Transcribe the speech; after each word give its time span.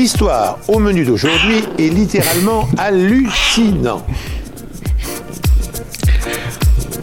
L'histoire 0.00 0.58
au 0.66 0.78
menu 0.78 1.04
d'aujourd'hui 1.04 1.62
est 1.78 1.88
littéralement 1.90 2.66
hallucinant. 2.78 4.02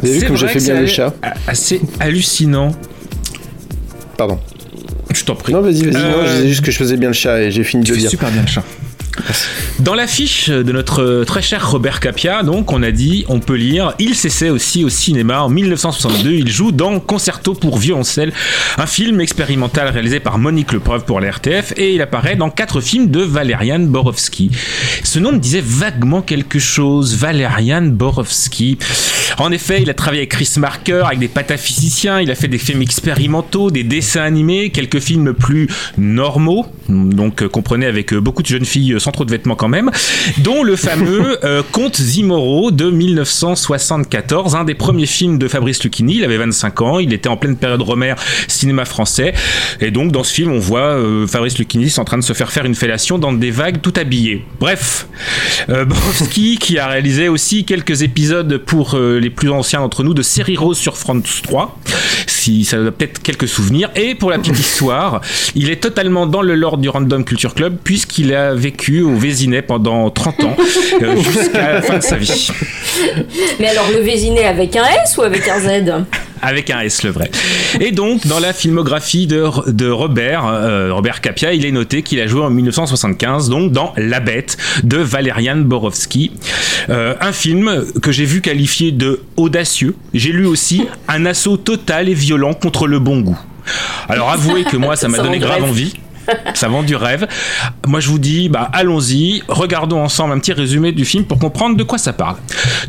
Vous 0.01 0.09
avez 0.09 0.17
vu 0.17 0.25
comme 0.25 0.35
j'ai 0.35 0.47
fait 0.47 0.59
bien 0.59 0.81
les 0.81 0.87
chats 0.87 1.13
Assez 1.45 1.79
hallucinant. 1.99 2.71
Pardon. 4.17 4.39
Je 5.13 5.23
t'en 5.25 5.35
prie. 5.35 5.53
Non, 5.53 5.61
vas-y, 5.61 5.83
vas-y. 5.83 5.93
Non, 5.93 5.99
Euh, 5.99 6.25
je 6.25 6.31
disais 6.37 6.47
juste 6.49 6.65
que 6.65 6.71
je 6.71 6.77
faisais 6.79 6.97
bien 6.97 7.09
le 7.09 7.13
chat 7.13 7.39
et 7.39 7.51
j'ai 7.51 7.63
fini 7.63 7.83
de 7.83 7.91
le 7.93 7.97
dire. 7.99 8.09
super 8.09 8.31
bien 8.31 8.41
le 8.41 8.47
chat. 8.47 8.63
Dans 9.87 9.95
l'affiche 9.95 10.49
de 10.49 10.69
notre 10.73 11.23
très 11.23 11.41
cher 11.41 11.71
Robert 11.71 12.01
Capia, 12.01 12.43
donc, 12.43 12.73
on 12.73 12.83
a 12.83 12.91
dit, 12.91 13.23
on 13.29 13.39
peut 13.39 13.55
lire, 13.55 13.93
il 13.99 14.15
s'essaie 14.15 14.49
aussi 14.49 14.83
au 14.83 14.89
cinéma 14.89 15.43
en 15.43 15.47
1962. 15.47 16.29
Il 16.29 16.49
joue 16.49 16.73
dans 16.73 16.99
Concerto 16.99 17.53
pour 17.53 17.77
violoncelle, 17.77 18.33
un 18.77 18.85
film 18.85 19.21
expérimental 19.21 19.87
réalisé 19.87 20.19
par 20.19 20.39
Monique 20.39 20.73
Lepreuve 20.73 21.05
pour 21.05 21.21
la 21.21 21.31
RTF, 21.31 21.71
et 21.77 21.93
il 21.93 22.01
apparaît 22.01 22.35
dans 22.35 22.49
quatre 22.49 22.81
films 22.81 23.09
de 23.09 23.21
Valerian 23.21 23.79
Borowski. 23.79 24.51
Ce 25.05 25.19
nom 25.19 25.31
me 25.31 25.39
disait 25.39 25.63
vaguement 25.63 26.21
quelque 26.21 26.59
chose, 26.59 27.15
Valerian 27.15 27.83
Borowski. 27.83 28.77
En 29.39 29.51
effet, 29.51 29.81
il 29.81 29.89
a 29.89 29.93
travaillé 29.93 30.21
avec 30.21 30.31
Chris 30.31 30.53
Marker, 30.57 31.03
avec 31.05 31.19
des 31.19 31.27
pataphysiciens, 31.27 32.19
il 32.21 32.31
a 32.31 32.35
fait 32.35 32.47
des 32.47 32.57
films 32.57 32.81
expérimentaux, 32.81 33.69
des 33.69 33.83
dessins 33.83 34.23
animés, 34.23 34.71
quelques 34.71 34.99
films 34.99 35.33
plus 35.33 35.67
normaux, 35.97 36.65
donc 36.89 37.43
euh, 37.43 37.49
comprenez 37.49 37.85
avec 37.85 38.13
euh, 38.13 38.19
beaucoup 38.19 38.41
de 38.41 38.47
jeunes 38.47 38.65
filles 38.65 38.93
euh, 38.93 38.99
sans 38.99 39.11
trop 39.11 39.25
de 39.25 39.31
vêtements 39.31 39.55
quand 39.55 39.67
même, 39.67 39.91
dont 40.39 40.63
le 40.63 40.75
fameux 40.75 41.37
euh, 41.45 41.61
Conte 41.71 41.97
Zimoro 41.97 42.71
de 42.71 42.89
1974, 42.89 44.55
un 44.55 44.63
des 44.63 44.73
premiers 44.73 45.05
films 45.05 45.37
de 45.37 45.47
Fabrice 45.47 45.83
Lucchini. 45.83 46.15
Il 46.15 46.23
avait 46.23 46.37
25 46.37 46.81
ans, 46.81 46.99
il 46.99 47.13
était 47.13 47.29
en 47.29 47.37
pleine 47.37 47.57
période 47.57 47.81
Romer 47.81 48.15
cinéma 48.47 48.85
français, 48.85 49.33
et 49.81 49.91
donc 49.91 50.11
dans 50.11 50.23
ce 50.23 50.33
film 50.33 50.51
on 50.51 50.59
voit 50.59 50.97
Fabrice 51.27 51.59
Lucchini 51.59 51.93
en 51.97 52.05
train 52.05 52.17
de 52.17 52.23
se 52.23 52.33
faire 52.33 52.51
faire 52.51 52.65
une 52.65 52.75
fellation 52.75 53.19
dans 53.19 53.33
des 53.33 53.51
vagues 53.51 53.81
tout 53.81 53.93
habillées. 53.97 54.45
Bref, 54.59 55.07
Borowski 55.67 56.57
qui 56.57 56.79
a 56.79 56.87
réalisé 56.87 57.29
aussi 57.29 57.65
quelques 57.65 58.01
épisodes 58.01 58.57
pour 58.57 58.95
euh, 58.95 59.19
les 59.27 59.31
plus 59.31 59.49
anciens 59.49 59.81
d'entre 59.81 60.05
nous 60.05 60.13
de 60.13 60.21
Série 60.21 60.55
Rose 60.55 60.77
sur 60.77 60.95
France 60.95 61.41
3, 61.43 61.77
si 62.27 62.63
ça 62.63 62.77
a 62.77 62.91
peut-être 62.91 63.21
quelques 63.21 63.49
souvenirs. 63.49 63.89
Et 63.97 64.15
pour 64.15 64.29
la 64.29 64.39
petite 64.39 64.57
histoire, 64.57 65.19
il 65.53 65.69
est 65.69 65.81
totalement 65.81 66.27
dans 66.27 66.41
le 66.41 66.55
lore 66.55 66.77
du 66.77 66.87
Random 66.87 67.25
Culture 67.25 67.53
Club 67.53 67.77
puisqu'il 67.83 68.33
a 68.33 68.53
vécu 68.53 69.01
au 69.01 69.17
Vésinet 69.17 69.61
pendant 69.61 70.09
30 70.09 70.43
ans 70.45 70.55
euh, 71.01 71.17
jusqu'à 71.17 71.73
la 71.73 71.81
fin 71.81 71.97
de 71.97 72.03
sa 72.03 72.15
vie. 72.15 72.49
Mais 73.59 73.67
alors, 73.67 73.89
le 73.91 73.99
Vésinet 73.99 74.45
avec 74.45 74.77
un 74.77 74.85
S 75.03 75.17
ou 75.17 75.23
avec 75.23 75.45
un 75.49 75.59
Z? 75.59 76.05
Avec 76.41 76.69
un 76.69 76.79
S, 76.81 77.03
le 77.03 77.11
vrai. 77.11 77.31
Et 77.79 77.91
donc, 77.91 78.27
dans 78.27 78.39
la 78.39 78.53
filmographie 78.53 79.27
de, 79.27 79.45
de 79.71 79.89
Robert, 79.89 80.45
euh, 80.45 80.93
Robert 80.93 81.21
Capia, 81.21 81.53
il 81.53 81.65
est 81.65 81.71
noté 81.71 82.03
qu'il 82.03 82.19
a 82.19 82.27
joué 82.27 82.41
en 82.41 82.49
1975, 82.49 83.49
donc 83.49 83.71
dans 83.71 83.93
La 83.97 84.19
Bête 84.19 84.57
de 84.83 84.97
Valerian 84.97 85.57
Borowski. 85.57 86.31
Euh, 86.89 87.15
un 87.21 87.31
film 87.31 87.85
que 88.01 88.11
j'ai 88.11 88.25
vu 88.25 88.41
qualifié 88.41 88.91
de 88.91 89.21
audacieux. 89.35 89.95
J'ai 90.13 90.31
lu 90.31 90.45
aussi 90.45 90.83
un 91.07 91.25
assaut 91.25 91.57
total 91.57 92.09
et 92.09 92.13
violent 92.13 92.53
contre 92.53 92.87
le 92.87 92.99
bon 92.99 93.21
goût. 93.21 93.39
Alors 94.09 94.29
avouez 94.29 94.63
que 94.63 94.77
moi, 94.77 94.95
ça 94.95 95.07
m'a 95.07 95.17
donné 95.17 95.39
grave 95.39 95.63
envie. 95.63 95.93
Ça 96.53 96.67
vend 96.67 96.83
du 96.83 96.95
rêve. 96.95 97.27
Moi, 97.85 97.99
je 97.99 98.09
vous 98.09 98.19
dis, 98.19 98.49
bah, 98.49 98.69
allons-y, 98.73 99.43
regardons 99.47 100.01
ensemble 100.01 100.33
un 100.33 100.39
petit 100.39 100.53
résumé 100.53 100.91
du 100.91 101.05
film 101.05 101.23
pour 101.25 101.39
comprendre 101.39 101.77
de 101.77 101.83
quoi 101.83 101.97
ça 101.97 102.13
parle. 102.13 102.35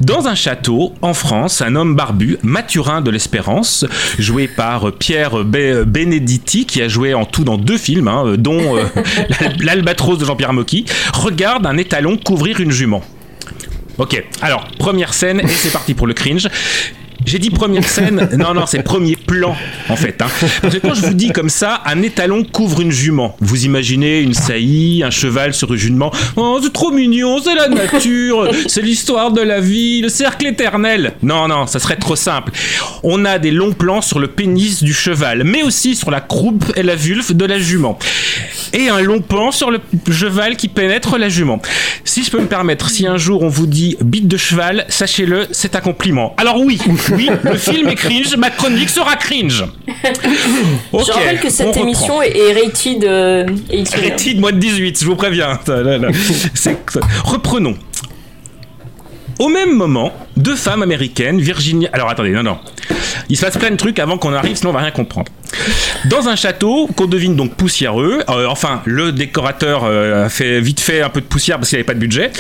Dans 0.01 0.27
un 0.29 0.35
château, 0.35 0.95
en 1.03 1.15
France, 1.15 1.63
un 1.63 1.75
homme 1.77 1.95
barbu, 1.95 2.39
Mathurin 2.43 3.01
de 3.01 3.11
l'Espérance, 3.11 3.85
joué 4.19 4.49
par 4.49 4.93
Pierre 4.93 5.45
Be- 5.45 5.85
Benedetti, 5.85 6.67
qui 6.67 6.83
a 6.83 6.89
joué 6.89 7.15
en 7.15 7.25
tout 7.25 7.45
dans 7.45 7.59
deux 7.59 7.79
films, 7.79 8.09
hein, 8.09 8.35
dont 8.39 8.77
euh, 8.77 8.85
L'Albatros 9.61 10.19
de 10.19 10.25
Jean-Pierre 10.25 10.53
Mocky, 10.53 10.85
regarde 11.13 11.67
un 11.67 11.77
étalon 11.77 12.17
couvrir 12.17 12.61
une 12.61 12.71
jument. 12.71 13.03
Ok, 13.99 14.23
alors, 14.43 14.65
première 14.79 15.13
scène, 15.13 15.41
et 15.41 15.49
c'est 15.49 15.73
parti 15.73 15.93
pour 15.95 16.07
le 16.07 16.15
cringe. 16.15 16.49
J'ai 17.29 17.39
dit 17.39 17.51
première 17.51 17.87
scène, 17.89 18.27
non, 18.39 18.55
non, 18.55 18.65
c'est 18.65 18.83
premier 18.83 19.15
plan, 19.15 19.55
en 19.91 19.97
fait. 19.97 20.23
Hein. 20.23 20.29
Parce 20.63 20.75
que 20.75 20.79
quand 20.81 20.95
je 20.95 21.03
vous 21.03 21.13
dis 21.13 21.29
comme 21.29 21.51
ça, 21.51 21.83
un 21.85 22.01
étalon 22.01 22.43
couvre 22.43 22.81
une 22.81 22.91
jument. 22.91 23.37
Vous 23.41 23.67
imaginez 23.67 24.21
une 24.21 24.33
saillie, 24.33 25.03
un 25.05 25.11
cheval 25.11 25.53
sur 25.53 25.71
une 25.75 25.79
jument. 25.79 26.11
Oh, 26.37 26.59
c'est 26.63 26.73
trop 26.73 26.91
mignon, 26.91 27.39
c'est 27.43 27.55
la 27.55 27.69
nature, 27.69 28.51
c'est 28.67 28.81
l'histoire 28.81 29.31
de 29.31 29.43
la 29.43 29.61
vie, 29.61 30.01
le 30.01 30.09
cercle 30.09 30.47
éternel. 30.47 31.13
Non, 31.23 31.49
non, 31.49 31.67
ça 31.67 31.79
serait 31.79 31.97
trop 31.97 32.17
simple. 32.17 32.51
On 33.03 33.27
a 33.27 33.39
des 33.39 33.51
longs 33.51 33.75
plans 33.75 34.01
sur 34.01 34.21
le 34.21 34.29
pénis 34.29 34.83
du 34.83 34.95
cheval, 34.95 35.45
mais 35.45 35.63
aussi 35.63 35.97
sur 35.97 36.11
la 36.11 36.23
croupe 36.23 36.65
et 36.77 36.83
la 36.83 36.95
vulve 36.97 37.37
de 37.37 37.45
la 37.45 37.59
jument. 37.59 37.99
Et 38.73 38.89
un 38.89 39.01
long 39.01 39.21
plan 39.21 39.51
sur 39.51 39.71
le 39.71 39.81
cheval 40.11 40.57
qui 40.57 40.69
pénètre 40.69 41.17
la 41.19 41.29
jument. 41.29 41.61
Si 42.05 42.23
je 42.25 42.31
peux 42.31 42.41
me 42.41 42.47
permettre, 42.47 42.91
si 42.91 43.07
un 43.07 43.17
jour 43.17 43.43
on 43.43 43.49
vous 43.49 43.67
dit 43.67 43.97
bite 44.03 44.29
de 44.29 44.37
cheval, 44.37 44.85
sachez-le, 44.89 45.47
c'est 45.53 45.75
un 45.77 45.81
compliment. 45.81 46.35
Alors 46.37 46.61
oui, 46.61 46.79
oui, 47.13 47.31
le 47.45 47.57
film 47.57 47.89
est 47.89 47.95
cringe, 47.95 48.37
ma 48.37 48.51
chronique 48.51 48.89
sera 48.91 49.17
cringe. 49.17 49.65
Je 50.93 51.13
rappelle 51.13 51.41
que 51.41 51.51
cette 51.51 51.69
reprend. 51.69 51.83
émission 51.83 52.23
est, 52.23 52.37
est 52.37 52.53
rated. 52.53 53.05
euh, 53.05 53.45
18. 53.71 54.11
Rated 54.11 54.41
moins 54.41 54.53
de 54.53 54.59
18, 54.59 55.01
je 55.01 55.07
vous 55.07 55.17
préviens. 55.17 55.59
Reprenons. 57.25 57.77
Au 59.39 59.49
même 59.49 59.73
moment, 59.77 60.13
deux 60.39 60.57
femmes 60.57 60.83
américaines, 60.83 61.41
Virginia. 61.41 61.91
Alors 61.93 62.09
attendez, 62.09 62.31
non, 62.31 62.43
non. 62.43 62.59
Il 63.29 63.37
se 63.37 63.45
passe 63.45 63.59
plein 63.59 63.71
de 63.71 63.77
trucs 63.77 63.99
avant 63.99 64.19
qu'on 64.19 64.33
arrive, 64.33 64.57
sinon 64.57 64.71
on 64.71 64.75
va 64.75 64.81
rien 64.81 64.91
comprendre. 64.91 65.31
Dans 66.07 66.29
un 66.29 66.37
château 66.37 66.89
qu'on 66.95 67.07
devine 67.07 67.35
donc 67.35 67.55
poussiéreux, 67.55 68.23
euh, 68.29 68.47
enfin 68.47 68.83
le 68.85 69.13
décorateur 69.13 69.83
euh, 69.85 70.27
a 70.27 70.29
fait 70.29 70.61
vite 70.61 70.81
fait 70.81 71.03
un 71.03 71.09
peu 71.09 71.21
de 71.21 71.27
poussière 71.27 71.57
parce 71.57 71.71
qu'il 71.71 71.77
n'avait 71.77 71.87
pas 71.87 71.95
de 71.95 71.99
budget. 71.99 72.31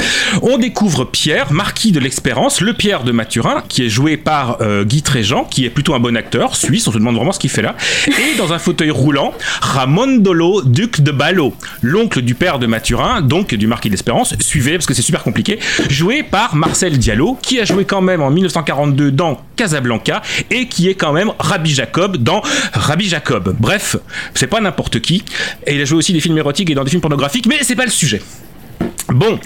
On 0.42 0.58
découvre 0.58 1.04
Pierre, 1.04 1.52
marquis 1.52 1.90
de 1.90 2.00
l'Espérance, 2.00 2.60
le 2.60 2.74
Pierre 2.74 3.02
de 3.02 3.12
Mathurin, 3.12 3.64
qui 3.68 3.84
est 3.84 3.88
joué 3.88 4.16
par 4.16 4.58
euh, 4.60 4.84
Guy 4.84 5.02
Tréjean, 5.02 5.44
qui 5.44 5.64
est 5.64 5.70
plutôt 5.70 5.94
un 5.94 6.00
bon 6.00 6.16
acteur, 6.16 6.54
suisse, 6.54 6.86
on 6.86 6.92
se 6.92 6.98
demande 6.98 7.16
vraiment 7.16 7.32
ce 7.32 7.38
qu'il 7.38 7.50
fait 7.50 7.62
là. 7.62 7.76
Et 8.06 8.36
dans 8.36 8.52
un 8.52 8.58
fauteuil 8.58 8.90
roulant, 8.90 9.34
Ramondolo, 9.60 10.62
duc 10.62 11.00
de 11.00 11.10
Ballot, 11.10 11.54
l'oncle 11.82 12.22
du 12.22 12.34
père 12.34 12.58
de 12.58 12.66
Mathurin, 12.66 13.22
donc 13.22 13.54
du 13.54 13.66
marquis 13.66 13.88
de 13.88 13.94
l'Espérance, 13.94 14.34
suivez 14.40 14.72
parce 14.72 14.86
que 14.86 14.94
c'est 14.94 15.02
super 15.02 15.22
compliqué, 15.22 15.58
joué 15.88 16.22
par 16.22 16.54
Marcel 16.54 16.98
Diallo, 16.98 17.38
qui 17.42 17.60
a 17.60 17.64
joué 17.64 17.84
quand 17.88 18.00
même 18.00 18.22
en 18.22 18.30
1942 18.30 19.10
dans 19.10 19.40
Casablanca 19.56 20.22
et 20.50 20.68
qui 20.68 20.88
est 20.88 20.94
quand 20.94 21.12
même 21.12 21.32
Rabbi 21.40 21.74
Jacob 21.74 22.18
dans 22.18 22.42
Rabbi 22.72 23.08
Jacob. 23.08 23.56
Bref, 23.58 23.96
c'est 24.34 24.46
pas 24.46 24.60
n'importe 24.60 25.00
qui. 25.00 25.24
Et 25.66 25.74
il 25.74 25.80
a 25.80 25.84
joué 25.84 25.98
aussi 25.98 26.12
des 26.12 26.20
films 26.20 26.38
érotiques 26.38 26.70
et 26.70 26.74
dans 26.74 26.84
des 26.84 26.90
films 26.90 27.00
pornographiques, 27.00 27.46
mais 27.46 27.58
c'est 27.62 27.74
pas 27.74 27.84
le 27.84 27.90
sujet. 27.90 28.22
Bon, 29.08 29.40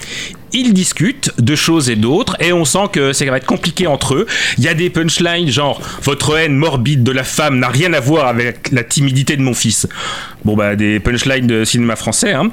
ils 0.53 0.73
discutent 0.73 1.31
de 1.39 1.55
choses 1.55 1.89
et 1.89 1.95
d'autres, 1.95 2.35
et 2.39 2.53
on 2.53 2.65
sent 2.65 2.87
que 2.91 3.13
ça 3.13 3.25
va 3.25 3.37
être 3.37 3.45
compliqué 3.45 3.87
entre 3.87 4.15
eux. 4.15 4.27
Il 4.57 4.63
y 4.63 4.67
a 4.67 4.73
des 4.73 4.89
punchlines 4.89 5.49
genre 5.49 5.81
Votre 6.03 6.37
haine 6.37 6.55
morbide 6.55 7.03
de 7.03 7.11
la 7.11 7.23
femme 7.23 7.59
n'a 7.59 7.69
rien 7.69 7.93
à 7.93 7.99
voir 7.99 8.27
avec 8.27 8.71
la 8.71 8.83
timidité 8.83 9.37
de 9.37 9.41
mon 9.41 9.53
fils. 9.53 9.87
Bon, 10.45 10.55
bah, 10.55 10.75
des 10.75 10.99
punchlines 10.99 11.47
de 11.47 11.63
cinéma 11.63 11.95
français. 11.95 12.33
Hein. 12.33 12.49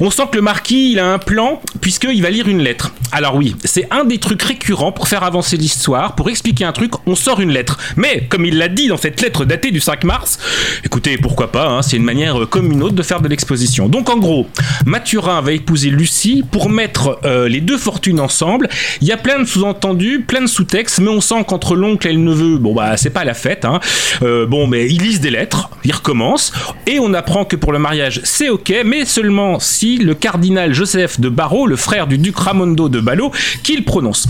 On 0.00 0.10
sent 0.10 0.22
que 0.32 0.36
le 0.36 0.42
marquis, 0.42 0.92
il 0.92 0.98
a 0.98 1.12
un 1.12 1.18
plan, 1.18 1.60
puisqu'il 1.80 2.22
va 2.22 2.30
lire 2.30 2.48
une 2.48 2.62
lettre. 2.62 2.92
Alors, 3.12 3.36
oui, 3.36 3.54
c'est 3.64 3.86
un 3.90 4.04
des 4.04 4.18
trucs 4.18 4.42
récurrents 4.42 4.92
pour 4.92 5.08
faire 5.08 5.22
avancer 5.22 5.56
l'histoire, 5.56 6.14
pour 6.14 6.30
expliquer 6.30 6.64
un 6.64 6.72
truc, 6.72 6.92
on 7.06 7.14
sort 7.14 7.40
une 7.40 7.52
lettre. 7.52 7.78
Mais, 7.96 8.26
comme 8.28 8.46
il 8.46 8.56
l'a 8.56 8.68
dit 8.68 8.88
dans 8.88 8.96
cette 8.96 9.20
lettre 9.20 9.44
datée 9.44 9.70
du 9.70 9.80
5 9.80 10.04
mars, 10.04 10.38
écoutez, 10.84 11.18
pourquoi 11.18 11.52
pas, 11.52 11.68
hein, 11.68 11.82
c'est 11.82 11.96
une 11.96 12.04
manière 12.04 12.40
euh, 12.40 12.46
comme 12.46 12.72
une 12.72 12.82
autre 12.82 12.94
de 12.94 13.02
faire 13.02 13.20
de 13.20 13.28
l'exposition. 13.28 13.88
Donc, 13.88 14.08
en 14.08 14.16
gros, 14.16 14.46
Mathurin 14.86 15.40
va 15.42 15.52
épouser 15.52 15.90
Lucie 15.90 16.44
pour 16.50 16.70
mettre 16.70 17.18
euh, 17.28 17.48
les 17.48 17.60
deux 17.60 17.78
fortunes 17.78 18.20
ensemble. 18.20 18.68
Il 19.00 19.06
y 19.06 19.12
a 19.12 19.16
plein 19.16 19.38
de 19.40 19.44
sous-entendus, 19.44 20.24
plein 20.26 20.40
de 20.40 20.46
sous-textes, 20.46 21.00
mais 21.00 21.10
on 21.10 21.20
sent 21.20 21.44
qu'entre 21.46 21.76
l'oncle 21.76 22.08
et 22.08 22.12
le 22.12 22.18
neveu, 22.18 22.58
bon 22.58 22.74
bah 22.74 22.96
c'est 22.96 23.10
pas 23.10 23.24
la 23.24 23.34
fête. 23.34 23.64
Hein. 23.64 23.80
Euh, 24.22 24.46
bon, 24.46 24.66
mais 24.66 24.86
ils 24.86 25.00
lisent 25.00 25.20
des 25.20 25.30
lettres, 25.30 25.70
ils 25.84 25.92
recommencent, 25.92 26.52
et 26.86 26.98
on 26.98 27.14
apprend 27.14 27.44
que 27.44 27.56
pour 27.56 27.72
le 27.72 27.78
mariage 27.78 28.20
c'est 28.24 28.48
ok, 28.48 28.72
mais 28.84 29.04
seulement 29.04 29.60
si 29.60 29.98
le 29.98 30.14
cardinal 30.14 30.72
Joseph 30.72 31.20
de 31.20 31.28
Barreau, 31.28 31.66
le 31.66 31.76
frère 31.76 32.06
du 32.06 32.18
duc 32.18 32.36
Ramondo 32.36 32.88
de 32.88 33.00
Ballot, 33.00 33.32
qu'il 33.62 33.84
prononce. 33.84 34.26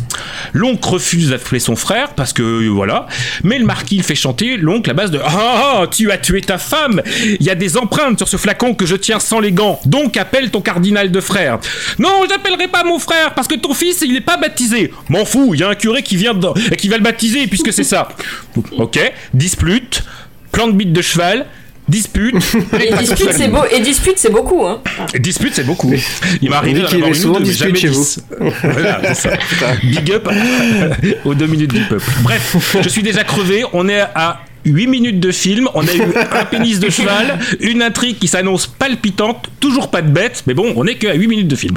L'oncle 0.52 0.88
refuse 0.88 1.30
d'appeler 1.30 1.60
son 1.60 1.76
frère 1.76 2.14
parce 2.14 2.32
que 2.32 2.42
euh, 2.42 2.68
voilà, 2.68 3.06
mais 3.44 3.58
le 3.58 3.64
marquis 3.64 3.96
il 3.96 4.02
fait 4.02 4.14
chanter 4.14 4.56
l'oncle 4.56 4.90
à 4.90 4.94
base 4.94 5.10
de 5.10 5.20
ah 5.24 5.80
ah, 5.80 5.86
tu 5.90 6.10
as 6.10 6.18
tué 6.18 6.40
ta 6.40 6.58
femme. 6.58 7.02
Il 7.40 7.46
y 7.46 7.50
a 7.50 7.54
des 7.54 7.76
empreintes 7.76 8.18
sur 8.18 8.28
ce 8.28 8.36
flacon 8.36 8.74
que 8.74 8.86
je 8.86 8.96
tiens 8.96 9.20
sans 9.20 9.40
les 9.40 9.52
gants. 9.52 9.80
Donc 9.84 10.16
appelle 10.16 10.50
ton 10.50 10.60
cardinal 10.60 11.10
de 11.10 11.20
frère. 11.20 11.58
Non, 11.98 12.24
j'appellerai 12.28 12.68
pas 12.68 12.84
mon 12.88 12.98
frère 12.98 13.34
parce 13.34 13.46
que 13.46 13.54
ton 13.54 13.74
fils 13.74 14.02
il 14.06 14.16
est 14.16 14.20
pas 14.20 14.36
baptisé. 14.36 14.92
M'en 15.08 15.24
fous, 15.24 15.52
il 15.54 15.60
y 15.60 15.62
a 15.62 15.68
un 15.68 15.74
curé 15.74 16.02
qui 16.02 16.16
vient 16.16 16.34
dedans 16.34 16.54
et 16.70 16.76
qui 16.76 16.88
va 16.88 16.96
le 16.96 17.02
baptiser 17.02 17.46
puisque 17.46 17.72
c'est 17.72 17.84
ça. 17.84 18.08
Ok, 18.78 18.98
dispute, 19.34 20.02
plan 20.52 20.66
de 20.66 20.72
bite 20.72 20.92
de 20.92 21.02
cheval. 21.02 21.46
Dispute. 21.88 22.34
Et 22.80 22.92
dispute, 22.98 23.32
c'est 23.32 23.48
beau. 23.48 23.62
Et 23.72 23.80
dispute, 23.80 24.18
c'est 24.18 24.30
beaucoup. 24.30 24.66
Hein. 24.66 24.82
Et 25.14 25.18
dispute, 25.18 25.54
c'est 25.54 25.64
beaucoup. 25.64 25.90
Il 26.42 26.50
m'est 26.50 26.56
arrivé 26.56 26.80
d'en 26.82 26.86
avoir 26.88 27.08
une 27.10 27.42
deux, 27.44 27.50
jamais 27.50 27.78
chez 27.78 27.88
vous. 27.88 28.02
dix. 28.02 28.22
Voilà, 28.62 29.14
c'est 29.14 29.30
ça. 29.30 29.38
Big 29.82 30.12
up 30.12 30.28
aux 31.24 31.34
deux 31.34 31.46
minutes 31.46 31.72
du 31.72 31.80
peuple. 31.84 32.04
Bref, 32.20 32.56
je 32.82 32.88
suis 32.90 33.02
déjà 33.02 33.24
crevé. 33.24 33.64
On 33.72 33.88
est 33.88 34.00
à 34.14 34.40
8 34.64 34.86
minutes 34.86 35.20
de 35.20 35.32
film, 35.32 35.68
on 35.74 35.86
a 35.86 35.94
eu 35.94 36.02
un 36.32 36.44
pénis 36.44 36.80
de 36.80 36.90
cheval, 36.90 37.38
une 37.60 37.82
intrigue 37.82 38.18
qui 38.18 38.28
s'annonce 38.28 38.66
palpitante, 38.66 39.48
toujours 39.60 39.90
pas 39.90 40.02
de 40.02 40.10
bête, 40.10 40.44
mais 40.46 40.54
bon, 40.54 40.72
on 40.76 40.86
est 40.86 40.96
que 40.96 41.06
à 41.06 41.14
8 41.14 41.26
minutes 41.26 41.48
de 41.48 41.56
film. 41.56 41.76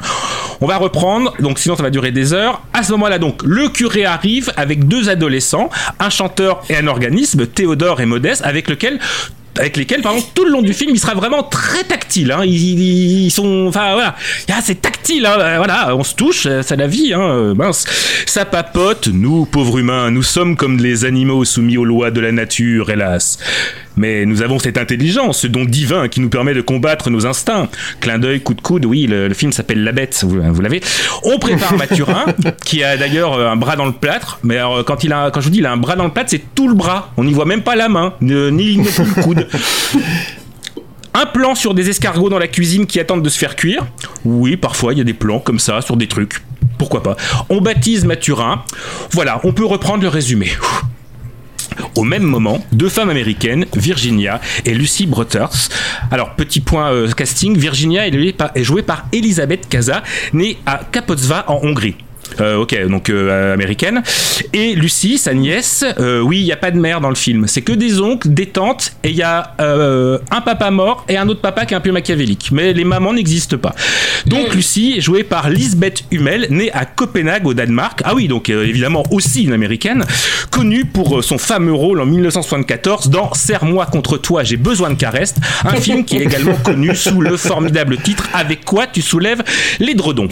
On 0.60 0.68
va 0.68 0.78
reprendre, 0.78 1.34
donc 1.40 1.60
sinon 1.60 1.76
ça 1.76 1.84
va 1.84 1.90
durer 1.90 2.12
des 2.12 2.34
heures. 2.34 2.62
À 2.74 2.84
ce 2.84 2.92
moment-là, 2.92 3.20
donc, 3.20 3.42
le 3.44 3.70
curé 3.70 4.06
arrive 4.06 4.52
avec 4.58 4.88
deux 4.88 5.10
adolescents, 5.10 5.70
un 6.00 6.10
chanteur 6.10 6.64
et 6.70 6.76
un 6.76 6.88
organisme, 6.88 7.48
Théodore 7.48 8.02
et 8.02 8.06
Modeste, 8.06 8.42
avec 8.46 8.70
lequel 8.70 9.00
avec 9.58 9.76
lesquels, 9.78 10.02
pardon, 10.02 10.22
tout 10.34 10.46
le 10.46 10.52
long 10.52 10.62
du 10.62 10.74
film, 10.74 10.92
il 10.94 11.00
sera 11.00 11.14
vraiment 11.14 11.44
très 11.44 11.84
tactile. 11.84 12.32
Hein. 12.32 12.42
Ils, 12.46 13.26
ils 13.26 13.32
sont, 13.32 13.66
enfin 13.68 13.94
voilà, 13.94 14.16
Ah, 14.50 14.60
c'est 14.64 14.82
tactile. 14.82 15.26
Hein. 15.26 15.36
Euh, 15.40 15.58
Voilà, 15.58 15.96
on 15.96 16.04
se 16.04 16.16
touche, 16.16 16.46
euh, 16.46 16.62
c'est 16.66 16.76
la 16.78 16.88
vie. 16.88 17.14
Hein. 17.14 17.22
euh, 17.22 17.54
Mince, 17.54 17.86
ça 18.26 18.46
papote. 18.46 19.08
Nous, 19.12 19.46
pauvres 19.46 19.80
humains, 19.80 20.10
nous 20.12 20.24
sommes 20.24 20.56
comme 20.56 20.78
les 20.78 21.06
animaux 21.06 21.44
soumis 21.46 21.78
aux 21.78 21.86
lois 21.86 22.12
de 22.12 22.22
la 22.22 22.32
nature, 22.32 22.90
hélas. 22.90 23.38
Mais 23.98 24.26
nous 24.26 24.42
avons 24.42 24.60
cette 24.60 24.78
intelligence, 24.78 25.40
ce 25.40 25.48
don 25.48 25.66
divin 25.66 26.08
qui 26.08 26.22
nous 26.22 26.30
permet 26.30 26.54
de 26.54 26.62
combattre 26.62 27.10
nos 27.10 27.26
instincts. 27.26 27.68
Clin 28.00 28.20
d'œil, 28.20 28.42
coup 28.42 28.54
de 28.54 28.62
coude, 28.62 28.86
oui, 28.86 29.08
le, 29.08 29.28
le 29.28 29.34
film 29.34 29.52
s'appelle 29.52 29.84
La 29.84 29.92
Bête, 29.92 30.24
vous, 30.24 30.42
vous 30.42 30.62
l'avez. 30.62 30.82
On 31.24 31.40
prépare 31.40 31.76
Mathurin, 31.78 32.26
qui 32.66 32.84
a 32.84 32.98
d'ailleurs 32.98 33.34
euh, 33.34 33.50
un 33.50 33.56
bras 33.56 33.76
dans 33.76 33.86
le 33.86 33.92
plâtre. 33.92 34.40
Mais 34.44 34.58
alors, 34.58 34.78
euh, 34.78 34.84
quand, 34.84 35.04
il 35.04 35.14
a, 35.14 35.32
quand 35.32 35.42
je 35.42 35.46
vous 35.46 35.52
dis 35.52 35.60
il 35.60 35.66
a 35.66 35.72
un 35.72 35.78
bras 35.78 35.96
dans 35.96 36.06
le 36.06 36.12
plâtre, 36.12 36.30
c'est 36.30 36.56
tout 36.56 36.68
le 36.68 36.76
bras. 36.76 37.12
On 37.18 37.24
n'y 37.24 37.34
voit 37.34 37.46
même 37.46 37.64
pas 37.64 37.76
la 37.76 37.90
main, 37.90 38.14
ni, 38.22 38.34
ni 38.52 38.78
le 38.78 39.22
coude. 39.22 39.48
Un 41.14 41.26
plan 41.26 41.56
sur 41.56 41.74
des 41.74 41.90
escargots 41.90 42.30
dans 42.30 42.40
la 42.40 42.48
cuisine 42.48 42.86
qui 42.86 42.98
attendent 42.98 43.22
de 43.22 43.30
se 43.30 43.38
faire 43.38 43.58
cuire. 43.58 43.86
Oui, 44.24 44.56
parfois 44.56 44.94
il 44.94 44.98
y 44.98 45.02
a 45.02 45.04
des 45.04 45.14
plans 45.14 45.40
comme 45.40 45.60
ça 45.60 45.82
sur 45.82 45.98
des 45.98 46.08
trucs. 46.08 46.42
Pourquoi 46.78 47.04
pas. 47.04 47.18
On 47.50 47.60
baptise 47.60 48.06
Mathurin. 48.06 48.64
Voilà, 49.12 49.42
on 49.44 49.52
peut 49.52 49.66
reprendre 49.66 50.04
le 50.04 50.08
résumé. 50.08 50.48
Au 51.96 52.04
même 52.04 52.24
moment, 52.24 52.64
deux 52.72 52.90
femmes 52.90 53.10
américaines, 53.10 53.66
Virginia 53.76 54.40
et 54.66 54.74
Lucy 54.74 55.06
Brothers. 55.06 55.70
Alors, 56.12 56.36
petit 56.36 56.60
point 56.60 56.92
euh, 56.92 57.12
casting, 57.12 57.58
Virginia 57.58 58.08
est 58.08 58.64
jouée 58.64 58.84
par, 58.84 59.06
Elisabeth 59.12 59.68
Kaza, 59.70 60.04
née 60.34 60.58
à 60.66 60.82
Kapocva 60.92 61.46
en 61.48 61.60
Hongrie. 61.64 61.96
Euh, 62.40 62.58
ok, 62.58 62.88
donc 62.88 63.10
euh, 63.10 63.54
américaine. 63.54 64.02
Et 64.54 64.74
Lucie, 64.74 65.18
sa 65.18 65.34
nièce, 65.34 65.84
euh, 66.00 66.22
oui, 66.22 66.40
il 66.40 66.46
n'y 66.46 66.52
a 66.52 66.58
pas 66.58 66.72
de 66.72 66.80
mère 66.80 67.02
dans 67.02 67.10
le 67.10 67.16
film. 67.16 67.48
C'est 67.48 67.62
que 67.62 67.74
des 67.74 68.00
oncles, 68.00 68.30
des 68.30 68.48
tantes, 68.48 68.94
et 69.04 69.10
il 69.10 69.16
y 69.16 69.24
a 69.24 69.56
un 69.60 70.42
papa 70.42 70.72
mort 70.72 71.06
et 71.10 71.18
un 71.18 71.28
autre 71.28 71.42
papa 71.42 71.66
qui 71.66 71.74
est 71.74 71.78
un 71.78 71.82
peu 71.82 71.92
machiavélique. 71.92 72.50
Mais 72.52 72.74
les 72.74 72.84
mamans 72.84 73.14
n'existent 73.14 73.58
pas. 73.58 73.76
Donc 74.26 74.54
Lucie 74.54 74.96
est 74.98 75.02
jouée 75.02 75.24
par 75.24 75.50
Lisbeth 75.50 76.04
Hummel, 76.12 76.48
née 76.50 76.72
à 76.72 76.86
Copenhague 76.86 77.48
au 77.48 77.54
Danemark. 77.54 78.02
Ah 78.04 78.16
oui, 78.16 78.28
donc 78.28 78.50
évidemment 78.50 79.04
aussi 79.12 79.44
une 79.44 79.54
américaine, 79.54 80.06
connue 80.50 80.86
pour 80.86 81.24
son 81.24 81.38
fameux 81.38 81.74
rôle 81.74 82.02
en 82.02 82.06
1974 82.06 83.10
dans 83.10 83.34
Serre-moi 83.34 83.86
contre 83.86 84.18
toi, 84.18 84.44
j'ai 84.44 84.58
besoin 84.58 84.90
de 84.90 84.96
caresses, 84.96 85.36
un 85.66 85.76
film 85.76 86.06
qui 86.06 86.18
est 86.18 86.24
également 86.24 86.56
connu 86.56 86.96
sous 86.96 87.22
le 87.22 87.38
formidable 87.38 87.98
titre 87.98 88.30
Avec 88.34 88.66
quoi 88.66 88.88
tu 88.88 89.02
soulèves 89.02 89.44
les 89.80 89.94
dredons? 89.94 90.30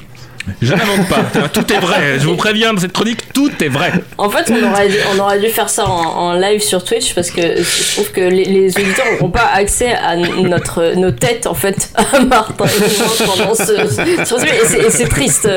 Je 0.61 0.73
n'invente 0.73 1.07
pas, 1.07 1.23
tout 1.53 1.73
est 1.73 1.79
vrai. 1.79 2.19
Je 2.19 2.25
vous 2.25 2.35
préviens 2.35 2.73
dans 2.73 2.79
cette 2.79 2.93
chronique, 2.93 3.33
tout 3.33 3.51
est 3.63 3.69
vrai. 3.69 3.93
En 4.17 4.29
fait, 4.29 4.51
on 4.51 4.71
aurait 4.71 4.89
dû, 4.89 4.97
on 5.15 5.19
aurait 5.19 5.39
dû 5.39 5.47
faire 5.47 5.69
ça 5.69 5.85
en, 5.87 6.33
live 6.33 6.61
sur 6.61 6.83
Twitch 6.83 7.13
parce 7.13 7.31
que 7.31 7.41
je 7.41 7.93
trouve 7.93 8.11
que 8.11 8.21
les, 8.21 8.69
auditeurs 8.77 9.05
n'ont 9.21 9.29
pas 9.29 9.49
accès 9.53 9.93
à 9.93 10.15
notre, 10.15 10.93
nos 10.95 11.11
têtes 11.11 11.47
en 11.47 11.53
fait 11.53 11.91
à 12.13 12.19
Martin 12.19 12.65
et 12.65 13.25
pendant 13.25 13.55
ce, 13.55 13.63
ce 13.65 14.85
et 14.85 14.89
c'est 14.89 15.07
triste. 15.07 15.49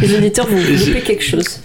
Les 0.00 0.14
auditeurs, 0.14 0.46
vous 0.46 0.56
loupez 0.56 1.00
quelque 1.00 1.24
chose. 1.24 1.60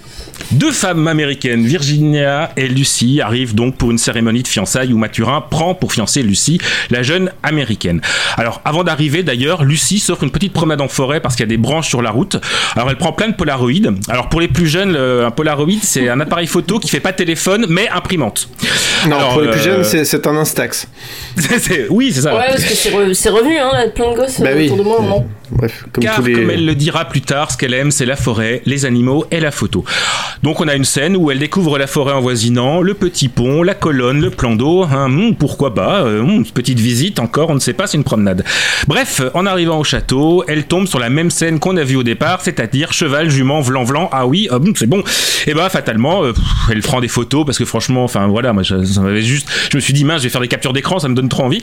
Deux 0.54 0.72
femmes 0.72 1.08
américaines, 1.08 1.66
Virginia 1.66 2.52
et 2.58 2.68
Lucie, 2.68 3.22
arrivent 3.22 3.56
donc 3.56 3.76
pour 3.76 3.90
une 3.92 3.98
cérémonie 3.98 4.44
de 4.44 4.48
fiançailles 4.48 4.94
où 4.94 4.98
Mathurin 4.98 5.42
prend 5.42 5.74
pour 5.74 5.92
fiancée 5.92 6.22
Lucie, 6.22 6.60
la 6.92 7.02
jeune 7.02 7.32
américaine. 7.42 8.02
Alors, 8.38 8.62
avant 8.64 8.84
d'arriver 8.84 9.24
d'ailleurs, 9.24 9.64
Lucie 9.64 10.00
s'offre 10.00 10.24
une 10.24 10.30
petite 10.32 10.54
promenade 10.54 10.82
en 10.82 10.88
forêt 10.88 11.20
parce 11.22 11.36
qu'il 11.36 11.44
y 11.44 11.48
a 11.48 11.50
des 11.50 11.58
branches 11.58 11.90
sur 11.90 12.02
la 12.02 12.12
route. 12.12 12.38
Alors, 12.76 12.90
elle 12.92 12.98
prend 12.98 13.14
plein 13.14 13.30
de 13.30 13.34
polaroïdes. 13.36 13.92
Alors, 14.10 14.30
pour 14.30 14.42
les 14.42 14.48
plus 14.48 14.68
jeunes, 14.68 14.94
le- 14.94 15.26
un 15.26 15.32
polaroid, 15.32 15.68
c'est 15.82 16.08
un 16.10 16.20
appareil 16.20 16.48
photo 16.48 16.80
qui 16.80 16.88
fait 16.90 17.00
pas 17.00 17.14
téléphone, 17.14 17.66
mais 17.70 17.90
imprimante. 17.90 18.48
Non, 19.08 19.18
Alors, 19.18 19.34
pour 19.34 19.42
les 19.42 19.50
plus 19.50 19.60
euh, 19.62 19.84
jeunes, 19.84 20.06
c'est- 20.06 20.28
un 20.28 20.38
Instax. 20.38 20.88
Oui, 21.90 22.12
c'est 22.14 22.22
ça. 22.22 22.36
Ouais, 22.36 22.46
parce 22.48 22.64
que 22.64 22.74
c'est 22.76 22.90
re- 22.92 23.30
revenu, 23.32 23.58
hein, 23.58 23.70
là, 23.74 23.88
plein 23.90 24.12
de 24.12 24.16
gosses 24.18 24.40
Bah 24.40 24.50
oui. 24.56 24.66
autour 24.66 24.78
de 24.78 24.84
moi. 24.84 25.00
non 25.02 25.26
Bref, 25.56 25.86
comme 25.92 26.04
Car, 26.04 26.16
tous 26.18 26.24
les. 26.26 26.34
comme 26.34 26.50
elle 26.50 26.66
le 26.66 26.76
dira 26.76 27.06
plus 27.06 27.22
tard, 27.22 27.52
ce 27.52 27.58
qu'elle 27.58 27.74
aime, 27.74 27.92
c'est 27.92 28.06
la 28.06 28.16
forêt, 28.16 28.62
les 28.66 28.86
animaux 28.86 29.26
et 29.32 29.40
la 29.40 29.52
photo. 29.52 29.86
Donc 30.42 30.60
on 30.62 30.68
a 30.68 30.76
une 30.76 30.84
scène 30.86 31.16
où 31.16 31.32
elle 31.32 31.40
découvre 31.40 31.78
la 31.78 31.88
forêt 31.88 32.14
avoisinant, 32.14 32.82
le 32.82 32.94
petit 32.94 33.30
pont, 33.30 33.64
la 33.64 33.74
colonne, 33.76 34.20
le 34.22 34.30
plan 34.30 34.56
d'eau. 34.56 34.84
hein, 34.84 35.06
hum, 35.06 35.36
pourquoi 35.36 35.74
pas 35.74 36.02
euh, 36.02 36.22
hum, 36.22 36.46
Petite 36.46 36.80
visite 36.80 37.20
encore, 37.20 37.50
on 37.50 37.56
ne 37.56 37.60
sait 37.60 37.74
pas, 37.74 37.88
c'est 37.88 37.98
une 37.98 38.04
promenade. 38.04 38.44
Bref, 38.88 39.22
en 39.34 39.46
arrivant 39.46 39.80
au 39.80 39.84
château, 39.84 40.44
elle 40.48 40.66
tombe 40.66 40.88
sur 40.88 41.00
la 41.00 41.10
même 41.10 41.30
scène 41.30 41.60
qu'on 41.60 41.78
a 41.78 41.84
vue 41.84 41.96
au 41.96 42.04
départ, 42.04 42.42
c'est-à-dire 42.42 42.94
cheval, 42.94 43.30
jument, 43.30 43.62
vlan, 43.62 43.84
vlan. 43.84 44.10
Ah 44.12 44.28
oui, 44.28 44.48
ah, 44.52 44.56
hum, 44.56 44.74
c'est 44.76 44.88
bon. 44.88 45.04
Et 45.48 45.54
bah 45.54 45.70
fatalement, 45.70 46.24
euh, 46.24 46.34
elle 46.72 46.82
prend 46.82 47.00
des 47.00 47.08
photos 47.08 47.46
parce 47.46 47.58
que 47.58 47.66
franchement, 47.66 48.04
enfin 48.04 48.28
voilà, 48.28 48.54
moi 48.54 48.64
je, 48.64 48.84
ça 48.84 49.02
m'avait 49.02 49.22
juste, 49.22 49.48
je 49.72 49.78
me 49.78 49.82
suis 49.82 49.94
dit 49.94 50.04
mince, 50.04 50.20
je 50.20 50.24
vais 50.24 50.30
faire 50.30 50.42
des 50.42 50.48
captures 50.48 50.74
d'écran, 50.74 51.00
ça 51.00 51.08
me 51.08 51.16
donne 51.16 51.30
trop 51.30 51.44
envie. 51.44 51.62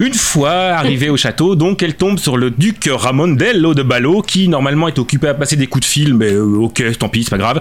Une 0.00 0.14
fois 0.14 0.50
arrivée 0.50 1.10
au 1.10 1.16
château, 1.16 1.54
donc 1.56 1.82
elle 1.82 1.94
tombe 1.94 2.18
sur 2.18 2.36
le 2.36 2.50
duc 2.50 2.88
Ramondello 3.20 3.74
de 3.74 3.82
Ballo, 3.82 4.22
qui 4.22 4.48
normalement 4.48 4.88
est 4.88 4.98
occupé 4.98 5.28
à 5.28 5.34
passer 5.34 5.56
des 5.56 5.66
coups 5.66 5.86
de 5.86 5.90
fil, 5.90 6.14
mais 6.14 6.32
euh, 6.32 6.60
ok, 6.60 6.82
tant 6.98 7.10
pis, 7.10 7.24
c'est 7.24 7.30
pas 7.30 7.36
grave. 7.36 7.60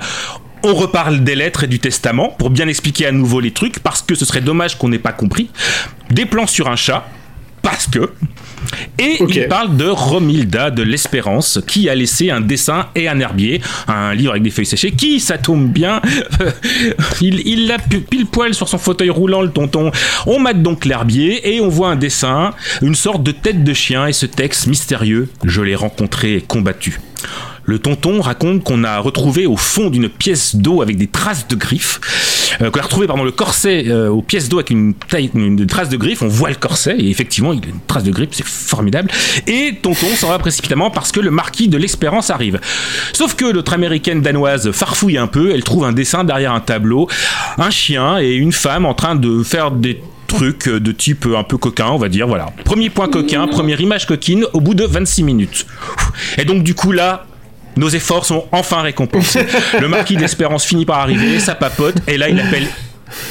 On 0.63 0.73
reparle 0.73 1.23
des 1.23 1.35
lettres 1.35 1.65
et 1.65 1.67
du 1.67 1.79
testament 1.79 2.33
pour 2.37 2.49
bien 2.49 2.67
expliquer 2.69 3.07
à 3.07 3.11
nouveau 3.11 3.41
les 3.41 3.51
trucs, 3.51 3.79
parce 3.79 4.01
que 4.01 4.15
ce 4.15 4.23
serait 4.23 4.39
dommage 4.39 4.77
qu'on 4.77 4.87
n'ait 4.87 4.99
pas 4.99 5.11
compris. 5.11 5.49
Des 6.11 6.25
plans 6.25 6.47
sur 6.47 6.69
un 6.69 6.77
chat, 6.77 7.09
parce 7.69 7.87
que. 7.87 8.11
Et 8.97 9.17
il 9.27 9.47
parle 9.47 9.77
de 9.77 9.85
Romilda 9.85 10.69
de 10.69 10.83
l'Espérance, 10.83 11.59
qui 11.65 11.89
a 11.89 11.95
laissé 11.95 12.29
un 12.29 12.41
dessin 12.41 12.87
et 12.95 13.07
un 13.07 13.19
herbier, 13.19 13.61
un 13.87 14.13
livre 14.13 14.31
avec 14.31 14.43
des 14.43 14.49
feuilles 14.49 14.65
séchées, 14.65 14.91
qui, 14.91 15.19
ça 15.19 15.37
tombe 15.37 15.69
bien, 15.69 16.01
il 17.21 17.67
l'a 17.67 17.77
pile 17.77 18.25
poil 18.25 18.53
sur 18.53 18.67
son 18.67 18.77
fauteuil 18.77 19.09
roulant, 19.09 19.41
le 19.41 19.51
tonton. 19.51 19.91
On 20.25 20.39
mate 20.39 20.61
donc 20.61 20.85
l'herbier 20.85 21.55
et 21.55 21.61
on 21.61 21.69
voit 21.69 21.89
un 21.89 21.95
dessin, 21.95 22.51
une 22.81 22.95
sorte 22.95 23.23
de 23.23 23.31
tête 23.31 23.63
de 23.63 23.73
chien 23.73 24.07
et 24.07 24.13
ce 24.13 24.25
texte 24.25 24.67
mystérieux, 24.67 25.29
je 25.43 25.61
l'ai 25.61 25.75
rencontré 25.75 26.35
et 26.35 26.41
combattu. 26.41 26.99
Le 27.63 27.77
tonton 27.77 28.19
raconte 28.19 28.63
qu'on 28.63 28.83
a 28.83 28.97
retrouvé 28.97 29.45
au 29.45 29.55
fond 29.55 29.91
d'une 29.91 30.09
pièce 30.09 30.55
d'eau 30.55 30.81
avec 30.81 30.97
des 30.97 31.05
traces 31.05 31.47
de 31.47 31.55
griffes, 31.55 32.01
euh, 32.61 32.69
qu'on 32.69 32.79
a 32.79 32.83
retrouvé 32.83 33.07
pardon, 33.07 33.23
le 33.23 33.31
corset 33.31 33.85
euh, 33.87 34.09
aux 34.09 34.21
pièces 34.21 34.49
d'eau 34.49 34.57
avec 34.57 34.69
une, 34.69 34.93
taille, 34.93 35.29
une, 35.33 35.65
trace 35.67 35.89
de 35.89 35.97
griffes, 35.97 36.21
on 36.21 36.27
voit 36.27 36.49
le 36.49 36.55
corset 36.55 36.95
et 36.97 37.09
effectivement 37.09 37.53
il 37.53 37.63
a 37.63 37.69
une 37.69 37.79
trace 37.87 38.03
de 38.03 38.11
griffes, 38.11 38.29
c'est 38.31 38.45
formidable. 38.45 39.09
Et 39.47 39.77
tonton 39.81 40.07
s'en 40.15 40.29
va 40.29 40.39
précipitamment 40.39 40.91
parce 40.91 41.11
que 41.11 41.19
le 41.19 41.31
marquis 41.31 41.67
de 41.67 41.77
l'Espérance 41.77 42.29
arrive. 42.29 42.59
Sauf 43.13 43.35
que 43.35 43.51
notre 43.51 43.73
américaine 43.73 44.21
danoise 44.21 44.71
farfouille 44.71 45.17
un 45.17 45.27
peu, 45.27 45.51
elle 45.51 45.63
trouve 45.63 45.85
un 45.85 45.93
dessin 45.93 46.23
derrière 46.23 46.53
un 46.53 46.59
tableau, 46.59 47.07
un 47.57 47.69
chien 47.69 48.19
et 48.19 48.33
une 48.33 48.51
femme 48.51 48.85
en 48.85 48.93
train 48.93 49.15
de 49.15 49.43
faire 49.43 49.71
des 49.71 50.01
trucs 50.27 50.69
de 50.69 50.91
type 50.91 51.27
un 51.35 51.43
peu 51.43 51.57
coquin, 51.57 51.87
on 51.87 51.97
va 51.97 52.07
dire, 52.07 52.27
voilà. 52.27 52.47
Premier 52.63 52.89
point 52.89 53.07
coquin, 53.07 53.47
première 53.47 53.81
image 53.81 54.05
coquine 54.05 54.45
au 54.53 54.61
bout 54.61 54.75
de 54.75 54.85
26 54.85 55.23
minutes. 55.23 55.65
Et 56.37 56.45
donc 56.45 56.63
du 56.63 56.75
coup 56.75 56.91
là, 56.91 57.25
nos 57.79 57.89
efforts 57.89 58.25
sont 58.25 58.45
enfin 58.51 58.81
récompensés. 58.81 59.45
Le 59.79 59.87
marquis 59.87 60.17
d'Espérance 60.17 60.65
finit 60.65 60.85
par 60.85 60.99
arriver, 60.99 61.39
ça 61.39 61.55
papote, 61.55 61.95
et 62.07 62.17
là 62.17 62.29
il 62.29 62.39
appelle 62.39 62.67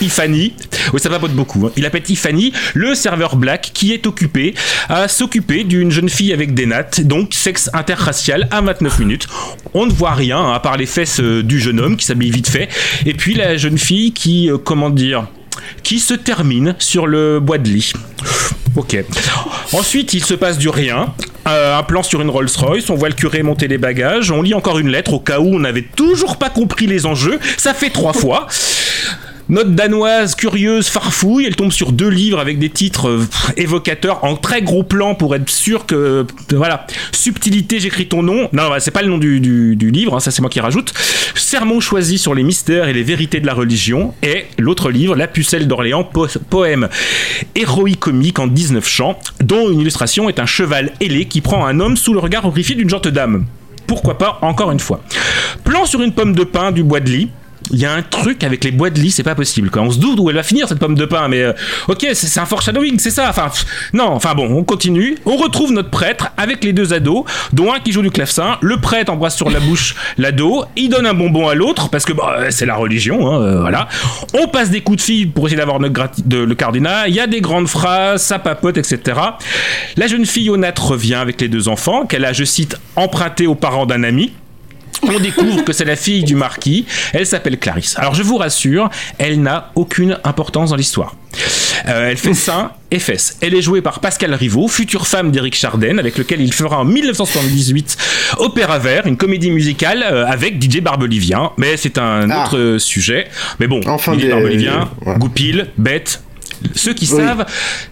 Ifani, 0.00 0.55
oui 0.93 1.00
ça 1.00 1.09
papote 1.09 1.33
beaucoup, 1.33 1.67
hein. 1.67 1.73
il 1.76 1.87
appelle 1.87 2.02
Ifani, 2.09 2.52
le 2.75 2.95
serveur 2.95 3.37
black 3.37 3.71
qui 3.75 3.93
est 3.93 4.07
occupé 4.07 4.55
à 4.88 5.07
s'occuper 5.07 5.62
d'une 5.62 5.90
jeune 5.90 6.09
fille 6.09 6.33
avec 6.33 6.55
des 6.55 6.67
nattes, 6.67 7.00
donc 7.00 7.35
sexe 7.35 7.71
interracial 7.75 8.49
à 8.50 8.61
29 8.61 8.99
minutes. 8.99 9.28
On 9.75 9.87
ne 9.87 9.93
voit 9.93 10.14
rien 10.14 10.38
hein, 10.38 10.55
à 10.55 10.61
part 10.61 10.76
les 10.76 10.87
fesses 10.87 11.21
euh, 11.21 11.43
du 11.43 11.61
jeune 11.61 11.78
homme 11.78 11.97
qui 11.97 12.07
s'habille 12.07 12.31
vite 12.31 12.49
fait, 12.49 12.69
et 13.07 13.14
puis 13.14 13.35
la 13.35 13.57
jeune 13.57 13.78
fille 13.78 14.12
qui, 14.12 14.50
euh, 14.50 14.59
comment 14.59 14.90
dire, 14.90 15.28
qui 15.82 15.98
se 15.98 16.14
termine 16.14 16.74
sur 16.78 17.06
le 17.06 17.40
bois 17.40 17.58
de 17.58 17.68
lit. 17.68 17.92
Ok. 18.76 18.96
Ensuite, 19.72 20.14
il 20.14 20.24
se 20.24 20.34
passe 20.34 20.58
du 20.58 20.68
rien. 20.68 21.14
Euh, 21.48 21.78
un 21.78 21.82
plan 21.82 22.02
sur 22.02 22.20
une 22.20 22.30
Rolls-Royce, 22.30 22.90
on 22.90 22.94
voit 22.94 23.08
le 23.08 23.14
curé 23.14 23.42
monter 23.42 23.68
les 23.68 23.78
bagages, 23.78 24.30
on 24.30 24.42
lit 24.42 24.54
encore 24.54 24.78
une 24.78 24.88
lettre 24.88 25.14
au 25.14 25.20
cas 25.20 25.40
où 25.40 25.54
on 25.54 25.58
n'avait 25.58 25.86
toujours 25.96 26.36
pas 26.36 26.50
compris 26.50 26.86
les 26.86 27.06
enjeux. 27.06 27.38
Ça 27.56 27.74
fait 27.74 27.90
trois 27.90 28.12
fois. 28.12 28.46
Notre 29.49 29.71
danoise 29.71 30.35
curieuse 30.35 30.88
farfouille, 30.88 31.47
elle 31.47 31.57
tombe 31.57 31.73
sur 31.73 31.93
deux 31.93 32.09
livres 32.11 32.38
avec 32.38 32.59
des 32.59 32.69
titres 32.69 33.09
euh, 33.09 33.26
évocateurs 33.57 34.23
en 34.23 34.37
très 34.37 34.61
gros 34.61 34.83
plan 34.83 35.14
pour 35.14 35.35
être 35.35 35.49
sûr 35.49 35.87
que 35.87 35.95
euh, 35.95 36.25
voilà 36.50 36.87
subtilité 37.12 37.81
j'écris 37.81 38.09
ton 38.09 38.23
nom. 38.23 38.50
Non, 38.52 38.69
bah, 38.69 38.78
c'est 38.78 38.90
pas 38.90 39.00
le 39.00 39.09
nom 39.09 39.17
du, 39.17 39.75
livre, 39.90 40.17
hein, 40.17 40.21
ça 40.21 40.31
c'est 40.31 40.43
moi 40.43 40.50
qui 40.50 40.61
rajoute. 40.61 40.93
Sermon 41.35 41.81
choisi 41.81 42.19
sur 42.19 42.35
les 42.35 42.43
mystères 42.43 42.88
et 42.88 42.93
les 42.93 43.02
vérités 43.02 43.40
de 43.40 43.47
la 43.47 43.55
religion 43.55 44.12
et 44.23 44.45
l'autre 44.59 44.90
livre, 44.90 45.17
La 45.17 45.26
pucelle 45.26 45.67
d'Orléans, 45.67 46.05
po- 46.05 46.26
poème 46.50 46.88
héroïque 47.55 48.00
comique 48.00 48.38
en 48.38 48.49
19 48.49 48.87
chants, 48.87 49.19
dont 49.43 49.71
une 49.71 49.81
illustration 49.81 50.28
est 50.28 50.40
un 50.40 50.47
cheval 50.47 50.93
ailé 51.00 51.25
qui 51.25 51.40
prend 51.40 51.64
un 51.64 51.81
homme 51.81 51.97
sous 51.97 52.12
le 52.12 52.19
regard 52.19 52.45
horrifié 52.45 52.75
d'une 52.75 52.90
gentille 52.90 53.12
dame. 53.12 53.47
Pourquoi 53.87 54.19
pas 54.19 54.38
encore 54.43 54.71
une 54.73 54.81
fois. 54.81 55.00
Plan 55.64 55.87
sur 55.87 56.02
une 56.02 56.12
pomme 56.12 56.35
de 56.35 56.45
pin 56.45 56.71
du 56.71 56.83
bois 56.83 57.00
de 57.00 57.09
lit 57.11 57.31
il 57.72 57.78
y 57.78 57.84
a 57.84 57.92
un 57.92 58.02
truc 58.02 58.44
avec 58.44 58.64
les 58.64 58.70
bois 58.70 58.90
de 58.90 58.98
lit, 58.98 59.10
c'est 59.10 59.22
pas 59.22 59.34
possible. 59.34 59.70
Quoi. 59.70 59.82
On 59.82 59.90
se 59.90 59.98
doute 59.98 60.18
où 60.20 60.30
elle 60.30 60.37
va 60.37 60.42
finir 60.42 60.68
cette 60.68 60.78
pomme 60.78 60.94
de 60.94 61.04
pain, 61.04 61.28
mais 61.28 61.42
euh, 61.42 61.52
ok, 61.88 62.06
c'est 62.14 62.40
un 62.40 62.46
foreshadowing, 62.46 62.98
c'est 62.98 63.10
ça. 63.10 63.28
Enfin, 63.28 63.50
non, 63.92 64.08
enfin 64.08 64.34
bon, 64.34 64.48
on 64.50 64.64
continue. 64.64 65.18
On 65.26 65.37
retrouve 65.37 65.72
notre 65.72 65.90
prêtre 65.90 66.28
avec 66.37 66.64
les 66.64 66.72
deux 66.72 66.92
ados, 66.92 67.25
dont 67.52 67.72
un 67.72 67.80
qui 67.80 67.92
joue 67.92 68.02
du 68.02 68.10
clavecin. 68.10 68.58
Le 68.60 68.78
prêtre 68.78 69.12
embrasse 69.12 69.37
sur 69.37 69.50
la 69.50 69.60
bouche 69.60 69.94
l'ado, 70.18 70.64
il 70.76 70.88
donne 70.88 71.06
un 71.06 71.14
bonbon 71.14 71.48
à 71.48 71.54
l'autre 71.54 71.90
parce 71.90 72.04
que 72.04 72.12
bah, 72.12 72.50
c'est 72.50 72.66
la 72.66 72.76
religion, 72.76 73.30
hein, 73.30 73.42
euh, 73.42 73.60
voilà. 73.60 73.88
On 74.34 74.48
passe 74.48 74.70
des 74.70 74.80
coups 74.80 74.98
de 74.98 75.02
fil 75.02 75.30
pour 75.30 75.46
essayer 75.46 75.58
d'avoir 75.58 75.78
le 75.78 76.54
cardinal. 76.54 77.08
Il 77.08 77.14
y 77.14 77.20
a 77.20 77.26
des 77.26 77.40
grandes 77.40 77.68
phrases, 77.68 78.22
ça 78.22 78.38
papote, 78.38 78.76
etc. 78.76 79.18
La 79.96 80.06
jeune 80.06 80.26
fille 80.26 80.50
honnête 80.50 80.78
revient 80.78 81.14
avec 81.14 81.40
les 81.40 81.48
deux 81.48 81.68
enfants 81.68 82.06
qu'elle 82.06 82.25
a, 82.25 82.32
je 82.32 82.44
cite, 82.44 82.76
emprunté 82.96 83.46
aux 83.46 83.54
parents 83.54 83.87
d'un 83.87 84.02
ami. 84.02 84.32
On 85.02 85.19
découvre 85.21 85.64
que 85.64 85.73
c'est 85.73 85.85
la 85.85 85.97
fille 85.97 86.25
du 86.25 86.35
marquis. 86.35 86.85
Elle 87.12 87.26
s'appelle 87.26 87.59
Clarisse. 87.59 87.95
Alors 87.99 88.14
je 88.14 88.23
vous 88.23 88.37
rassure, 88.37 88.90
elle 89.19 89.40
n'a 89.40 89.71
aucune 89.75 90.19
importance 90.25 90.71
dans 90.71 90.76
l'histoire. 90.76 91.14
Euh, 91.87 92.11
elle 92.11 92.17
fait 92.17 92.35
sein 92.35 92.73
et 92.90 92.99
fesses. 92.99 93.37
Elle 93.40 93.55
est 93.55 93.62
jouée 93.62 93.81
par 93.83 94.00
Pascal 94.00 94.35
Rivaux, 94.35 94.67
future 94.67 95.07
femme 95.07 95.31
d'Éric 95.31 95.55
Chardin, 95.55 95.99
avec 95.99 96.19
lequel 96.19 96.40
il 96.40 96.52
fera 96.52 96.78
en 96.81 96.85
1978 96.85 97.97
Opéra 98.38 98.78
Vert, 98.78 99.07
une 99.07 99.17
comédie 99.17 99.50
musicale 99.50 100.05
euh, 100.11 100.26
avec 100.26 100.59
Didier 100.59 100.81
Barbelivien. 100.81 101.52
Mais 101.57 101.76
c'est 101.76 101.99
un 101.99 102.28
Ah. 102.31 102.45
autre 102.45 102.59
euh, 102.59 102.78
sujet. 102.78 103.28
Mais 103.61 103.67
bon, 103.69 103.81
Enfin, 103.87 104.12
Didier 104.12 104.28
des- 104.28 104.33
Barbelivien. 104.35 104.90
Goupil, 105.19 105.69
Bête. 105.78 106.23
Ceux 106.75 106.93
qui 106.93 107.09
Oui. 107.12 107.23
savent, 107.23 107.47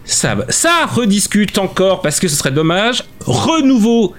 savent. 0.04 0.46
Ça 0.48 0.86
rediscute 0.92 1.56
encore 1.58 2.02
parce 2.02 2.18
que 2.18 2.26
ce 2.26 2.34
serait 2.34 2.50
dommage. 2.50 3.04
Renouveau 3.24 4.14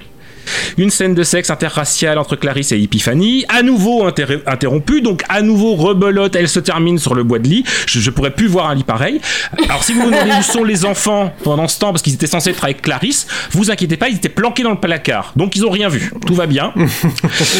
une 0.77 0.89
scène 0.89 1.13
de 1.13 1.23
sexe 1.23 1.49
interracial 1.49 2.17
entre 2.17 2.35
Clarisse 2.35 2.71
et 2.71 2.81
Epiphanie, 2.81 3.45
à 3.49 3.63
nouveau 3.63 4.07
interr- 4.07 4.41
interrompue, 4.45 5.01
donc 5.01 5.23
à 5.29 5.41
nouveau 5.41 5.75
rebelote, 5.75 6.35
elle 6.35 6.49
se 6.49 6.59
termine 6.59 6.99
sur 6.99 7.15
le 7.15 7.23
bois 7.23 7.39
de 7.39 7.47
lit. 7.47 7.63
Je, 7.85 7.99
je 7.99 8.09
pourrais 8.09 8.31
plus 8.31 8.47
voir 8.47 8.69
un 8.69 8.75
lit 8.75 8.83
pareil. 8.83 9.21
Alors 9.69 9.83
si 9.83 9.93
vous 9.93 10.01
vous 10.01 10.11
demandez 10.11 10.31
où 10.39 10.43
sont 10.43 10.63
les 10.63 10.85
enfants 10.85 11.33
pendant 11.43 11.67
ce 11.67 11.79
temps, 11.79 11.91
parce 11.91 12.01
qu'ils 12.01 12.13
étaient 12.13 12.27
censés 12.27 12.51
être 12.51 12.63
avec 12.63 12.81
Clarisse, 12.81 13.27
vous 13.51 13.71
inquiétez 13.71 13.97
pas, 13.97 14.09
ils 14.09 14.17
étaient 14.17 14.29
planqués 14.29 14.63
dans 14.63 14.71
le 14.71 14.79
placard, 14.79 15.33
donc 15.35 15.55
ils 15.55 15.65
ont 15.65 15.69
rien 15.69 15.89
vu. 15.89 16.11
Tout 16.25 16.35
va 16.35 16.45
bien. 16.45 16.73
Je 16.75 16.81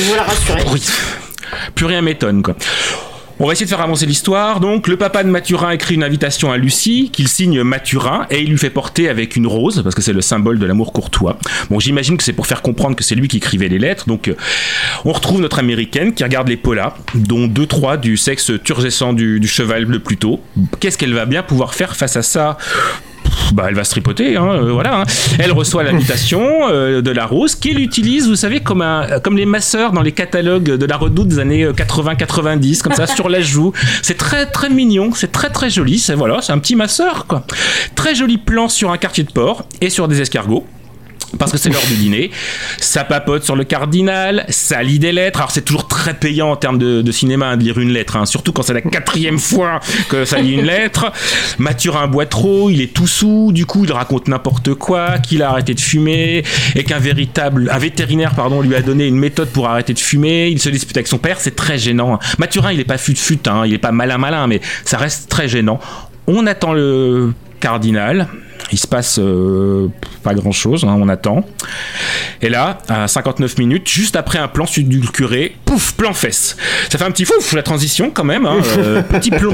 vous 0.08 0.16
la 0.16 0.24
rassurer. 0.24 0.64
Oui. 0.72 0.82
Plus 1.76 1.86
rien 1.86 2.02
m'étonne, 2.02 2.42
quoi. 2.42 2.56
On 3.40 3.46
va 3.46 3.54
essayer 3.54 3.66
de 3.66 3.70
faire 3.70 3.82
avancer 3.82 4.08
l'histoire. 4.08 4.60
Donc, 4.60 4.88
le 4.88 4.98
papa 4.98 5.24
de 5.24 5.30
Mathurin 5.30 5.70
écrit 5.70 5.94
une 5.94 6.04
invitation 6.04 6.52
à 6.52 6.58
Lucie, 6.58 7.12
qu'il 7.14 7.28
signe 7.28 7.62
Mathurin, 7.62 8.26
et 8.32 8.42
il 8.42 8.50
lui 8.50 8.58
fait 8.58 8.72
porter 8.72 9.10
avec 9.10 9.36
une 9.36 9.46
rose, 9.46 9.82
parce 9.84 9.94
que 9.94 10.02
c'est 10.02 10.14
le 10.14 10.22
symbole 10.22 10.58
de 10.58 10.66
l'amour 10.66 10.92
courtois. 10.92 11.38
Bon, 11.70 11.80
j'imagine 11.80 12.18
que 12.18 12.24
c'est 12.24 12.34
pour 12.34 12.48
faire 12.48 12.64
comprendre 12.64 12.96
que 12.96 13.04
c'est 13.04 13.14
lui 13.14 13.28
qui 13.28 13.38
écrivait 13.38 13.68
les 13.68 13.78
lettres. 13.78 14.08
Donc, 14.08 14.28
euh, 14.28 14.36
on 15.06 15.12
retrouve 15.12 15.40
notre 15.40 15.60
américaine 15.60 16.14
qui 16.14 16.24
regarde 16.24 16.48
les 16.48 16.58
polas, 16.58 16.96
dont 17.14 17.46
deux, 17.46 17.68
trois 17.68 17.98
du 17.98 18.18
sexe 18.18 18.52
turgescent 18.64 19.14
du, 19.14 19.40
du 19.40 19.48
cheval 19.48 19.86
bleu 19.86 20.00
plutôt. 20.00 20.42
Qu'est-ce 20.80 20.98
qu'elle 20.98 21.14
va 21.14 21.26
bien 21.26 21.44
pouvoir 21.44 21.76
faire 21.76 21.96
face 21.96 22.16
à 22.16 22.24
ça? 22.24 22.58
Bah, 23.54 23.66
elle 23.68 23.76
va 23.76 23.84
se 23.84 23.92
tripoter, 23.92 24.38
hein, 24.38 24.50
euh, 24.50 24.72
voilà. 24.72 25.02
hein. 25.02 25.04
Elle 25.40 25.52
reçoit 25.52 25.84
l'invitation 25.84 26.70
euh, 26.70 27.02
de 27.02 27.12
la 27.12 27.26
rose 27.26 27.56
qu'il 27.56 27.80
utilise, 27.80 28.28
vous 28.28 28.36
savez, 28.36 28.60
comme, 28.60 28.82
un, 28.82 29.20
comme 29.20 29.38
les 29.38 29.46
masseurs 29.46 29.92
dans 29.92 30.02
les 30.02 30.12
catalogues 30.12 30.72
de 30.78 30.86
la 30.86 30.98
redoute 30.98 31.28
des 31.28 31.40
années 31.40 31.64
euh, 31.64 31.74
80-90, 31.74 32.82
comme 32.82 32.94
ça, 32.94 33.08
sur 33.16 33.30
la 33.30 33.42
joue. 33.42 33.74
C'est 34.02 34.18
très 34.18 34.46
très 34.46 34.70
mignon, 34.70 35.12
c'est 35.14 35.32
très 35.32 35.50
très 35.50 35.70
joli. 35.70 36.00
C'est 36.00 36.16
voilà, 36.16 36.42
c'est 36.42 36.52
un 36.54 36.60
petit 36.60 36.76
masseur, 36.76 37.26
quoi. 37.28 37.46
Très 37.96 38.16
joli 38.16 38.38
plan 38.38 38.70
sur 38.70 38.92
un 38.92 38.98
quartier 38.98 39.24
de 39.24 39.32
port 39.32 39.64
et 39.82 39.90
sur 39.90 40.08
des 40.08 40.22
escargots 40.22 40.66
parce 41.38 41.52
que 41.52 41.58
c'est 41.58 41.70
l'heure 41.70 41.86
du 41.88 41.96
dîner. 41.96 42.32
Ça 42.80 43.04
papote 43.04 43.44
sur 43.44 43.56
le 43.56 43.64
cardinal, 43.64 44.46
ça 44.50 44.82
lit 44.84 45.00
des 45.00 45.12
lettres. 45.12 45.40
Alors 45.40 45.52
c'est 45.52 45.64
toujours 45.64 45.88
très 45.88 46.14
payant 46.14 46.52
en 46.52 46.56
termes 46.56 46.78
de, 46.78 47.12
cinéma 47.12 47.48
hein, 47.48 47.58
de 47.58 47.64
lire 47.64 47.80
une 47.80 47.92
lettre, 47.92 48.16
hein, 48.16 48.26
surtout 48.26 48.52
quand 48.52 48.64
c'est 48.64 48.74
la 48.74 48.82
quatrième 48.82 49.40
fois 49.40 49.80
que 50.10 50.26
ça 50.26 50.40
lit 50.40 50.54
une 50.54 50.66
lettre. 50.66 51.12
Mathurin 51.58 52.08
boit 52.08 52.26
trop, 52.26 52.70
il 52.70 52.82
est 52.82 52.94
tout 52.94 53.08
sous, 53.08 53.52
du 53.52 53.66
coup 53.66 53.86
il 53.86 53.92
raconte 53.92 54.28
n'importe 54.28 54.74
quoi, 54.74 55.20
qu'il 55.20 55.42
a 55.44 55.50
arrêté 55.50 55.74
de 55.74 55.80
fumer 55.80 56.44
et 56.76 56.84
qu'un 56.84 57.00
véritable, 57.00 57.70
un 57.72 57.78
vétérinaire 57.78 58.34
pardon, 58.36 58.62
lui 58.62 58.76
a 58.76 58.82
donné 58.82 59.08
une 59.08 59.18
méthode 59.18 59.50
pour 59.50 59.68
arrêter 59.68 59.94
de 59.94 60.00
fumer. 60.00 60.48
Il 60.50 60.62
se 60.62 60.70
dispute 60.70 60.96
avec 60.98 61.08
son 61.08 61.18
père, 61.18 61.40
c'est 61.40 61.56
très 61.56 61.78
gênant. 61.78 62.16
hein. 62.16 62.20
Mathurin 62.38 62.72
il 62.72 62.80
est 62.80 62.86
pas 62.86 62.98
fut-fut, 62.98 63.48
hein, 63.48 63.64
il 63.66 63.74
est 63.74 63.80
pas 63.80 63.92
malin 63.92 64.18
malin, 64.18 64.48
mais 64.48 64.62
ça 64.86 64.98
reste 64.98 65.30
très 65.30 65.48
gênant. 65.48 65.80
On 66.28 66.46
attend 66.46 66.74
le 66.74 67.34
cardinal. 67.60 68.28
Il 68.72 68.80
se 68.80 68.88
passe 68.88 69.18
euh, 69.20 69.88
pas 70.24 70.34
grand 70.34 70.52
chose, 70.52 70.84
on 70.84 71.08
attend. 71.10 71.46
Et 72.42 72.50
là, 72.50 72.80
à 72.90 73.08
59 73.08 73.60
minutes, 73.60 73.88
juste 73.88 74.16
après 74.16 74.40
un 74.40 74.48
plan 74.48 74.66
sulcuré, 74.66 75.56
pouf, 75.64 75.94
plan 75.94 76.12
fesse. 76.14 76.58
Ça 76.90 76.98
fait 76.98 77.06
un 77.06 77.12
petit 77.12 77.24
fouf, 77.24 77.54
la 77.54 77.64
transition 77.64 78.10
quand 78.14 78.24
même. 78.26 78.46
hein, 78.46 78.58
euh, 78.78 79.04
petit 79.04 79.30
plan, 79.30 79.54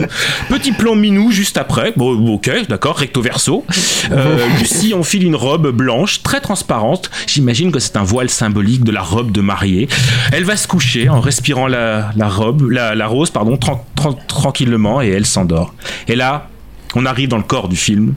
petit 0.50 0.72
plan 0.72 0.96
minou 0.96 1.32
juste 1.32 1.58
après. 1.58 1.94
Bon, 1.96 2.34
ok, 2.34 2.50
d'accord, 2.70 2.98
recto 2.98 3.22
verso. 3.22 3.66
Euh, 4.12 4.48
Lucie 4.60 4.94
enfile 4.94 5.26
une 5.26 5.36
robe 5.36 5.70
blanche, 5.70 6.24
très 6.24 6.40
transparente. 6.40 7.12
J'imagine 7.28 7.72
que 7.72 7.80
c'est 7.80 7.98
un 7.98 8.04
voile 8.04 8.30
symbolique 8.30 8.84
de 8.84 8.92
la 8.92 9.02
robe 9.02 9.32
de 9.32 9.42
mariée. 9.42 9.90
Elle 10.32 10.46
va 10.46 10.56
se 10.56 10.68
coucher 10.68 11.10
en 11.10 11.20
respirant 11.20 11.68
la, 11.68 12.12
la 12.16 12.30
robe, 12.30 12.72
la, 12.72 12.96
la 12.96 13.06
rose, 13.08 13.30
pardon, 13.32 13.56
tran- 13.58 13.82
tran- 13.96 14.18
tranquillement, 14.28 15.02
et 15.02 15.10
elle 15.10 15.26
s'endort. 15.26 15.76
Et 16.08 16.16
là, 16.16 16.48
on 16.96 17.06
arrive 17.06 17.30
dans 17.30 17.38
le 17.38 17.44
corps 17.44 17.70
du 17.70 17.76
film 17.76 18.14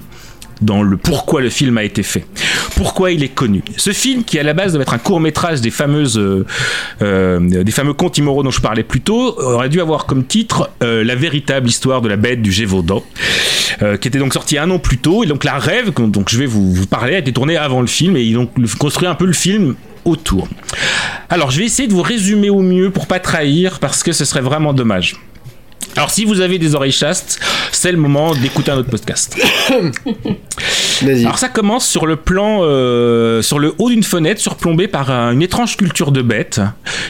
dans 0.61 0.83
le 0.83 0.97
pourquoi 0.97 1.40
le 1.40 1.50
film 1.50 1.76
a 1.78 1.85
été 1.85 2.02
fait, 2.02 2.26
pourquoi 2.76 3.11
il 3.11 3.23
est 3.23 3.28
connu. 3.28 3.62
Ce 3.76 3.92
film, 3.92 4.25
qui 4.25 4.38
à 4.38 4.42
la 4.42 4.54
base 4.54 4.73
devait 4.73 4.83
être 4.83 4.95
un 4.95 4.99
court 4.99 5.21
métrage 5.21 5.61
des 5.61 5.71
fameuses, 5.71 6.18
euh, 6.18 6.47
euh, 7.02 7.62
des 7.62 7.73
fameux 7.73 7.92
contes 7.92 8.16
immoraux 8.18 8.42
dont 8.42 8.50
je 8.50 8.61
parlais 8.61 8.83
plus 8.83 9.00
tôt, 9.00 9.38
aurait 9.38 9.68
dû 9.68 9.80
avoir 9.80 10.06
comme 10.06 10.25
titre 10.25 10.71
euh, 10.83 11.04
la 11.04 11.14
véritable 11.14 11.68
histoire 11.68 12.00
de 12.00 12.09
la 12.09 12.16
bête 12.16 12.42
du 12.42 12.52
Gévaudan, 12.52 13.04
qui 14.00 14.09
était 14.09 14.18
donc 14.18 14.33
sorti 14.33 14.56
un 14.56 14.71
an 14.71 14.78
plus 14.78 14.99
tôt. 14.99 15.25
Et 15.25 15.26
donc 15.26 15.45
la 15.45 15.59
rêve, 15.59 15.92
dont 15.95 16.25
je 16.26 16.38
vais 16.38 16.47
vous, 16.47 16.73
vous 16.73 16.87
parler, 16.87 17.16
a 17.16 17.18
été 17.18 17.33
tournée 17.33 17.56
avant 17.56 17.80
le 17.80 17.87
film 17.87 18.16
et 18.16 18.23
ils 18.23 18.38
ont 18.38 18.49
construit 18.78 19.06
un 19.06 19.14
peu 19.14 19.26
le 19.26 19.35
film 19.35 19.75
autour. 20.04 20.49
Alors 21.28 21.50
je 21.50 21.59
vais 21.59 21.66
essayer 21.66 21.88
de 21.88 21.92
vous 21.92 22.02
résumer 22.02 22.49
au 22.49 22.62
mieux 22.62 22.90
pour 22.90 23.06
pas 23.06 23.21
trahir 23.21 23.78
parce 23.80 24.02
que 24.02 24.12
ce 24.12 24.25
serait 24.25 24.40
vraiment 24.40 24.73
dommage. 24.73 25.16
Alors 25.97 26.11
si 26.11 26.25
vous 26.25 26.41
avez 26.41 26.59
des 26.59 26.75
oreilles 26.75 26.93
chastes, 26.93 27.41
c'est 27.73 27.91
le 27.93 27.99
moment 27.99 28.35
d'écouter 28.35 28.71
un 28.71 28.76
autre 28.79 28.91
podcast. 28.91 29.37
Vas-y. 31.03 31.25
Alors 31.25 31.38
ça 31.38 31.49
commence 31.49 31.87
sur 31.87 32.07
le 32.07 32.17
plan, 32.17 32.61
euh, 32.62 33.43
sur 33.43 33.59
le 33.59 33.75
haut 33.79 33.88
d'une 33.91 34.03
fenêtre 34.03 34.41
surplombée 34.41 34.88
par 34.88 35.11
un- 35.11 35.33
une 35.33 35.43
étrange 35.43 35.73
sculpture 35.73 36.12
de 36.12 36.23
bête. 36.23 36.61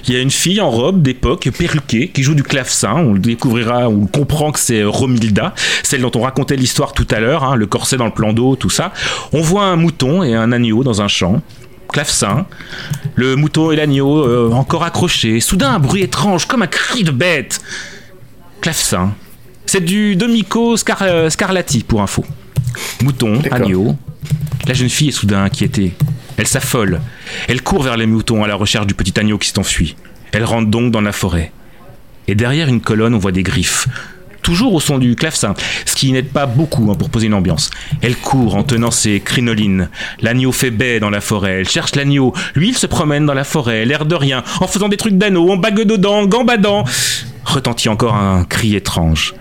Il 0.07 0.15
y 0.15 0.17
a 0.17 0.21
une 0.21 0.31
fille 0.31 0.61
en 0.61 0.71
robe 0.71 1.03
d'époque, 1.03 1.49
perruquée, 1.57 2.09
qui 2.09 2.23
joue 2.23 2.35
du 2.35 2.43
clavecin. 2.43 2.95
On 2.95 3.13
le 3.15 3.19
découvrira, 3.19 3.89
on 3.89 4.07
comprend 4.07 4.53
que 4.53 4.61
c'est 4.61 4.83
Romilda, 4.85 5.55
celle 5.83 6.03
dont 6.03 6.13
on 6.15 6.21
racontait 6.23 6.57
l'histoire 6.57 6.93
tout 6.93 7.07
à 7.11 7.21
l'heure, 7.21 7.45
hein, 7.45 7.57
le 7.57 7.67
corset 7.67 7.97
dans 7.97 8.07
le 8.07 8.13
plan 8.13 8.33
d'eau, 8.33 8.57
tout 8.57 8.71
ça. 8.71 8.93
On 9.33 9.41
voit 9.41 9.65
un 9.65 9.77
mouton 9.77 10.23
et 10.23 10.35
un 10.35 10.53
agneau 10.53 10.85
dans 10.85 11.03
un 11.03 11.09
champ. 11.09 11.43
Clavecin, 11.89 12.47
le 13.15 13.37
mouton 13.37 13.71
et 13.71 13.77
l'agneau 13.77 14.19
euh, 14.27 14.51
encore 14.53 14.83
accrochés. 14.83 15.39
Soudain, 15.41 15.71
un 15.75 15.79
bruit 15.79 16.03
étrange, 16.03 16.47
comme 16.47 16.63
un 16.63 16.67
cri 16.67 17.05
de 17.05 17.13
bête. 17.13 17.61
Clavecin. 18.67 19.15
C'est 19.67 19.85
du 19.85 20.17
Domico 20.17 20.77
Scar- 20.77 21.03
euh, 21.03 21.31
Scarlatti, 21.31 21.85
pour 21.85 22.03
info. 22.03 22.25
Mouton, 23.01 23.41
agneau. 23.49 23.95
La 24.67 24.75
jeune 24.75 24.89
fille 24.89 25.11
est 25.11 25.13
soudain 25.13 25.45
inquiétée. 25.45 25.95
Elle 26.37 26.49
s'affole. 26.49 27.01
Elle 27.47 27.63
court 27.63 27.85
vers 27.85 27.97
les 27.97 28.07
moutons 28.07 28.43
à 28.43 28.49
la 28.49 28.57
recherche 28.57 28.89
du 28.89 28.95
petit 28.95 29.17
agneau 29.21 29.39
qui 29.39 29.51
s'est 29.51 29.61
enfui. 29.61 29.95
Elle 30.33 30.43
rentre 30.43 30.69
donc 30.69 30.91
dans 30.91 31.01
la 31.01 31.13
forêt. 31.13 31.53
Et 32.27 32.35
derrière 32.35 32.67
une 32.67 32.81
colonne, 32.81 33.15
on 33.15 33.19
voit 33.19 33.31
des 33.31 33.45
griffes. 33.45 33.87
Toujours 34.47 34.75
au 34.75 34.79
son 34.79 34.99
du 34.99 35.17
clavecin, 35.17 35.55
ce 35.87 35.97
qui 35.97 36.13
n'aide 36.13 36.29
pas 36.29 36.47
beaucoup 36.47 36.89
hein, 36.89 36.95
pour 36.95 37.11
poser 37.11 37.27
une 37.27 37.35
ambiance. 37.35 37.69
Elle 38.01 38.15
court 38.15 38.55
en 38.55 38.63
tenant 38.63 38.93
ses 38.93 39.19
crinolines. 39.19 39.91
L'agneau 40.21 40.53
fait 40.53 40.71
baie 40.71 41.01
dans 41.01 41.11
la 41.11 41.21
forêt. 41.21 41.59
Elle 41.59 41.69
cherche 41.69 41.97
l'agneau. 41.97 42.33
Lui, 42.55 42.69
il 42.69 42.79
se 42.79 42.87
promène 42.87 43.27
dans 43.27 43.35
la 43.35 43.43
forêt, 43.43 43.85
l'air 43.85 44.07
de 44.07 44.15
rien, 44.15 44.45
en 44.61 44.69
faisant 44.69 44.89
des 44.89 44.97
trucs 44.97 45.19
d'anneau, 45.19 45.51
en 45.51 45.57
bague 45.57 45.83
dedans, 45.83 46.27
gambadant. 46.27 46.85
Retentit 47.45 47.89
encore 47.89 48.15
un 48.15 48.45
cri 48.45 48.77
étrange. 48.77 49.35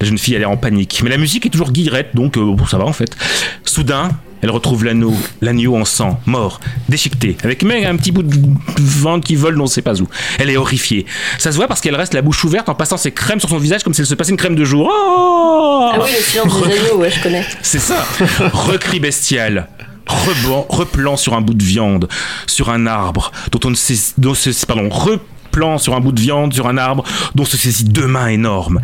La 0.00 0.08
jeune 0.08 0.18
fille, 0.18 0.34
elle 0.34 0.42
est 0.42 0.46
en 0.46 0.56
panique. 0.56 1.00
Mais 1.04 1.10
la 1.10 1.18
musique 1.18 1.46
est 1.46 1.50
toujours 1.50 1.70
guillerette, 1.70 2.10
donc 2.14 2.36
euh, 2.36 2.56
ça 2.68 2.76
va 2.76 2.86
en 2.86 2.92
fait. 2.92 3.16
Soudain, 3.62 4.08
elle 4.42 4.50
retrouve 4.50 4.84
l'anneau, 4.84 5.14
l'agneau 5.40 5.76
en 5.76 5.84
sang, 5.84 6.20
mort, 6.26 6.60
déchiqueté, 6.88 7.36
avec 7.44 7.62
même 7.62 7.84
un 7.86 7.96
petit 7.96 8.10
bout 8.12 8.22
de 8.22 8.36
ventre 8.78 9.26
qui 9.26 9.36
vole, 9.36 9.58
on 9.60 9.64
ne 9.64 9.68
sait 9.68 9.82
pas 9.82 10.00
où. 10.00 10.08
Elle 10.38 10.50
est 10.50 10.56
horrifiée. 10.56 11.06
Ça 11.38 11.52
se 11.52 11.56
voit 11.56 11.68
parce 11.68 11.80
qu'elle 11.80 11.94
reste 11.96 12.14
la 12.14 12.22
bouche 12.22 12.42
ouverte 12.44 12.68
en 12.68 12.74
passant 12.74 12.96
ses 12.96 13.12
crèmes 13.12 13.40
sur 13.40 13.48
son 13.48 13.58
visage 13.58 13.82
comme 13.82 13.94
si 13.94 14.00
elle 14.00 14.06
se 14.06 14.14
passait 14.14 14.30
une 14.30 14.36
crème 14.36 14.54
de 14.56 14.64
jour. 14.64 14.88
Oh 14.90 15.90
Ah 15.92 15.98
oui, 16.02 16.10
le 16.16 16.22
silence 16.22 16.62
des 16.66 16.72
agneaux, 16.72 16.98
ouais, 16.98 17.10
je 17.10 17.22
connais. 17.22 17.44
c'est 17.62 17.78
ça. 17.78 18.04
Recri 18.52 19.00
bestial. 19.00 19.68
Reban- 20.06 20.66
replan 20.68 21.16
sur 21.16 21.34
un 21.34 21.40
bout 21.40 21.54
de 21.54 21.62
viande, 21.62 22.08
sur 22.46 22.70
un 22.70 22.86
arbre, 22.86 23.30
dont 23.52 23.60
on 23.64 23.70
ne 23.70 23.76
sait, 23.76 23.94
dont 24.18 24.32
pardon, 24.66 24.88
replan 24.88 25.78
sur 25.78 25.94
un 25.94 26.00
bout 26.00 26.10
de 26.12 26.20
viande, 26.20 26.52
sur 26.52 26.66
un 26.66 26.78
arbre, 26.78 27.04
dont 27.36 27.44
se 27.44 27.56
saisit 27.56 27.84
deux 27.84 28.08
mains 28.08 28.26
énormes, 28.28 28.80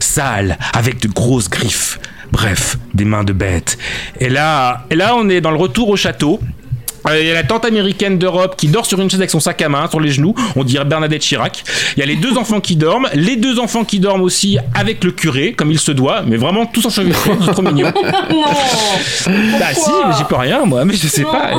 sales, 0.00 0.58
avec 0.74 1.00
de 1.00 1.08
grosses 1.08 1.48
griffes. 1.48 1.98
Bref, 2.32 2.76
des 2.94 3.04
mains 3.04 3.24
de 3.24 3.32
bête. 3.32 3.78
Et 4.20 4.28
là, 4.28 4.84
et 4.90 4.94
là, 4.94 5.14
on 5.16 5.28
est 5.28 5.40
dans 5.40 5.50
le 5.50 5.56
retour 5.58 5.88
au 5.88 5.96
château. 5.96 6.40
Euh, 7.08 7.20
Il 7.20 7.26
y 7.28 7.30
a 7.30 7.34
la 7.34 7.44
tante 7.44 7.64
américaine 7.64 8.18
d'Europe 8.18 8.56
qui 8.56 8.66
dort 8.66 8.84
sur 8.84 9.00
une 9.00 9.08
chaise 9.08 9.20
avec 9.20 9.30
son 9.30 9.38
sac 9.38 9.62
à 9.62 9.68
main 9.68 9.88
sur 9.88 10.00
les 10.00 10.10
genoux. 10.10 10.34
On 10.56 10.64
dirait 10.64 10.84
Bernadette 10.84 11.22
Chirac. 11.22 11.62
Il 11.96 12.00
y 12.00 12.02
a 12.02 12.06
les 12.06 12.16
deux 12.16 12.36
enfants 12.36 12.60
qui 12.60 12.74
dorment. 12.74 13.08
Les 13.14 13.36
deux 13.36 13.60
enfants 13.60 13.84
qui 13.84 14.00
dorment 14.00 14.22
aussi 14.22 14.58
avec 14.74 15.04
le 15.04 15.12
curé, 15.12 15.52
comme 15.52 15.70
il 15.70 15.78
se 15.78 15.92
doit. 15.92 16.22
Mais 16.26 16.36
vraiment 16.36 16.66
tous 16.66 16.84
enchevêtrés. 16.84 17.30
C'est 17.44 17.52
trop 17.52 17.62
mignon. 17.62 17.92
non 18.30 18.42
Bah 19.60 19.72
si, 19.72 19.90
mais 20.08 20.14
j'y 20.18 20.24
peux 20.24 20.34
rien 20.36 20.64
moi, 20.64 20.84
mais 20.84 20.94
je 20.94 21.06
sais 21.06 21.22
Non. 21.22 21.30
pas. 21.30 21.50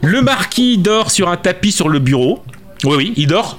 Le 0.00 0.22
marquis 0.22 0.78
dort 0.78 1.10
sur 1.10 1.28
un 1.28 1.36
tapis 1.36 1.72
sur 1.72 1.88
le 1.88 1.98
bureau. 1.98 2.42
Oui, 2.84 2.96
oui, 2.96 3.12
il 3.16 3.26
dort 3.26 3.58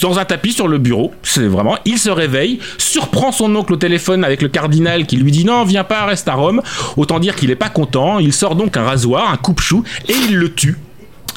dans 0.00 0.18
un 0.18 0.24
tapis 0.24 0.52
sur 0.52 0.68
le 0.68 0.78
bureau. 0.78 1.12
C'est 1.22 1.46
vraiment. 1.46 1.76
Il 1.84 1.98
se 1.98 2.10
réveille, 2.10 2.60
surprend 2.78 3.32
son 3.32 3.54
oncle 3.56 3.72
au 3.72 3.76
téléphone 3.76 4.24
avec 4.24 4.42
le 4.42 4.48
cardinal 4.48 5.06
qui 5.06 5.16
lui 5.16 5.30
dit 5.30 5.44
non, 5.44 5.64
viens 5.64 5.84
pas, 5.84 6.06
reste 6.06 6.28
à 6.28 6.34
Rome. 6.34 6.62
Autant 6.96 7.18
dire 7.18 7.36
qu'il 7.36 7.50
est 7.50 7.56
pas 7.56 7.68
content. 7.68 8.18
Il 8.18 8.32
sort 8.32 8.54
donc 8.54 8.76
un 8.76 8.84
rasoir, 8.84 9.30
un 9.30 9.36
coupe-chou, 9.36 9.84
et 10.08 10.14
il 10.28 10.36
le 10.36 10.52
tue. 10.52 10.76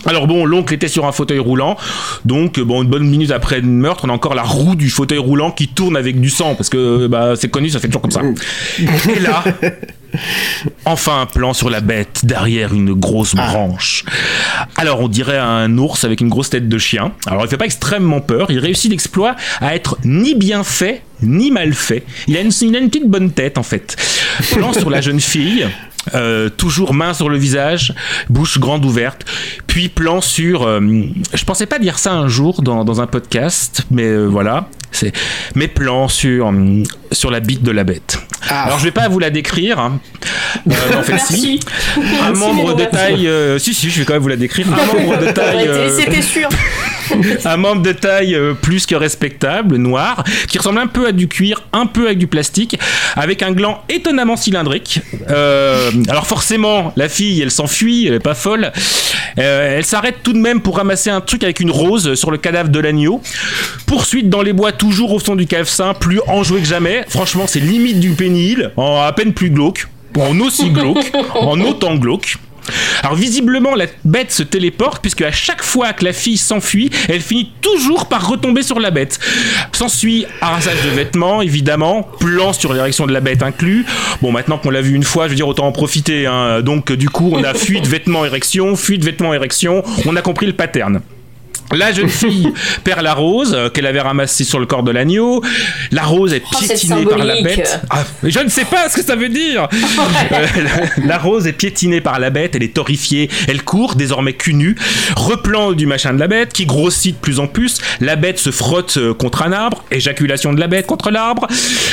Alors 0.06 0.28
bon, 0.28 0.46
l'oncle 0.46 0.74
était 0.74 0.88
sur 0.88 1.06
un 1.06 1.12
fauteuil 1.12 1.40
roulant, 1.40 1.78
donc 2.26 2.60
bon, 2.60 2.82
une 2.82 2.90
bonne 2.90 3.08
minute 3.08 3.32
après 3.32 3.62
le 3.62 3.68
meurtre, 3.68 4.06
on 4.06 4.10
a 4.10 4.14
encore 4.14 4.34
la 4.34 4.44
roue 4.44 4.76
du 4.76 4.90
fauteuil 4.90 5.20
roulant 5.20 5.52
qui 5.52 5.68
tourne 5.68 5.96
avec 5.96 6.20
du 6.20 6.30
sang, 6.30 6.56
parce 6.56 6.70
que 6.70 7.08
bah, 7.08 7.36
c'est 7.36 7.50
connu, 7.50 7.70
ça 7.70 7.80
fait 7.80 7.88
toujours 7.88 8.02
comme 8.02 8.12
ça. 8.12 8.22
Et 8.80 9.20
là, 9.20 9.44
enfin 10.86 11.22
un 11.22 11.26
plan 11.26 11.54
sur 11.54 11.70
la 11.70 11.82
bête 11.82 12.22
derrière 12.24 12.74
une 12.74 12.94
grosse 12.94 13.36
branche. 13.36 14.04
Alors 14.76 15.02
on 15.02 15.08
dirait 15.08 15.38
un 15.38 15.78
ours 15.78 16.04
avec 16.04 16.22
une 16.22 16.30
grosse 16.30 16.50
tête 16.50 16.68
de 16.68 16.78
chien. 16.78 17.12
Alors 17.28 17.44
il 17.46 17.50
fait 17.50 17.58
pas 17.58 17.66
extrêmement 17.66 18.22
peur, 18.22 18.50
il 18.50 18.60
réussit 18.60 18.90
l'exploit 18.90 19.36
à 19.60 19.76
être 19.76 19.98
ni 20.04 20.34
bien 20.36 20.64
fait 20.64 21.04
ni 21.22 21.52
mal 21.52 21.74
fait. 21.74 22.04
Il 22.28 22.38
a 22.38 22.42
une, 22.42 22.52
il 22.62 22.76
a 22.76 22.80
une 22.80 22.90
petite 22.90 23.08
bonne 23.10 23.32
tête 23.32 23.58
en 23.58 23.64
fait. 23.64 23.96
Plan 24.52 24.74
sur 24.74 24.90
la 24.90 25.02
jeune 25.02 25.20
fille. 25.20 25.68
euh, 26.16 26.50
toujours 26.50 26.96
main 26.96 27.14
sur 27.14 27.30
le 27.30 27.38
visage, 27.38 27.94
bouche 28.28 28.58
grande 28.58 28.84
ouverte, 28.86 29.24
puis 29.68 29.88
plan 29.88 30.20
sur. 30.20 30.64
euh, 30.64 30.80
je 31.34 31.44
pensais 31.46 31.68
pas 31.68 31.78
dire 31.78 32.00
ça 32.00 32.14
un 32.14 32.28
jour 32.28 32.64
dans, 32.64 32.84
dans 32.84 33.02
un 33.02 33.08
podcast, 33.08 33.84
mais 33.92 34.06
euh, 34.06 34.26
voilà, 34.26 34.68
c'est 34.92 35.12
mes 35.54 35.68
plans 35.68 36.08
sur 36.08 36.48
euh, 36.52 36.82
sur 37.12 37.30
la 37.30 37.40
bite 37.40 37.62
de 37.62 37.70
la 37.72 37.84
bête. 37.84 38.18
Ah. 38.50 38.64
Alors 38.64 38.80
je 38.80 38.86
vais 38.86 38.92
pas 38.92 39.08
vous 39.10 39.20
la 39.20 39.30
décrire. 39.30 39.78
hein. 39.80 40.00
En 40.98 41.04
fait, 41.04 41.20
si. 41.20 41.60
Merci. 41.60 41.60
Un 42.20 42.32
Merci, 42.32 42.40
membre 42.42 42.76
de 42.76 42.86
taille. 42.86 43.30
si, 43.60 43.74
si, 43.76 43.90
je 43.92 44.00
vais 44.00 44.06
quand 44.06 44.14
même 44.14 44.22
vous 44.24 44.28
la 44.28 44.36
décrire. 44.38 44.68
Un 44.74 44.86
membre 44.98 45.20
de 45.20 45.32
taille. 45.32 45.70
C'était 45.98 46.22
sûr. 46.24 46.50
un 47.46 47.58
membre 47.58 47.82
de 47.82 47.92
taille 47.92 48.36
euh, 48.36 48.54
plus 48.54 48.86
que 48.86 48.96
respectable, 48.96 49.78
noir, 49.78 50.24
qui 50.48 50.58
ressemble 50.58 50.80
un 50.80 50.88
peu 50.88 51.08
à 51.08 51.12
du 51.12 51.28
cuir, 51.28 51.64
un 51.74 51.86
peu 51.86 52.06
avec 52.06 52.18
du 52.18 52.28
plastique, 52.28 52.80
avec 53.16 53.44
un 53.44 53.52
gland 53.52 53.84
étonnamment 53.90 54.38
cylindrique. 54.38 55.02
Euh, 55.30 55.92
alors 56.10 56.28
forcément, 56.28 56.94
la 56.96 57.10
fille, 57.10 57.42
elle 57.42 57.52
s'enfuit, 57.52 58.08
elle 58.08 58.16
est 58.16 58.20
pas 58.20 58.36
folle. 58.36 58.72
Euh, 59.40 59.78
elle 59.78 59.86
s'arrête 59.86 60.18
tout 60.24 60.34
de 60.34 60.40
même 60.40 60.62
pour 60.62 60.78
ramasser 60.78 61.10
un 61.10 61.22
truc 61.22 61.44
avec 61.44 61.60
une 61.60 61.72
rose 61.72 62.16
sur 62.16 62.32
le 62.32 62.38
cadavre 62.38 62.70
de 62.70 62.80
l'agneau. 62.80 63.22
Poursuite 63.86 64.30
dans 64.30 64.42
les 64.42 64.54
bois, 64.54 64.72
toujours 64.72 65.14
au 65.14 65.20
fond 65.20 65.36
du 65.36 65.48
cave-saint, 65.48 65.94
plus 65.94 66.20
enjoué 66.28 66.60
que 66.60 66.68
jamais. 66.68 67.04
Franchement, 67.08 67.46
c'est 67.48 67.60
limite 67.60 68.00
du 68.00 68.12
pénil, 68.12 68.72
en 68.78 69.02
à 69.02 69.12
peine 69.14 69.34
plus 69.34 69.50
glauque, 69.50 69.88
en 70.18 70.40
aussi 70.40 70.70
glauque, 70.70 71.12
en 71.36 71.60
autant 71.62 71.96
glauque. 71.96 72.38
Alors 73.04 73.16
visiblement 73.16 73.76
la 73.76 73.86
bête 74.06 74.32
se 74.32 74.44
téléporte 74.44 75.02
puisque 75.02 75.22
à 75.22 75.32
chaque 75.32 75.64
fois 75.64 75.94
que 75.94 76.06
la 76.06 76.14
fille 76.14 76.38
s'enfuit, 76.38 76.90
elle 77.10 77.22
finit 77.22 77.52
toujours 77.62 78.08
par 78.08 78.28
retomber 78.28 78.64
sur 78.64 78.80
la 78.80 78.92
bête. 78.92 79.20
S'ensuit 79.74 80.26
arrasage 80.42 80.82
de 80.84 80.90
vêtements, 80.90 81.42
évidemment, 81.42 82.04
plan 82.20 82.54
sur 82.54 82.74
l'érection 82.74 83.08
de 83.08 83.14
la 83.14 83.20
bête 83.22 83.44
inclus. 83.44 83.86
Bon 84.22 84.32
maintenant 84.32 84.58
qu'on 84.58 84.70
l'a 84.70 84.82
vu 84.82 84.96
une 84.96 85.04
fois, 85.04 85.26
je 85.26 85.30
veux 85.32 85.36
dire 85.36 85.48
autant 85.48 85.68
en 85.68 85.72
profiter. 85.72 86.26
hein. 86.28 86.62
Donc 86.62 86.92
du 86.92 87.10
coup 87.10 87.32
on 87.34 87.44
a 87.44 87.54
fuite 87.54 87.88
vêtements 87.88 88.26
érection, 88.26 88.76
fuite 88.76 89.04
vêtements 89.04 89.34
érection, 89.34 89.84
on 90.06 90.16
a 90.16 90.22
compris 90.22 90.46
le 90.46 90.54
pattern. 90.54 91.02
La 91.74 91.92
jeune 91.92 92.10
fille 92.10 92.52
perd 92.84 93.02
la 93.02 93.14
rose 93.14 93.54
euh, 93.54 93.70
qu'elle 93.70 93.86
avait 93.86 94.02
ramassée 94.02 94.44
sur 94.44 94.60
le 94.60 94.66
corps 94.66 94.84
de 94.84 94.92
l'agneau. 94.92 95.42
La 95.92 96.04
rose 96.04 96.34
est 96.34 96.42
Oh, 96.54 96.58
piétinée 96.60 97.06
par 97.06 97.20
la 97.20 97.42
bête. 97.42 97.80
Ah, 97.90 98.04
mais 98.24 98.32
je 98.32 98.40
ne 98.40 98.50
sais 98.50 98.66
pas 98.66 98.90
ce 98.90 98.96
que 98.98 99.04
ça 99.04 99.16
veut 99.16 99.30
dire. 99.30 99.68
Euh, 100.32 100.48
la, 100.64 101.06
la 101.06 101.18
rose 101.18 101.48
est 101.48 101.54
piétinée 101.54 102.00
par 102.00 102.20
la 102.20 102.30
bête, 102.30 102.56
elle 102.56 102.64
est 102.64 102.78
horrifiée, 102.78 103.30
elle 103.48 103.64
court, 103.64 103.96
désormais 103.96 104.34
cul 104.34 104.54
nu. 104.54 104.76
Replan 105.16 105.74
du 105.74 105.86
machin 105.86 106.14
de 106.14 106.20
la 106.20 106.28
bête 106.28 106.54
qui 106.54 106.66
grossit 106.66 107.16
de 107.16 107.20
plus 107.20 107.40
en 107.40 107.48
plus. 107.48 107.80
La 108.00 108.16
bête 108.16 108.40
se 108.40 108.52
frotte 108.52 108.98
euh, 108.98 109.14
contre 109.14 109.42
un 109.44 109.52
arbre, 109.52 109.84
éjaculation 109.92 110.54
de 110.54 110.60
la 110.60 110.68
bête 110.68 110.86
contre 110.88 111.12
l'arbre. 111.12 111.48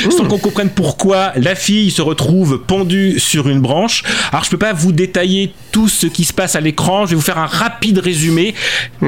Sans 0.09 0.25
qu'on 0.25 0.37
comprenne 0.37 0.69
pourquoi 0.69 1.33
la 1.35 1.55
fille 1.55 1.91
se 1.91 2.01
retrouve 2.01 2.61
pendue 2.65 3.19
sur 3.19 3.49
une 3.49 3.59
branche. 3.61 4.03
Alors 4.31 4.43
je 4.43 4.49
peux 4.49 4.57
pas 4.57 4.73
vous 4.73 4.91
détailler 4.91 5.53
tout 5.71 5.87
ce 5.89 6.07
qui 6.07 6.23
se 6.23 6.33
passe 6.33 6.55
à 6.55 6.61
l'écran, 6.61 7.05
je 7.05 7.11
vais 7.11 7.15
vous 7.15 7.21
faire 7.21 7.37
un 7.37 7.45
rapide 7.45 7.99
résumé. 7.99 8.53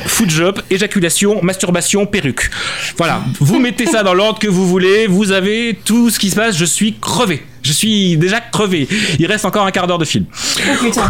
Foot 0.00 0.30
job, 0.30 0.60
éjaculation, 0.70 1.42
masturbation, 1.42 2.06
perruque. 2.06 2.50
Voilà, 2.96 3.22
vous 3.40 3.58
mettez 3.58 3.86
ça 3.86 4.02
dans 4.02 4.14
l'ordre 4.14 4.38
que 4.38 4.48
vous 4.48 4.66
voulez, 4.66 5.06
vous 5.06 5.32
avez 5.32 5.78
tout 5.84 6.10
ce 6.10 6.18
qui 6.18 6.30
se 6.30 6.36
passe, 6.36 6.56
je 6.56 6.64
suis 6.64 6.94
crevé. 7.00 7.42
Je 7.62 7.72
suis 7.72 8.16
déjà 8.16 8.40
crevé. 8.40 8.86
Il 9.18 9.26
reste 9.26 9.44
encore 9.44 9.66
un 9.66 9.70
quart 9.70 9.86
d'heure 9.86 9.98
de 9.98 10.04
film. 10.04 10.26
Oh. 10.60 11.00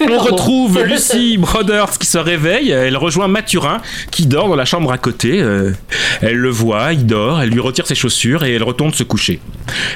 On 0.00 0.18
retrouve 0.18 0.82
Lucy 0.84 1.36
Brothers 1.38 1.98
qui 1.98 2.06
se 2.06 2.18
réveille. 2.18 2.70
Elle 2.70 2.96
rejoint 2.96 3.28
Mathurin 3.28 3.78
qui 4.10 4.26
dort 4.26 4.48
dans 4.48 4.56
la 4.56 4.64
chambre 4.64 4.90
à 4.92 4.98
côté. 4.98 5.40
Euh, 5.40 5.72
elle 6.20 6.36
le 6.36 6.48
voit, 6.50 6.92
il 6.92 7.06
dort. 7.06 7.40
Elle 7.42 7.50
lui 7.50 7.60
retire 7.60 7.86
ses 7.86 7.94
chaussures 7.94 8.44
et 8.44 8.52
elle 8.54 8.62
retourne 8.62 8.92
se 8.92 9.02
coucher. 9.04 9.40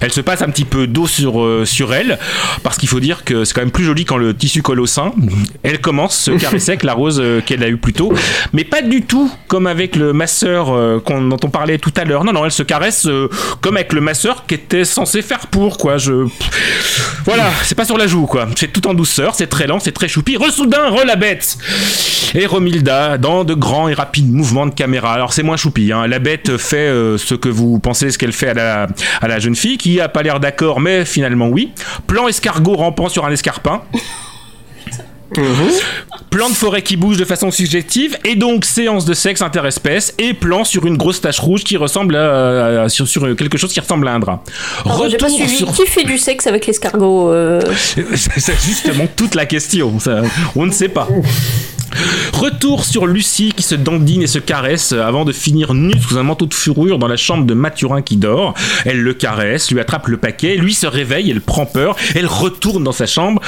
Elle 0.01 0.13
se 0.13 0.21
passe 0.21 0.43
un 0.43 0.51
petit 0.51 0.65
peu 0.65 0.87
d'eau 0.87 1.07
sur, 1.07 1.43
euh, 1.43 1.65
sur 1.65 1.93
elle 1.95 2.19
parce 2.63 2.77
qu'il 2.79 2.89
faut 2.89 3.01
dire 3.01 3.25
que 3.25 3.45
c'est 3.45 3.55
quand 3.55 3.63
même 3.63 3.71
plus 3.71 3.85
joli 3.85 4.05
quand 4.05 4.17
le 4.17 4.35
tissu 4.35 4.63
colle 4.63 4.81
au 4.81 4.87
sein. 4.87 5.13
Elle 5.63 5.81
commence 5.81 6.17
se 6.19 6.31
caresser 6.33 6.73
avec 6.73 6.83
la 6.85 6.93
rose 6.95 7.21
euh, 7.21 7.41
qu'elle 7.45 7.63
a 7.65 7.69
eue 7.69 7.77
plus 7.77 7.93
tôt, 7.93 8.13
mais 8.53 8.65
pas 8.65 8.83
du 8.83 9.03
tout 9.03 9.31
comme 9.49 9.67
avec 9.67 9.97
le 9.97 10.13
masseur 10.13 10.67
qu'on- 11.05 11.23
dont 11.23 11.37
on 11.43 11.51
parlait 11.51 11.79
tout 11.79 11.93
à 11.97 12.05
l'heure. 12.05 12.25
Non, 12.25 12.33
non, 12.33 12.45
elle 12.45 12.51
se 12.53 12.63
caresse 12.63 13.09
comme 13.61 13.77
avec 13.77 13.93
le 13.93 14.01
masseur 14.01 14.45
qui 14.47 14.55
était 14.55 14.85
censé 14.85 15.23
faire 15.23 15.47
pour 15.49 15.79
quoi. 15.79 15.99
Je 15.99 16.27
voilà, 17.25 17.51
c'est 17.65 17.75
pas 17.75 17.85
sur 17.85 17.99
la 17.99 18.07
joue 18.07 18.27
quoi. 18.27 18.47
C'est 18.57 18.73
tout 18.73 18.87
en 18.87 18.95
douceur, 18.95 19.35
c'est 19.35 19.47
très 19.47 19.67
lent, 19.67 19.81
c'est 19.81 19.93
très 19.93 20.09
choupi. 20.09 20.37
Resoudain, 20.37 20.89
re 20.91 21.05
la 21.05 21.17
bête. 21.17 21.59
Et 22.35 22.47
Romilda 22.47 23.19
dans 23.19 23.45
de 23.45 23.55
grands 23.55 23.89
et 23.89 23.95
rapides 23.95 24.33
mouvements 24.33 24.67
de 24.67 24.75
caméra. 24.75 25.13
Alors 25.13 25.33
c'est 25.33 25.43
moins 25.43 25.57
choupi. 25.57 25.93
Hein. 25.93 26.07
La 26.07 26.19
bête 26.19 26.57
fait 26.57 26.89
euh, 26.89 27.19
ce 27.19 27.35
que 27.35 27.49
vous 27.49 27.79
pensez 27.79 28.11
ce 28.11 28.19
qu'elle 28.19 28.33
fait 28.33 28.49
à 28.49 28.55
la, 28.55 28.87
à 29.21 29.29
la 29.29 29.39
jeune 29.39 29.57
fille 29.57 29.79
qui 29.79 30.01
a 30.01 30.09
pas 30.09 30.23
l'air 30.23 30.41
d'accord, 30.41 30.81
mais 30.81 31.05
finalement 31.05 31.49
oui. 31.49 31.73
Plan 32.07 32.29
escargot 32.29 32.77
rampant 32.77 33.09
sur 33.09 33.25
un 33.25 33.31
escarpin. 33.31 33.83
Plan 36.31 36.49
de 36.51 36.55
forêt 36.55 36.83
qui 36.83 36.97
bouge 36.97 37.17
de 37.17 37.25
façon 37.25 37.51
subjective 37.51 38.17
et 38.25 38.37
donc 38.37 38.65
séance 38.65 39.05
de 39.05 39.15
sexe 39.15 39.43
interespèce 39.43 40.15
et 40.19 40.35
plan 40.35 40.65
sur 40.65 40.87
une 40.87 40.97
grosse 40.97 41.21
tache 41.21 41.39
rouge 41.41 41.65
qui 41.65 41.77
ressemble 41.77 42.15
à, 42.17 42.83
à- 42.85 42.89
sur, 42.89 43.09
sur 43.09 43.35
quelque 43.37 43.59
chose 43.59 43.73
qui 43.73 43.81
ressemble 43.81 44.07
à 44.09 44.13
un 44.15 44.19
drap. 44.21 44.45
Pardon, 44.85 44.99
pas 45.03 45.05
Retour 45.09 45.31
suivi. 45.31 45.57
sur- 45.57 45.73
Qui 45.73 45.87
fait 45.87 46.05
du 46.05 46.19
sexe 46.19 46.47
avec 46.47 46.67
l'escargot 46.67 47.33
euh, 47.33 47.61
c'est 47.77 48.07
c'est 48.39 48.61
justement 48.65 49.07
toute 49.17 49.35
la 49.35 49.47
question. 49.47 49.99
ça, 49.99 50.23
on 50.55 50.67
ne 50.67 50.73
sait 50.73 50.89
pas. 50.89 51.09
Retour 52.33 52.85
sur 52.85 53.07
Lucie 53.07 53.53
qui 53.57 53.63
se 53.63 53.75
dandine 53.75 54.23
et 54.23 54.27
se 54.27 54.39
caresse 54.39 54.93
avant 54.93 55.25
de 55.25 55.33
finir 55.33 55.75
nue 55.75 55.95
sous 56.01 56.19
un 56.19 56.23
manteau 56.23 56.47
de 56.47 56.55
fourrure 56.55 56.99
dans 56.99 57.09
la 57.09 57.17
chambre 57.17 57.45
de 57.47 57.55
Mathurin 57.55 58.03
qui 58.03 58.17
dort. 58.17 58.55
Elle 58.85 59.01
le 59.01 59.15
caresse, 59.15 59.71
lui 59.71 59.81
attrape 59.81 60.09
le 60.09 60.17
paquet, 60.17 60.57
lui 60.57 60.75
se 60.75 60.87
réveille, 60.87 61.31
elle 61.31 61.41
prend 61.41 61.67
peur, 61.67 61.97
elle 62.15 62.27
retourne 62.27 62.85
dans 62.85 62.93
sa 62.93 63.07
chambre, 63.07 63.41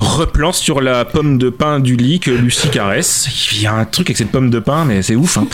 replan 0.00 0.52
sur 0.52 0.80
la 0.80 1.04
pomme 1.04 1.38
de 1.38 1.50
pain 1.50 1.80
du 1.80 1.96
lit 1.96 2.20
que 2.20 2.30
Lucie 2.30 2.68
caresse. 2.68 3.28
Il 3.52 3.62
y 3.62 3.66
a 3.66 3.72
un 3.74 3.84
truc 3.84 4.08
avec 4.08 4.16
cette 4.16 4.30
pomme 4.30 4.50
de 4.50 4.58
pain, 4.58 4.84
mais 4.84 5.02
c'est 5.02 5.16
ouf. 5.16 5.38
Hein. 5.38 5.46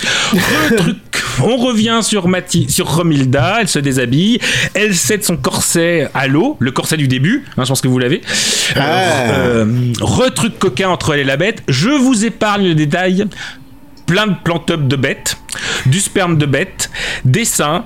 On 1.43 1.57
revient 1.57 2.01
sur, 2.03 2.29
Mathi- 2.29 2.69
sur 2.69 2.87
Romilda, 2.95 3.59
elle 3.61 3.69
se 3.69 3.79
déshabille, 3.79 4.39
elle 4.75 4.95
cède 4.95 5.25
son 5.25 5.37
corset 5.37 6.11
à 6.13 6.27
l'eau, 6.29 6.57
le 6.61 6.71
corset 6.73 6.97
du 6.99 7.09
début, 7.09 7.45
hein, 7.57 7.65
je 7.65 7.69
pense 7.69 7.81
que 7.81 7.89
vous 7.89 7.99
l'avez. 7.99 8.21
Ah. 8.77 9.31
Euh, 9.31 9.93
retruc 10.01 10.59
coquin 10.59 10.91
entre 10.91 11.15
elle 11.15 11.21
et 11.21 11.25
la 11.25 11.37
bête. 11.37 11.63
Je 11.69 11.89
vous 11.91 12.25
épargne 12.33 12.69
le 12.69 12.75
détail. 12.75 13.27
Plein 14.05 14.27
de 14.27 14.35
plant-up 14.45 14.89
de 14.89 14.97
bêtes, 14.97 15.39
du 15.87 16.01
sperme 16.01 16.37
de 16.37 16.45
bête, 16.45 16.91
des 17.25 17.45
seins, 17.47 17.85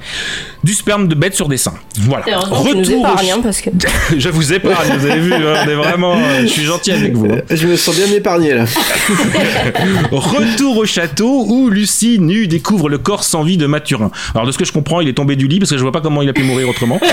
du 0.65 0.73
sperme 0.73 1.07
de 1.09 1.15
bête 1.15 1.35
sur 1.35 1.47
des 1.47 1.59
seins. 1.59 1.75
Voilà. 2.01 2.25
Épargnes, 2.27 3.31
hein, 3.33 3.41
parce 3.43 3.61
que. 3.61 3.71
je 4.19 4.29
vous 4.31 4.53
épargne, 4.53 4.97
vous 4.99 5.07
avez 5.07 5.21
vu, 5.21 5.33
hein, 5.35 5.63
on 5.65 5.69
est 5.69 5.75
vraiment, 5.75 6.17
euh, 6.17 6.41
je 6.43 6.47
suis 6.47 6.65
gentil 6.65 6.91
avec 6.93 7.15
vous. 7.15 7.27
hein. 7.31 7.43
Je 7.51 7.67
me 7.69 7.77
sens 7.77 7.95
bien 7.95 8.07
épargné 8.07 8.55
là. 8.55 8.65
Retour 10.11 10.79
au 10.79 10.87
château 10.87 11.45
où 11.49 11.69
Lucie, 11.69 12.19
nue, 12.19 12.49
découvre 12.49 12.89
le 12.89 12.99
corps 12.99 13.23
sans 13.23 13.43
vie 13.45 13.59
de 13.59 13.67
Mathurin. 13.67 14.11
Alors 14.35 14.47
de 14.47 14.53
ce 14.53 14.59
que 14.59 14.65
je 14.65 14.73
comprends, 14.73 15.01
il 15.03 15.09
est 15.09 15.15
tombé 15.15 15.37
du 15.37 15.47
lit 15.47 15.59
parce 15.61 15.71
que 15.71 15.77
je 15.77 15.83
vois 15.83 15.93
pas 15.93 16.01
comment 16.01 16.23
il 16.23 16.29
a 16.29 16.33
pu 16.33 16.43
mourir 16.43 16.69
autrement. 16.69 16.99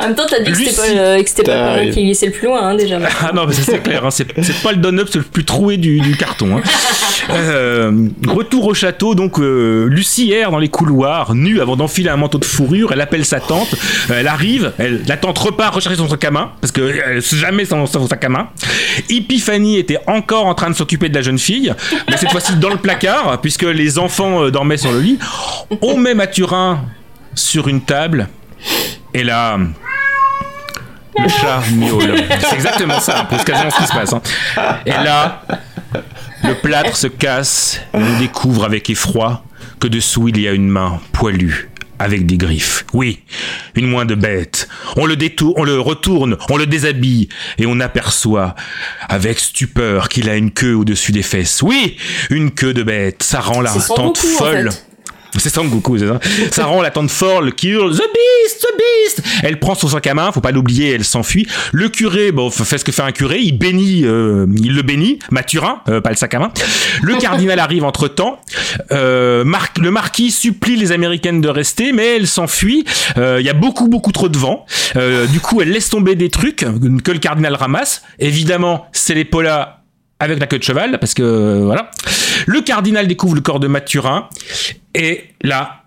En 0.00 0.06
même 0.06 0.14
temps, 0.14 0.26
t'as 0.28 0.40
dit 0.40 0.52
que 0.52 0.56
c'était 0.56 0.76
pas, 0.76 1.16
le- 1.16 1.22
que 1.22 1.28
c'était 1.28 1.42
pas 1.44 1.74
le 1.76 1.80
Conan 1.80 1.92
qui 1.92 2.04
glissait 2.04 2.26
le 2.26 2.32
plus 2.32 2.46
loin, 2.46 2.68
hein, 2.68 2.74
déjà. 2.76 2.98
Ah 3.20 3.32
non, 3.34 3.46
mais 3.46 3.52
ça 3.52 3.62
c'est 3.64 3.82
clair, 3.82 4.04
hein, 4.04 4.10
c'est 4.10 4.26
pas 4.62 4.70
le 4.72 4.78
Don-Up 4.78 5.08
le 5.14 5.22
plus 5.22 5.44
troué 5.44 5.76
du, 5.76 6.00
du 6.00 6.16
carton. 6.16 6.56
hein. 6.58 6.62
Euh, 7.30 8.08
retour 8.26 8.66
au 8.68 8.72
château, 8.74 9.14
donc 9.14 9.38
euh, 9.38 9.86
Lucie 9.90 10.32
erre 10.32 10.50
dans 10.50 10.58
les 10.58 10.68
couloirs, 10.70 11.34
nue 11.34 11.60
avant 11.60 11.76
d'enfiler 11.76 12.08
un 12.08 12.16
manteau 12.16 12.38
de 12.38 12.44
fourrure. 12.46 12.90
Elle 12.92 13.02
appelle 13.02 13.24
sa 13.26 13.38
tante, 13.38 13.74
euh, 14.10 14.20
elle 14.20 14.28
arrive, 14.28 14.72
elle, 14.78 15.02
la 15.06 15.18
tante 15.18 15.36
repart 15.38 15.74
rechercher 15.74 15.98
son 15.98 16.08
sac 16.08 16.24
à 16.24 16.30
main, 16.30 16.52
parce 16.62 16.72
que 16.72 17.20
jamais 17.20 17.66
son, 17.66 17.84
son 17.84 18.06
sac 18.08 18.24
à 18.24 18.28
main. 18.30 18.48
Epiphanie 19.10 19.76
était 19.76 19.98
encore 20.06 20.46
en 20.46 20.54
train 20.54 20.70
de 20.70 20.74
s'occuper 20.74 21.10
de 21.10 21.14
la 21.14 21.20
jeune 21.20 21.38
fille, 21.38 21.74
mais 22.08 22.16
cette 22.16 22.30
fois-ci 22.30 22.56
dans 22.56 22.70
le 22.70 22.76
placard, 22.78 23.40
puisque 23.42 23.64
les 23.64 23.98
enfants 23.98 24.44
euh, 24.44 24.50
dormaient 24.50 24.78
sur 24.78 24.92
le 24.92 25.00
lit. 25.00 25.18
On 25.82 25.98
met 25.98 26.14
Mathurin 26.14 26.80
sur 27.34 27.68
une 27.68 27.82
table, 27.82 28.28
et 29.14 29.22
là. 29.24 29.58
Le 31.20 31.28
chat 31.28 31.62
miaule. 31.74 32.14
C'est 32.40 32.54
exactement 32.54 33.00
ça, 33.00 33.26
c'est 33.30 33.44
quasiment 33.44 33.70
ce 33.70 33.76
qui 33.78 33.86
se 33.88 33.92
passe. 33.92 34.12
hein. 34.12 34.22
Et 34.86 34.90
là, 34.90 35.42
le 36.44 36.54
plâtre 36.54 36.96
se 36.96 37.08
casse 37.08 37.80
et 37.92 37.96
on 37.98 38.18
découvre 38.20 38.64
avec 38.64 38.88
effroi 38.88 39.42
que 39.80 39.88
dessous 39.88 40.28
il 40.28 40.40
y 40.40 40.46
a 40.46 40.52
une 40.52 40.68
main 40.68 41.00
poilue 41.12 41.70
avec 41.98 42.24
des 42.26 42.36
griffes. 42.36 42.84
Oui, 42.92 43.24
une 43.74 43.90
main 43.90 44.04
de 44.04 44.14
bête. 44.14 44.68
On 44.96 45.06
le 45.06 45.16
détourne, 45.16 45.54
on 45.56 45.64
le 45.64 45.80
retourne, 45.80 46.36
on 46.50 46.56
le 46.56 46.66
déshabille 46.66 47.28
et 47.58 47.66
on 47.66 47.80
aperçoit 47.80 48.54
avec 49.08 49.40
stupeur 49.40 50.08
qu'il 50.08 50.30
a 50.30 50.36
une 50.36 50.52
queue 50.52 50.74
au-dessus 50.74 51.10
des 51.10 51.24
fesses. 51.24 51.62
Oui, 51.62 51.96
une 52.30 52.52
queue 52.52 52.74
de 52.74 52.84
bête. 52.84 53.24
Ça 53.24 53.40
rend 53.40 53.60
la 53.60 53.74
en 53.76 53.80
folle. 53.80 54.70
fait. 54.70 54.84
C'est 55.36 55.50
Son 55.50 55.66
Goku, 55.66 55.98
c'est 55.98 56.06
ça. 56.06 56.20
Ça 56.50 56.64
rend 56.66 56.80
la 56.80 56.90
tante 56.90 57.10
folle 57.10 57.54
qui 57.54 57.68
hurle 57.68 57.92
The 57.92 57.98
Beast, 58.02 58.60
The 58.60 58.78
Beast. 58.78 59.22
Elle 59.42 59.58
prend 59.60 59.74
son 59.74 59.88
sac 59.88 60.06
à 60.06 60.14
main, 60.14 60.32
faut 60.32 60.40
pas 60.40 60.52
l'oublier, 60.52 60.92
elle 60.92 61.04
s'enfuit. 61.04 61.46
Le 61.72 61.88
curé, 61.88 62.32
bon, 62.32 62.50
fait 62.50 62.78
ce 62.78 62.84
que 62.84 62.92
fait 62.92 63.02
un 63.02 63.12
curé, 63.12 63.38
il 63.40 63.58
bénit, 63.58 64.04
euh, 64.04 64.46
il 64.56 64.74
le 64.74 64.82
bénit, 64.82 65.18
Mathurin, 65.30 65.82
euh, 65.88 66.00
pas 66.00 66.10
le 66.10 66.16
sac 66.16 66.34
à 66.34 66.38
main. 66.38 66.52
Le 67.02 67.16
cardinal 67.16 67.58
arrive 67.58 67.84
entre 67.84 68.08
temps. 68.08 68.40
Euh, 68.92 69.44
le 69.78 69.90
marquis 69.90 70.30
supplie 70.30 70.76
les 70.76 70.92
Américaines 70.92 71.40
de 71.40 71.48
rester, 71.48 71.92
mais 71.92 72.16
elle 72.16 72.26
s'enfuit. 72.26 72.84
Il 73.16 73.44
y 73.44 73.50
a 73.50 73.54
beaucoup, 73.54 73.88
beaucoup 73.88 74.12
trop 74.12 74.28
de 74.28 74.38
vent. 74.38 74.64
Du 75.30 75.40
coup, 75.40 75.60
elle 75.60 75.70
laisse 75.70 75.90
tomber 75.90 76.14
des 76.14 76.30
trucs 76.30 76.64
que 77.04 77.12
le 77.12 77.18
cardinal 77.18 77.54
ramasse. 77.54 78.02
Évidemment, 78.18 78.86
c'est 78.92 79.14
les 79.14 79.24
polas 79.24 79.82
avec 80.20 80.40
la 80.40 80.46
queue 80.46 80.58
de 80.58 80.64
cheval, 80.64 80.98
parce 80.98 81.14
que 81.14 81.62
voilà. 81.64 81.90
Le 82.46 82.60
cardinal 82.60 83.06
découvre 83.06 83.34
le 83.34 83.40
corps 83.40 83.60
de 83.60 83.68
Mathurin, 83.68 84.28
et 84.98 85.30
là, 85.42 85.84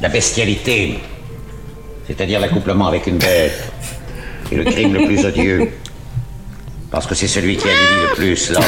La 0.00 0.08
bestialité, 0.08 0.98
c'est-à-dire 2.08 2.40
l'accouplement 2.40 2.88
avec 2.88 3.06
une 3.06 3.18
bête, 3.18 3.72
est 4.50 4.56
le 4.56 4.64
crime 4.64 4.94
le 4.94 5.04
plus 5.04 5.24
odieux. 5.24 5.70
Parce 6.90 7.06
que 7.06 7.14
c'est 7.14 7.28
celui 7.28 7.56
qui 7.56 7.68
avilit 7.68 8.08
le 8.08 8.14
plus 8.16 8.50
l'homme. 8.50 8.64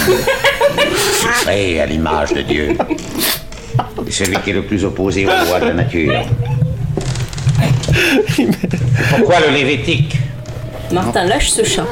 Créé 1.42 1.80
à 1.80 1.86
l'image 1.86 2.32
de 2.34 2.42
Dieu. 2.42 2.76
Et 4.06 4.10
celui 4.12 4.36
qui 4.42 4.50
est 4.50 4.54
le 4.54 4.64
plus 4.64 4.84
opposé 4.84 5.26
aux 5.26 5.46
lois 5.46 5.58
de 5.60 5.66
la 5.66 5.74
nature. 5.74 6.14
Pourquoi 9.10 9.40
le 9.40 9.54
Lévitique, 9.54 10.16
Martin, 10.92 11.24
lâche 11.24 11.50
ce 11.50 11.64
chat. 11.64 11.86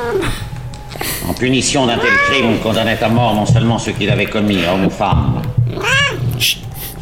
en 1.29 1.35
punition 1.35 1.87
d'un 1.87 1.99
tel 1.99 2.15
crime, 2.29 2.59
condamnait 2.63 3.03
à 3.03 3.09
mort 3.09 3.35
non 3.35 3.47
seulement 3.47 3.79
ceux 3.79 3.93
qui 3.93 4.07
l'avaient 4.07 4.27
commis, 4.27 4.61
hommes 4.67 4.87
ou 4.87 4.91
femmes, 4.91 5.43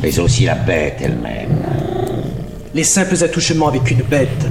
mais 0.02 0.18
aussi 0.18 0.44
la 0.44 0.54
bête 0.54 0.96
elle-même. 1.02 1.56
Les 2.74 2.84
simples 2.84 3.22
attouchements 3.22 3.68
avec 3.68 3.90
une 3.90 4.02
bête 4.02 4.46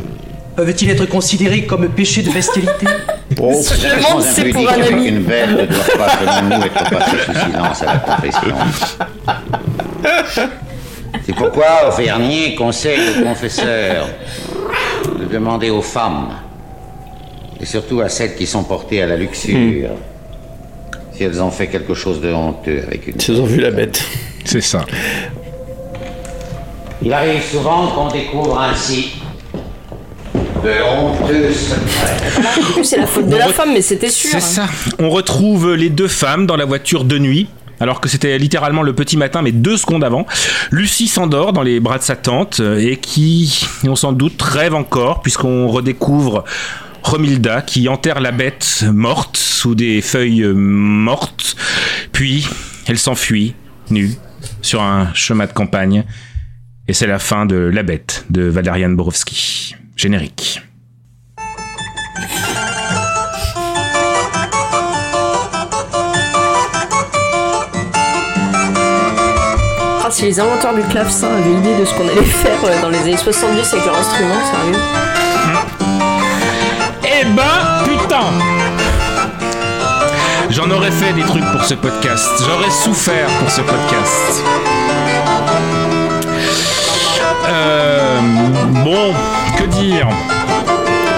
peuvent-ils 0.56 0.90
être 0.90 1.06
considérés 1.06 1.66
comme 1.66 1.88
péché 1.90 2.22
de 2.22 2.32
bestialité? 2.32 2.86
Oh, 3.42 3.52
demande 3.64 4.22
si 4.22 4.34
c'est 4.34 4.50
pour 4.50 4.68
un 4.70 4.74
avec 4.74 4.92
ami. 4.92 5.08
une 5.08 5.24
bête 5.24 5.50
ne 5.52 5.66
doit 5.66 5.98
pas, 5.98 6.10
selon 6.20 6.58
nous, 6.58 6.66
être 6.66 6.90
passé 6.90 7.18
sous 7.26 7.34
silence 7.34 7.82
à 7.82 7.86
la 7.86 7.98
confession. 8.00 8.56
C'est 11.26 11.36
pourquoi 11.36 11.88
Auvernier 11.94 12.56
conseille 12.56 13.00
aux 13.20 13.24
confesseurs 13.24 14.10
de 15.18 15.26
demander 15.26 15.70
aux 15.70 15.82
femmes, 15.82 16.30
et 17.62 17.66
surtout 17.66 18.02
à 18.02 18.10
celles 18.10 18.36
qui 18.36 18.46
sont 18.46 18.64
portées 18.64 19.02
à 19.02 19.06
la 19.08 19.16
luxure, 19.16 19.92
si 21.14 21.24
elles 21.24 21.42
ont 21.42 21.52
fait 21.52 21.68
quelque 21.68 21.94
chose 21.94 22.20
de 22.20 22.34
honteux 22.34 22.84
avec 22.86 23.08
une 23.08 23.16
Ils 23.28 23.42
ont 23.42 23.46
vu 23.46 23.62
la 23.62 23.72
bête. 23.72 24.02
c'est 24.44 24.62
ça. 24.62 24.86
Il 27.02 27.14
arrive 27.14 27.42
souvent 27.42 27.88
qu'on 27.88 28.10
découvre 28.10 28.60
ainsi 28.60 29.14
de 30.36 30.72
honteux 30.84 31.54
secrets. 31.54 32.84
C'est 32.84 32.98
la 32.98 33.08
faute 33.08 33.30
de 33.30 33.36
la 33.36 33.48
femme, 33.48 33.74
mais 33.74 33.82
c'était 33.82 34.10
sûr. 34.10 34.30
C'est 34.32 34.42
ça. 34.42 34.68
On 35.00 35.10
retrouve 35.10 35.76
les 35.76 35.90
deux 35.90 36.10
femmes 36.10 36.46
dans 36.46 36.58
la 36.58 36.66
voiture 36.66 37.06
de 37.06 37.18
nuit. 37.18 37.48
Alors 37.80 38.02
que 38.02 38.10
c'était 38.10 38.38
littéralement 38.38 38.82
le 38.82 38.94
petit 38.94 39.16
matin, 39.16 39.42
mais 39.42 39.54
deux 39.54 39.78
secondes 39.78 40.04
avant. 40.04 40.26
Lucie 40.72 41.08
s'endort 41.08 41.54
dans 41.54 41.62
les 41.62 41.80
bras 41.80 41.98
de 41.98 42.04
sa 42.04 42.18
tante 42.18 42.60
euh, 42.60 42.78
et 42.78 42.98
qui, 42.98 43.66
on 43.86 43.96
s'en 43.96 44.12
doute, 44.12 44.42
rêve 44.42 44.76
encore 44.76 45.22
puisqu'on 45.22 45.70
redécouvre 45.70 46.44
Romilda 47.04 47.62
qui 47.62 47.88
enterre 47.88 48.20
la 48.20 48.32
bête 48.32 48.84
morte 48.92 49.38
sous 49.38 49.76
des 49.76 50.02
feuilles 50.02 50.42
euh, 50.42 50.54
mortes. 50.54 51.56
Puis 52.12 52.46
elle 52.88 52.98
s'enfuit, 52.98 53.56
nue, 53.90 54.12
sur 54.62 54.82
un 54.82 55.14
chemin 55.14 55.46
de 55.46 55.54
campagne. 55.54 56.04
Et 56.90 56.94
c'est 56.94 57.06
la 57.06 57.20
fin 57.20 57.46
de 57.46 57.56
La 57.56 57.84
Bête 57.84 58.26
de 58.32 58.42
Valerian 58.46 58.90
Borowski. 58.90 59.76
Générique. 59.96 60.60
Ah, 70.04 70.10
si 70.10 70.24
les 70.24 70.40
inventeurs 70.40 70.74
du 70.74 70.82
clavecin 70.82 71.28
avaient 71.28 71.60
idée 71.60 71.80
de 71.80 71.86
ce 71.86 71.94
qu'on 71.94 72.08
allait 72.08 72.24
faire 72.24 72.58
euh, 72.66 72.82
dans 72.82 72.90
les 72.90 72.98
années 72.98 73.18
70 73.18 73.72
avec 73.72 73.86
leur 73.86 73.96
instrument, 73.96 74.34
sérieux. 74.52 74.80
Eh 77.04 77.24
ben, 77.36 77.84
putain 77.86 78.32
J'en 80.50 80.72
aurais 80.72 80.90
fait 80.90 81.14
des 81.14 81.22
trucs 81.22 81.46
pour 81.52 81.64
ce 81.64 81.76
podcast. 81.76 82.32
J'aurais 82.48 82.72
souffert 82.72 83.28
pour 83.38 83.52
ce 83.52 83.62
podcast. 83.62 84.44
Euh, 87.50 88.20
bon, 88.84 89.14
que 89.58 89.64
dire 89.82 90.08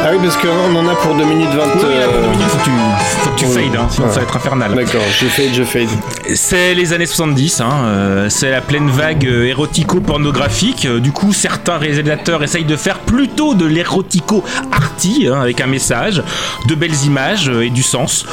Ah 0.03 0.09
oui, 0.11 0.17
parce 0.23 0.37
qu'on 0.37 0.75
en 0.75 0.87
a 0.87 0.95
pour 0.95 1.13
2 1.15 1.25
minutes 1.25 1.49
20. 1.49 1.55
Oui, 1.55 1.59
là, 1.59 1.67
pour 1.73 1.81
deux 1.81 1.87
euh, 1.89 2.31
minutes, 2.31 2.47
faut 2.47 2.57
que 2.57 2.63
tu, 2.63 2.71
faut 3.19 3.29
que 3.29 3.35
tu 3.35 3.45
oui. 3.45 3.53
fades, 3.53 3.75
hein, 3.75 3.87
sinon 3.89 4.09
ça 4.09 4.15
va 4.17 4.21
être 4.23 4.35
infernal. 4.37 4.73
D'accord, 4.73 5.01
je 5.19 5.25
fade, 5.27 5.53
je 5.53 5.63
fade. 5.63 5.89
C'est 6.35 6.73
les 6.73 6.93
années 6.93 7.05
70, 7.05 7.59
hein, 7.61 7.69
euh, 7.83 8.29
c'est 8.29 8.49
la 8.49 8.61
pleine 8.61 8.89
vague 8.89 9.25
euh, 9.27 9.45
érotico-pornographique. 9.45 10.85
Euh, 10.85 10.99
du 10.99 11.11
coup, 11.11 11.33
certains 11.33 11.77
réalisateurs 11.77 12.43
essayent 12.43 12.63
de 12.65 12.77
faire 12.77 12.99
plutôt 12.99 13.53
de 13.53 13.65
l'érotico-arty, 13.65 15.27
hein, 15.27 15.41
avec 15.41 15.59
un 15.59 15.67
message, 15.67 16.23
de 16.67 16.75
belles 16.75 17.03
images 17.05 17.49
euh, 17.49 17.65
et 17.65 17.69
du 17.69 17.83
sens. 17.83 18.25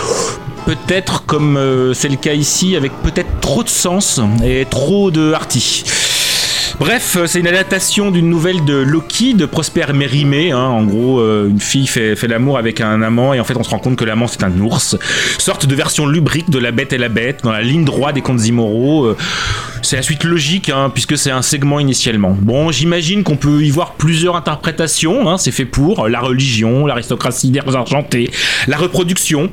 Peut-être 0.66 1.24
comme 1.24 1.56
euh, 1.56 1.94
c'est 1.94 2.08
le 2.10 2.16
cas 2.16 2.34
ici, 2.34 2.76
avec 2.76 2.92
peut-être 3.02 3.40
trop 3.40 3.64
de 3.64 3.70
sens 3.70 4.20
et 4.44 4.66
trop 4.68 5.10
de 5.10 5.32
arty. 5.32 5.82
Bref, 6.80 7.16
euh, 7.18 7.26
c'est 7.26 7.40
une 7.40 7.48
adaptation 7.48 8.12
d'une 8.12 8.30
nouvelle 8.30 8.64
de 8.64 8.74
Loki, 8.74 9.34
de 9.34 9.46
Prosper 9.46 9.86
Mérimée. 9.92 10.52
hein. 10.52 10.58
En 10.58 10.84
gros, 10.84 11.18
euh, 11.18 11.48
une 11.48 11.60
fille 11.60 11.88
fait, 11.88 12.14
l'amour 12.28 12.56
avec 12.56 12.80
un 12.80 13.02
amant 13.02 13.34
et 13.34 13.40
en 13.40 13.44
fait, 13.44 13.56
on 13.56 13.64
se 13.64 13.70
rend 13.70 13.80
compte 13.80 13.96
que 13.96 14.04
l'amant 14.04 14.28
c'est 14.28 14.44
un 14.44 14.60
ours. 14.60 14.96
Sorte 15.38 15.66
de 15.66 15.74
version 15.74 16.06
lubrique 16.06 16.50
de 16.50 16.58
La 16.60 16.70
Bête 16.70 16.92
et 16.92 16.98
la 16.98 17.08
Bête, 17.08 17.40
dans 17.42 17.50
la 17.50 17.62
ligne 17.62 17.84
droite 17.84 18.14
des 18.14 18.20
contes 18.20 18.46
immoraux. 18.46 19.06
Euh, 19.06 19.16
c'est 19.82 19.96
la 19.96 20.02
suite 20.02 20.22
logique, 20.22 20.70
hein, 20.70 20.90
puisque 20.92 21.18
c'est 21.18 21.32
un 21.32 21.42
segment 21.42 21.80
initialement. 21.80 22.36
Bon, 22.40 22.70
j'imagine 22.70 23.24
qu'on 23.24 23.36
peut 23.36 23.62
y 23.62 23.70
voir 23.70 23.94
plusieurs 23.94 24.36
interprétations. 24.36 25.28
hein. 25.28 25.36
C'est 25.36 25.50
fait 25.50 25.64
pour 25.64 26.08
la 26.08 26.20
religion, 26.20 26.86
l'aristocratie 26.86 27.50
des 27.50 27.60
argentés, 27.74 28.30
la 28.68 28.76
reproduction. 28.76 29.50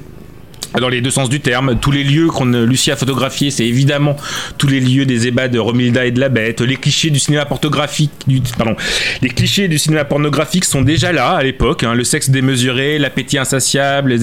Dans 0.79 0.89
les 0.89 1.01
deux 1.01 1.09
sens 1.09 1.29
du 1.29 1.39
terme, 1.39 1.77
tous 1.79 1.91
les 1.91 2.03
lieux 2.03 2.27
qu'on 2.27 2.45
Lucie 2.45 2.91
a 2.91 2.95
photographiés, 2.95 3.49
c'est 3.49 3.65
évidemment 3.65 4.17
tous 4.57 4.67
les 4.67 4.81
lieux 4.81 5.05
des 5.05 5.27
ébats 5.27 5.47
de 5.47 5.57
Romilda 5.57 6.05
et 6.05 6.11
de 6.11 6.19
la 6.19 6.29
Bête. 6.29 6.59
Les 6.61 6.75
clichés 6.75 7.09
du 7.09 7.19
cinéma 7.19 7.45
pornographique, 7.45 8.11
pardon, 8.57 8.75
les 9.21 9.29
clichés 9.29 9.67
du 9.67 9.79
cinéma 9.79 10.03
pornographique 10.03 10.65
sont 10.65 10.81
déjà 10.81 11.13
là 11.13 11.31
à 11.31 11.43
l'époque. 11.43 11.83
hein. 11.83 11.93
le 11.93 12.03
sexe 12.03 12.29
démesuré, 12.29 12.99
l'appétit 12.99 13.38
insatiable, 13.38 14.17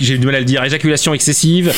j'ai 0.00 0.18
du 0.18 0.26
mal 0.26 0.34
à 0.34 0.38
le 0.38 0.44
dire, 0.44 0.64
éjaculation 0.64 1.12
excessive, 1.12 1.72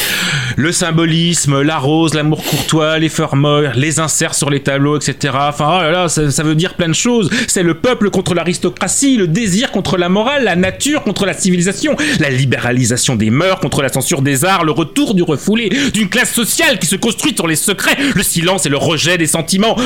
le 0.57 0.73
symbolisme, 0.73 1.63
la 1.63 1.79
rose, 1.79 2.15
l'amour 2.15 2.45
courtois, 2.45 2.99
les 2.99 3.11
molles, 3.33 3.73
les 3.77 3.99
inserts 3.99 4.35
sur 4.35 4.51
les 4.51 4.61
tableaux, 4.61 4.97
etc. 4.97 5.35
Enfin, 5.49 5.79
oh 5.79 5.83
là 5.83 5.91
là, 5.91 6.09
ça, 6.09 6.31
ça 6.31 6.43
veut 6.43 6.55
dire 6.55 6.75
plein 6.75 6.89
de 6.89 6.95
choses. 6.95 7.31
C'est 7.49 7.63
le 7.63 7.75
peuple 7.75 8.11
contre 8.11 8.35
l'aristocratie, 8.35 9.17
le 9.17 9.27
désir 9.27 9.71
contre 9.73 9.97
la 9.97 10.09
morale, 10.09 10.45
la 10.45 10.57
nature 10.57 11.03
contre 11.03 11.27
la 11.27 11.33
civilisation, 11.33 11.97
la 12.21 12.31
libéralisation 12.31 13.17
des 13.17 13.31
meurt 13.41 13.61
contre 13.63 13.81
la 13.83 13.89
censure 13.89 14.21
des 14.23 14.45
arts, 14.45 14.65
le 14.65 14.73
retour 14.73 15.15
du 15.15 15.23
refoulé, 15.23 15.71
d'une 15.95 16.09
classe 16.09 16.33
sociale 16.33 16.79
qui 16.79 16.87
se 16.87 16.97
construit 16.97 17.35
sur 17.35 17.47
les 17.47 17.57
secrets, 17.57 17.97
le 18.15 18.23
silence 18.23 18.67
et 18.67 18.69
le 18.69 18.77
rejet 18.77 19.17
des 19.19 19.27
sentiments. 19.27 19.77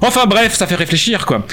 Enfin 0.00 0.24
bref, 0.26 0.54
ça 0.54 0.66
fait 0.66 0.74
réfléchir 0.76 1.26
quoi. 1.26 1.46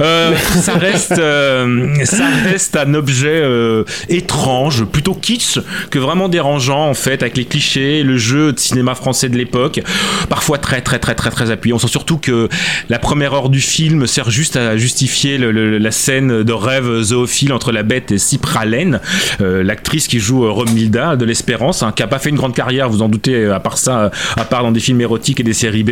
Euh, 0.00 0.34
ça 0.62 0.74
reste, 0.74 1.12
euh, 1.18 1.94
ça 2.04 2.26
reste 2.44 2.76
un 2.76 2.92
objet 2.94 3.28
euh, 3.42 3.84
étrange, 4.08 4.84
plutôt 4.84 5.14
kitsch 5.14 5.58
que 5.90 5.98
vraiment 5.98 6.28
dérangeant 6.28 6.88
en 6.88 6.94
fait, 6.94 7.22
avec 7.22 7.36
les 7.36 7.44
clichés, 7.46 8.02
le 8.02 8.16
jeu 8.18 8.52
de 8.52 8.58
cinéma 8.58 8.94
français 8.94 9.28
de 9.28 9.36
l'époque, 9.36 9.80
parfois 10.28 10.58
très 10.58 10.80
très 10.82 10.98
très 10.98 11.14
très 11.14 11.30
très 11.30 11.50
appuyé. 11.50 11.72
On 11.74 11.78
sent 11.78 11.88
surtout 11.88 12.18
que 12.18 12.48
la 12.88 12.98
première 12.98 13.32
heure 13.34 13.48
du 13.48 13.60
film 13.60 14.06
sert 14.06 14.30
juste 14.30 14.56
à 14.56 14.76
justifier 14.76 15.38
le- 15.38 15.52
le- 15.52 15.78
la 15.78 15.90
scène 15.90 16.42
de 16.42 16.52
rêve 16.52 17.00
zoophile 17.02 17.52
entre 17.52 17.72
la 17.72 17.82
bête 17.82 18.12
et 18.12 18.18
Cypralène, 18.18 19.00
l'actrice 19.40 20.06
qui 20.08 20.18
joue 20.20 20.44
euh, 20.44 20.50
De 20.90 21.24
l'Espérance, 21.24 21.84
hein, 21.84 21.92
qui 21.94 22.02
a 22.02 22.08
pas 22.08 22.18
fait 22.18 22.30
une 22.30 22.36
grande 22.36 22.54
carrière, 22.54 22.88
vous 22.88 23.02
en 23.02 23.08
doutez, 23.08 23.44
euh, 23.44 23.54
à 23.54 23.60
part 23.60 23.78
ça, 23.78 24.00
euh, 24.00 24.10
à 24.36 24.44
part 24.44 24.64
dans 24.64 24.72
des 24.72 24.80
films 24.80 25.00
érotiques 25.00 25.38
et 25.38 25.44
des 25.44 25.52
séries 25.52 25.84
B. 25.84 25.90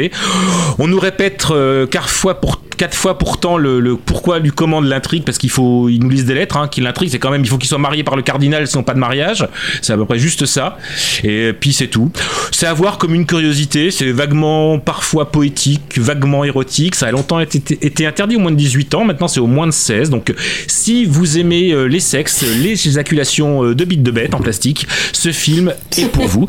On 0.81 0.89
nous 0.89 0.99
répète 0.99 1.47
euh, 1.53 1.87
quatre 1.87 2.09
fois 2.09 2.41
pour 2.41 2.61
quatre 2.79 2.97
fois 2.97 3.19
pourtant 3.19 3.59
le, 3.59 3.81
le 3.81 3.97
pourquoi 3.97 4.39
du 4.41 4.53
comment 4.53 4.81
de 4.81 4.89
l'intrigue 4.89 5.25
parce 5.25 5.37
qu'il 5.37 5.51
faut 5.51 5.89
ils 5.89 5.99
nous 5.99 6.09
lisent 6.09 6.25
des 6.25 6.35
lettres 6.35 6.57
hein, 6.57 6.69
qui 6.69 6.81
l'intrigue 6.81 7.11
c'est 7.11 7.19
quand 7.19 7.33
même 7.33 7.43
il 7.43 7.49
faut 7.49 7.59
qu'ils 7.59 7.69
soient 7.69 7.77
mariés 7.77 8.05
par 8.05 8.15
le 8.15 8.23
cardinal 8.23 8.67
sinon 8.67 8.85
pas 8.85 8.95
de 8.95 9.01
mariage. 9.01 9.47
C'est 9.83 9.93
à 9.93 9.97
peu 9.97 10.07
près 10.07 10.19
juste 10.19 10.47
ça. 10.47 10.79
Et 11.25 11.53
puis 11.53 11.73
c'est 11.73 11.89
tout. 11.89 12.11
C'est 12.53 12.67
à 12.67 12.73
voir 12.73 12.99
comme 12.99 13.15
une 13.15 13.27
curiosité. 13.27 13.91
C'est 13.91 14.13
vaguement 14.13 14.79
parfois 14.79 15.31
poétique 15.31 15.99
vaguement 15.99 16.45
érotique. 16.45 16.95
Ça 16.95 17.09
a 17.09 17.11
longtemps 17.11 17.41
été, 17.41 18.07
interdit 18.07 18.37
au 18.37 18.39
moins 18.39 18.53
de 18.53 18.57
18 18.57 18.95
ans. 18.95 19.05
Maintenant 19.05 19.29
c'est 19.29 19.41
au 19.41 19.47
moins 19.47 19.67
de 19.67 19.73
16 19.73 20.11
donc 20.11 20.33
si 20.69 21.05
vous 21.05 21.39
aimez 21.39 21.73
euh, 21.73 21.87
les 21.87 22.01
sexes 22.01 22.45
les 22.63 22.89
éjaculations 22.89 23.65
de 23.65 23.85
bites 23.85 24.05
de 24.05 24.11
bête 24.13 24.35
en 24.35 24.39
plastique 24.39 24.78
ce 25.13 25.33
film 25.33 25.73
est 25.97 26.07
pour 26.11 26.27
vous. 26.27 26.47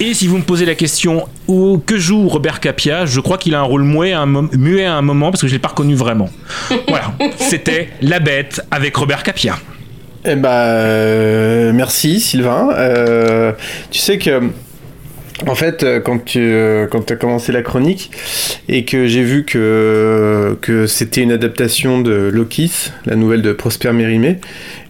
Et 0.00 0.14
si 0.14 0.26
vous 0.28 0.38
me 0.38 0.42
posez 0.42 0.64
la 0.66 0.74
question 0.74 1.26
où, 1.48 1.78
que 1.84 1.98
joue 1.98 2.28
Robert 2.28 2.60
Capia 2.60 3.04
je 3.06 3.20
crois 3.20 3.38
qu'il 3.38 3.54
a 3.54 3.60
un 3.60 3.62
rôle 3.64 3.82
muet 3.84 4.12
à 4.12 4.20
un, 4.20 4.26
mom- 4.26 4.50
muet 4.56 4.84
à 4.84 4.94
un 4.94 5.02
moment 5.02 5.30
parce 5.30 5.40
que 5.42 5.48
je 5.48 5.52
l'ai 5.52 5.58
pas 5.58 5.68
reconnu 5.68 5.94
vraiment. 5.94 6.30
Voilà. 6.88 7.12
C'était 7.38 7.90
La 8.00 8.20
Bête 8.20 8.60
avec 8.70 8.96
Robert 8.96 9.22
Capia. 9.22 9.58
Eh 10.24 10.36
bah, 10.36 10.66
euh, 10.66 11.72
merci 11.72 12.20
Sylvain. 12.20 12.68
Euh, 12.74 13.52
tu 13.90 13.98
sais 13.98 14.18
que, 14.18 14.40
en 15.46 15.54
fait, 15.54 15.82
euh, 15.82 16.00
quand 16.00 16.24
tu 16.24 16.40
euh, 16.40 16.86
as 16.86 17.16
commencé 17.16 17.52
la 17.52 17.62
chronique 17.62 18.10
et 18.68 18.84
que 18.84 19.06
j'ai 19.06 19.22
vu 19.22 19.44
que, 19.44 20.56
que 20.60 20.86
c'était 20.86 21.22
une 21.22 21.32
adaptation 21.32 22.00
de 22.00 22.30
Lokis, 22.32 22.90
la 23.06 23.16
nouvelle 23.16 23.42
de 23.42 23.52
Prosper 23.52 23.92
Mérimée, 23.92 24.38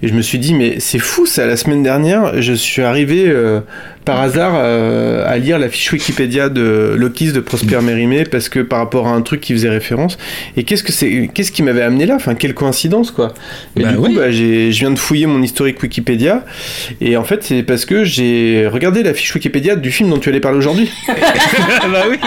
et 0.03 0.09
je 0.09 0.15
me 0.15 0.23
suis 0.23 0.39
dit, 0.39 0.55
mais 0.55 0.81
c'est 0.81 0.99
fou 0.99 1.27
ça, 1.27 1.47
la 1.47 1.57
semaine 1.57 1.83
dernière, 1.83 2.41
je 2.43 2.53
suis 2.53 2.83
arrivé 2.83 3.25
euh, 3.29 3.61
par 4.05 4.21
hasard 4.21 4.53
euh, 4.57 5.25
à 5.27 5.39
lire 5.39 5.59
la 5.59 5.69
fiche 5.69 5.93
Wikipédia 5.93 6.49
de 6.49 6.95
Lokis 6.99 7.33
de 7.33 7.41
Prosper 7.41 7.81
Mérimée 7.83 8.25
parce 8.25 8.49
que 8.49 8.61
par 8.61 8.79
rapport 8.81 9.07
à 9.07 9.13
un 9.13 9.23
truc 9.23 9.41
qui 9.41 9.53
faisait 9.53 9.69
référence. 9.69 10.19
Et 10.57 10.65
qu'est-ce 10.65 10.83
que 10.83 10.93
c'est, 10.93 11.31
qu'est-ce 11.33 11.53
qui 11.53 11.63
m'avait 11.63 11.83
amené 11.83 12.07
là? 12.07 12.15
Enfin, 12.17 12.35
quelle 12.35 12.55
coïncidence 12.55 13.11
quoi. 13.11 13.33
Et 13.77 13.83
Bah 13.83 13.91
du 13.91 13.97
coup, 13.97 14.07
oui. 14.07 14.15
bah, 14.17 14.31
j'ai- 14.31 14.73
je 14.73 14.79
viens 14.81 14.91
de 14.91 14.99
fouiller 14.99 15.27
mon 15.27 15.43
historique 15.43 15.81
Wikipédia 15.83 16.45
et 17.01 17.17
en 17.17 17.25
fait, 17.25 17.45
c'est 17.45 17.63
parce 17.63 17.85
que 17.85 18.05
j'ai 18.05 18.67
regardé 18.67 19.03
la 19.03 19.15
fiche 19.15 19.35
Wikipédia 19.35 19.77
du 19.77 19.91
film 19.91 20.11
dont 20.11 20.19
tu 20.19 20.29
allais 20.29 20.41
parler 20.41 20.59
aujourd'hui. 20.59 20.91
bah 21.09 22.05
oui 22.11 22.19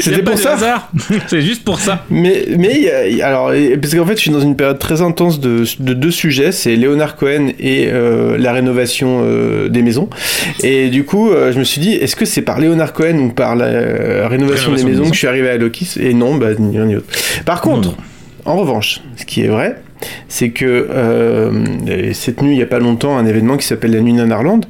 C'était 0.00 0.22
pour 0.22 0.38
ça 0.38 0.88
c'est 1.26 1.40
juste 1.42 1.64
pour 1.64 1.80
ça 1.80 2.04
Mais, 2.10 2.44
mais 2.58 2.90
alors, 3.22 3.52
parce 3.80 3.94
qu'en 3.94 4.06
fait, 4.06 4.16
je 4.16 4.20
suis 4.20 4.30
dans 4.30 4.40
une 4.40 4.56
période 4.56 4.78
très 4.78 5.00
intense 5.02 5.40
de, 5.40 5.64
de 5.80 5.94
deux 5.94 6.10
sujets, 6.10 6.52
c'est 6.52 6.76
Léonard 6.76 7.16
Cohen 7.16 7.48
et 7.58 7.88
euh, 7.90 8.36
la 8.38 8.52
rénovation 8.52 9.22
euh, 9.24 9.68
des 9.68 9.82
maisons. 9.82 10.08
Et 10.62 10.88
du 10.88 11.04
coup, 11.04 11.21
euh, 11.30 11.52
je 11.52 11.58
me 11.58 11.64
suis 11.64 11.80
dit, 11.80 11.92
est-ce 11.92 12.16
que 12.16 12.24
c'est 12.24 12.42
par 12.42 12.60
Léonard 12.60 12.92
Cohen 12.92 13.18
ou 13.18 13.28
par 13.30 13.56
la 13.56 13.66
euh, 13.66 14.28
rénovation, 14.28 14.70
Rénovation 14.70 14.74
des 14.74 14.84
maisons 14.84 15.04
que 15.04 15.14
je 15.14 15.18
suis 15.18 15.26
arrivé 15.26 15.48
à 15.48 15.56
Lokis 15.56 15.94
Et 16.00 16.14
non, 16.14 16.36
bah, 16.36 16.48
ni 16.58 16.76
l'un 16.76 16.86
ni 16.86 16.94
l'autre. 16.94 17.06
Par 17.44 17.60
contre, 17.60 17.88
Non, 17.88 17.96
en 18.44 18.56
revanche, 18.56 19.00
ce 19.16 19.24
qui 19.24 19.42
est 19.42 19.48
vrai, 19.48 19.76
c'est 20.28 20.50
que 20.50 20.64
euh, 20.90 22.12
cette 22.12 22.42
nuit, 22.42 22.54
il 22.54 22.56
n'y 22.56 22.62
a 22.62 22.66
pas 22.66 22.78
longtemps, 22.78 23.16
un 23.16 23.26
événement 23.26 23.56
qui 23.56 23.66
s'appelle 23.66 23.92
la 23.92 24.00
Nuit 24.00 24.12
Nanarland, 24.12 24.62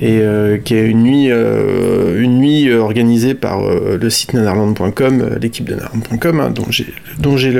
et 0.00 0.18
euh, 0.20 0.58
qui 0.58 0.74
est 0.74 0.86
une 0.86 1.02
nuit, 1.02 1.30
euh, 1.30 2.20
une 2.20 2.38
nuit 2.38 2.72
organisée 2.72 3.34
par 3.34 3.62
le 3.62 4.10
site 4.10 4.34
nanarland.com, 4.34 5.38
l'équipe 5.40 5.64
de 5.64 5.74
nanarland.com, 5.74 6.40
hein, 6.40 6.52
dont 7.18 7.36
j'ai, 7.36 7.52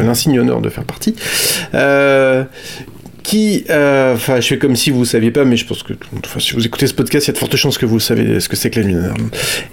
l'insigne 0.00 0.40
honneur 0.40 0.60
de 0.60 0.68
faire 0.68 0.84
partie. 0.84 1.14
Qui, 3.26 3.64
euh, 3.70 4.14
enfin, 4.14 4.38
je 4.40 4.46
fais 4.46 4.56
comme 4.58 4.76
si 4.76 4.90
vous 4.90 5.04
saviez 5.04 5.32
pas, 5.32 5.44
mais 5.44 5.56
je 5.56 5.66
pense 5.66 5.82
que, 5.82 5.94
enfin, 6.24 6.38
si 6.38 6.52
vous 6.52 6.64
écoutez 6.64 6.86
ce 6.86 6.94
podcast, 6.94 7.26
il 7.26 7.30
y 7.30 7.30
a 7.30 7.32
de 7.32 7.38
fortes 7.38 7.56
chances 7.56 7.76
que 7.76 7.84
vous 7.84 7.98
savez 7.98 8.38
ce 8.38 8.48
que 8.48 8.54
c'est 8.54 8.70
que 8.70 8.78
la 8.78 8.86
nuit. 8.86 8.96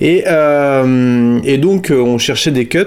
Et, 0.02 0.24
euh, 0.26 1.40
et 1.44 1.60
donc, 1.60 1.92
euh, 1.92 2.00
on 2.00 2.18
cherchait 2.18 2.50
des 2.50 2.66
cuts 2.66 2.80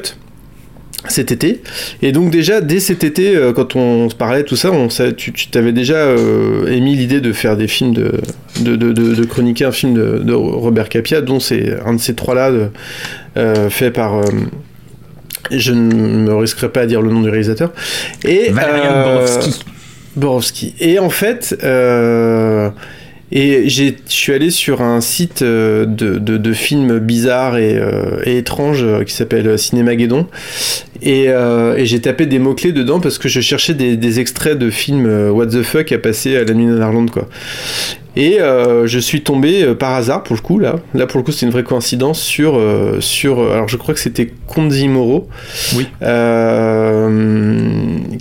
cet 1.08 1.30
été. 1.30 1.62
Et 2.02 2.10
donc 2.10 2.30
déjà, 2.32 2.60
dès 2.60 2.80
cet 2.80 3.04
été, 3.04 3.36
euh, 3.36 3.52
quand 3.52 3.76
on 3.76 4.10
se 4.10 4.16
parlait, 4.16 4.42
tout 4.42 4.56
ça, 4.56 4.72
on, 4.72 4.90
sa- 4.90 5.12
tu 5.12 5.32
tu 5.32 5.50
t'avais 5.50 5.70
déjà 5.70 5.94
euh, 5.98 6.66
émis 6.66 6.96
l'idée 6.96 7.20
de 7.20 7.32
faire 7.32 7.56
des 7.56 7.68
films, 7.68 7.94
de, 7.94 8.20
de, 8.60 8.74
de, 8.74 8.90
de- 8.92 9.14
de 9.14 9.24
chroniquer 9.24 9.66
un 9.66 9.72
film 9.72 9.94
de, 9.94 10.32
Robert 10.32 10.88
Capia, 10.88 11.20
dont 11.20 11.38
c'est 11.38 11.76
un 11.86 11.94
de 11.94 12.00
ces 12.00 12.16
trois-là, 12.16 12.50
euh, 13.36 13.70
fait 13.70 13.92
par... 13.92 14.20
je 15.52 15.72
ne 15.72 15.94
me 16.24 16.34
risquerai 16.34 16.70
pas 16.70 16.80
à 16.80 16.86
dire 16.86 17.02
le 17.02 17.10
nom 17.12 17.20
du 17.20 17.28
réalisateur. 17.28 17.72
Et, 18.24 18.50
Valerian 18.50 18.90
euh, 18.92 19.04
Borowski 19.04 19.64
Borowski. 20.16 20.74
Et 20.80 20.98
en 20.98 21.10
fait, 21.10 21.56
euh, 21.62 22.70
et 23.32 23.68
je 23.68 23.92
suis 24.06 24.32
allé 24.32 24.50
sur 24.50 24.82
un 24.82 25.00
site 25.00 25.42
euh, 25.42 25.84
de, 25.84 26.18
de, 26.18 26.52
films 26.52 26.98
bizarres 26.98 27.58
et, 27.58 27.76
euh, 27.76 28.22
étranges 28.24 28.84
qui 29.04 29.14
s'appelle 29.14 29.58
Cinémageddon. 29.58 30.26
Et, 31.02 31.26
et 31.26 31.86
j'ai 31.86 32.00
tapé 32.00 32.24
des 32.26 32.38
mots-clés 32.38 32.72
dedans 32.72 33.00
parce 33.00 33.18
que 33.18 33.28
je 33.28 33.40
cherchais 33.40 33.74
des, 33.74 34.20
extraits 34.20 34.58
de 34.58 34.70
films 34.70 35.30
What 35.30 35.48
the 35.48 35.62
fuck 35.62 35.92
à 35.92 35.98
passer 35.98 36.36
à 36.36 36.44
la 36.44 36.54
nuit 36.54 36.66
en 36.66 36.80
Irlande, 36.80 37.10
quoi. 37.10 37.28
Et 38.16 38.40
euh, 38.40 38.86
je 38.86 38.98
suis 38.98 39.22
tombé 39.22 39.62
euh, 39.62 39.74
par 39.74 39.94
hasard 39.94 40.22
pour 40.22 40.34
le 40.34 40.40
coup 40.40 40.58
là. 40.58 40.76
Là 40.94 41.06
pour 41.06 41.18
le 41.18 41.24
coup 41.24 41.32
c'est 41.32 41.44
une 41.44 41.52
vraie 41.52 41.64
coïncidence 41.64 42.20
sur 42.20 42.56
euh, 42.56 42.98
sur 43.00 43.40
alors 43.52 43.68
je 43.68 43.76
crois 43.76 43.92
que 43.92 44.00
c'était 44.00 44.32
Konzi 44.46 44.88
Moro. 44.88 45.28
Oui. 45.76 45.86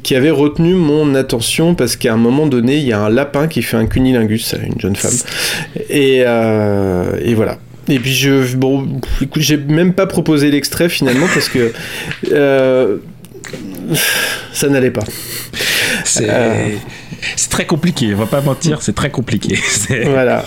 Qui 0.03 0.15
avait 0.15 0.31
retenu 0.31 0.73
mon 0.73 1.15
attention 1.15 1.75
parce 1.75 1.95
qu'à 1.95 2.13
un 2.13 2.17
moment 2.17 2.45
donné 2.45 2.75
il 2.75 2.86
y 2.86 2.91
a 2.91 2.99
un 2.99 3.10
lapin 3.10 3.47
qui 3.47 3.62
fait 3.62 3.77
un 3.77 3.86
cunilingus 3.86 4.53
à 4.53 4.58
une 4.58 4.79
jeune 4.79 4.97
femme. 4.97 5.15
Et 5.89 6.19
et 6.19 7.34
voilà. 7.34 7.58
Et 7.88 7.99
puis 7.99 8.13
je 8.13 8.55
bon 8.58 8.99
écoute, 9.21 9.41
j'ai 9.41 9.58
même 9.58 9.93
pas 9.93 10.08
proposé 10.08 10.51
l'extrait 10.51 10.89
finalement 10.89 11.27
parce 11.34 11.47
que 11.47 11.71
ça 14.51 14.67
n'allait 14.67 14.91
pas. 14.91 15.03
c'est. 16.03 16.27
C'est 17.36 17.50
très 17.50 17.66
compliqué 17.66 18.14
on 18.14 18.18
va 18.18 18.26
pas 18.26 18.42
mentir 18.42 18.82
c'est 18.82 18.96
très 18.96 19.10
compliqué 19.10 19.58
Voilà. 20.06 20.44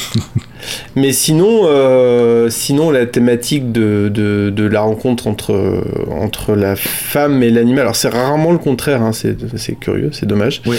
Mais 0.97 1.13
sinon, 1.13 1.63
euh, 1.65 2.51
sinon 2.51 2.91
la 2.91 3.07
thématique 3.07 3.73
de, 3.73 4.11
de, 4.13 4.51
de 4.51 4.65
la 4.65 4.81
rencontre 4.81 5.27
entre, 5.27 5.85
entre 6.11 6.55
la 6.55 6.77
femme 6.77 7.43
et 7.43 7.51
l'animal, 7.51 7.83
alors 7.83 7.97
c'est 7.97 8.09
rarement 8.09 8.53
le 8.53 8.59
contraire, 8.59 9.03
hein, 9.03 9.13
c'est 9.13 9.79
curieux, 9.79 10.11
c'est 10.13 10.27
dommage. 10.27 10.63
Oui. 10.67 10.77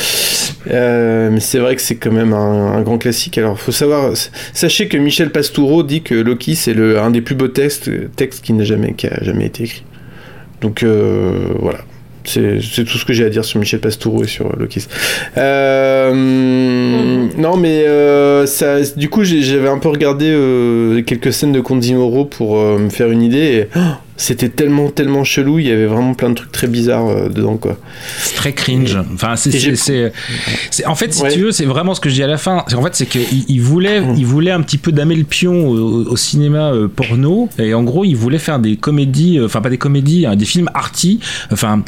Euh, 0.70 1.30
mais 1.32 1.40
c'est 1.40 1.60
vrai 1.60 1.76
que 1.76 1.82
c'est 1.82 1.96
quand 1.96 2.12
même 2.12 2.34
un, 2.34 2.74
un 2.74 2.82
grand 2.82 2.98
classique. 2.98 3.38
Alors 3.38 3.60
faut 3.60 3.72
savoir, 3.72 4.12
sachez 4.54 4.88
que 4.88 4.98
Michel 4.98 5.32
Pastoureau 5.32 5.84
dit 5.84 6.02
que 6.02 6.16
Loki 6.16 6.56
c'est 6.56 6.76
un 6.98 7.12
des 7.12 7.22
plus 7.22 7.36
beaux 7.36 7.48
textes, 7.48 7.90
textes 8.16 8.44
qui 8.44 8.54
n'a 8.54 8.64
jamais, 8.64 8.94
qui 8.94 9.08
a 9.08 9.24
jamais 9.24 9.46
été 9.46 9.64
écrit. 9.64 9.84
Donc 10.62 10.84
euh, 10.84 11.54
voilà. 11.60 11.80
C'est 12.30 12.84
tout 12.84 12.98
ce 12.98 13.06
que 13.06 13.14
j'ai 13.14 13.26
à 13.26 13.30
dire 13.30 13.44
sur 13.44 13.60
Michel 13.60 13.80
Pastoureau 13.80 14.24
et 14.24 14.28
sur 14.28 14.56
Loki. 14.56 14.86
Euh, 15.38 16.14
Non, 17.38 17.58
mais 17.58 17.84
euh, 17.88 18.46
ça, 18.46 18.82
du 18.96 19.10
coup, 19.10 19.24
j'avais 19.24 19.70
un 19.70 19.80
peu 19.80 19.90
regardé 19.90 20.26
euh, 20.30 21.02
quelques 21.02 21.34
scènes 21.34 21.52
de 21.52 21.62
Conde 21.62 21.86
Moro 21.92 22.26
pour 22.26 22.60
euh, 22.60 22.78
me 22.78 22.90
faire 22.90 23.10
une 23.10 23.24
idée. 23.24 23.68
C'était 24.22 24.50
tellement, 24.50 24.90
tellement 24.90 25.24
chelou. 25.24 25.60
Il 25.60 25.68
y 25.68 25.72
avait 25.72 25.86
vraiment 25.86 26.14
plein 26.14 26.30
de 26.30 26.36
trucs 26.36 26.52
très 26.52 26.68
bizarres 26.68 27.08
euh, 27.08 27.30
dedans, 27.30 27.56
quoi. 27.56 27.78
C'est 28.20 28.36
très 28.36 28.52
cringe. 28.54 28.98
Enfin, 29.14 29.36
c'est, 29.38 29.50
Et 30.80 30.86
en 30.86 30.96
fait, 30.96 31.14
si 31.14 31.24
Ouais. 31.24 31.32
tu 31.32 31.40
veux, 31.40 31.52
c'est 31.52 31.66
vraiment 31.66 31.96
ce 31.96 32.02
que 32.02 32.10
je 32.10 32.16
dis 32.16 32.24
à 32.24 32.28
la 32.28 32.38
fin. 32.38 32.66
En 32.76 32.82
fait, 32.84 32.96
c'est 32.96 33.06
qu'il 33.06 33.22
il 33.48 33.62
voulait, 33.62 34.02
Mm. 34.02 34.16
il 34.18 34.26
voulait 34.26 34.52
un 34.52 34.62
petit 34.62 34.78
peu 34.78 34.92
damer 34.92 35.16
le 35.16 35.24
pion 35.24 35.70
au, 35.70 36.06
au 36.12 36.18
cinéma 36.18 36.72
euh, 36.74 36.88
porno. 36.88 37.48
Et 37.58 37.74
en 37.74 37.84
gros, 37.84 38.04
il 38.04 38.16
voulait 38.16 38.40
faire 38.40 38.60
des 38.60 38.76
comédies, 38.76 39.40
euh, 39.40 39.46
enfin 39.46 39.62
pas 39.62 39.70
des 39.70 39.78
comédies, 39.78 40.26
hein, 40.26 40.36
des 40.36 40.46
films 40.46 40.70
arty, 40.74 41.20
enfin 41.52 41.82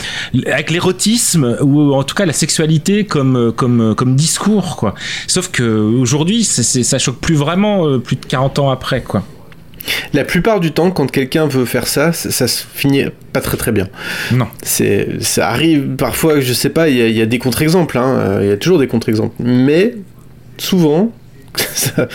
avec 0.48 0.72
l'érotisme 0.72 1.58
ou 1.62 1.94
en 1.94 2.04
tout 2.04 2.16
cas 2.16 2.26
la 2.26 2.34
sexualité 2.34 3.04
comme 3.06 3.52
comme 3.56 3.94
comme 3.96 4.16
discours, 4.16 4.78
quoi. 4.78 4.96
Sauf 5.28 5.50
que 5.52 5.64
aujourd'hui, 5.64 6.44
ça 6.46 6.98
choque 6.98 7.18
plus 7.20 7.36
vraiment 7.36 8.00
plus 8.00 8.16
de 8.16 8.26
40 8.26 8.60
ans 8.60 8.70
après, 8.70 9.02
quoi. 9.02 9.24
La 10.14 10.24
plupart 10.24 10.60
du 10.60 10.72
temps, 10.72 10.92
quand 10.92 11.10
quelqu'un 11.10 11.48
veut 11.48 11.66
faire 11.66 11.88
ça, 11.88 12.14
ça, 12.14 12.30
ça 12.32 12.48
se 12.48 12.64
finit 12.74 13.06
pas 13.34 13.42
très 13.42 13.58
très 13.58 13.72
bien. 13.72 13.88
Non. 14.32 14.48
C'est, 14.62 15.08
ça 15.22 15.50
arrive 15.50 15.96
parfois, 15.98 16.40
je 16.40 16.54
sais 16.54 16.70
pas, 16.70 16.90
il 16.90 16.98
y, 16.98 17.02
a- 17.02 17.08
il 17.08 17.16
y 17.18 17.22
a 17.22 17.26
des 17.26 17.40
contre-exemples, 17.40 17.98
hein, 17.98 18.16
euh, 18.20 18.40
il 18.44 18.50
y 18.50 18.52
a 18.52 18.58
toujours 18.58 18.78
des 18.80 18.88
contre-exemples. 18.88 19.36
Mais 19.40 19.96
souvent, 20.58 21.12
ça- 21.74 22.08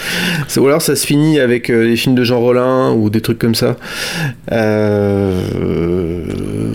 ça- 0.49 0.61
ou 0.61 0.67
alors 0.67 0.81
ça 0.81 0.95
se 0.97 1.07
finit 1.07 1.41
avec 1.41 1.69
euh, 1.71 1.83
les 1.85 1.97
films 1.97 2.15
de 2.15 2.25
Jean 2.25 2.41
Rollin 2.41 2.93
ou 2.93 3.11
des 3.11 3.21
trucs 3.21 3.39
comme 3.39 3.55
ça. 3.55 3.77
Euh, 4.53 6.23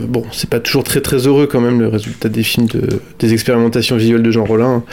bon, 0.08 0.23
c'est 0.32 0.49
pas 0.49 0.60
toujours 0.60 0.84
très 0.84 1.01
très 1.01 1.17
heureux 1.27 1.47
quand 1.47 1.62
même 1.62 1.80
le 1.80 1.88
résultat 1.88 2.30
des 2.30 2.43
films 2.43 2.67
de, 2.67 2.82
des 3.19 3.34
expérimentations 3.34 3.95
visuelles 3.95 4.23
de 4.23 4.32
Jean 4.32 4.45
Rollin. 4.45 4.84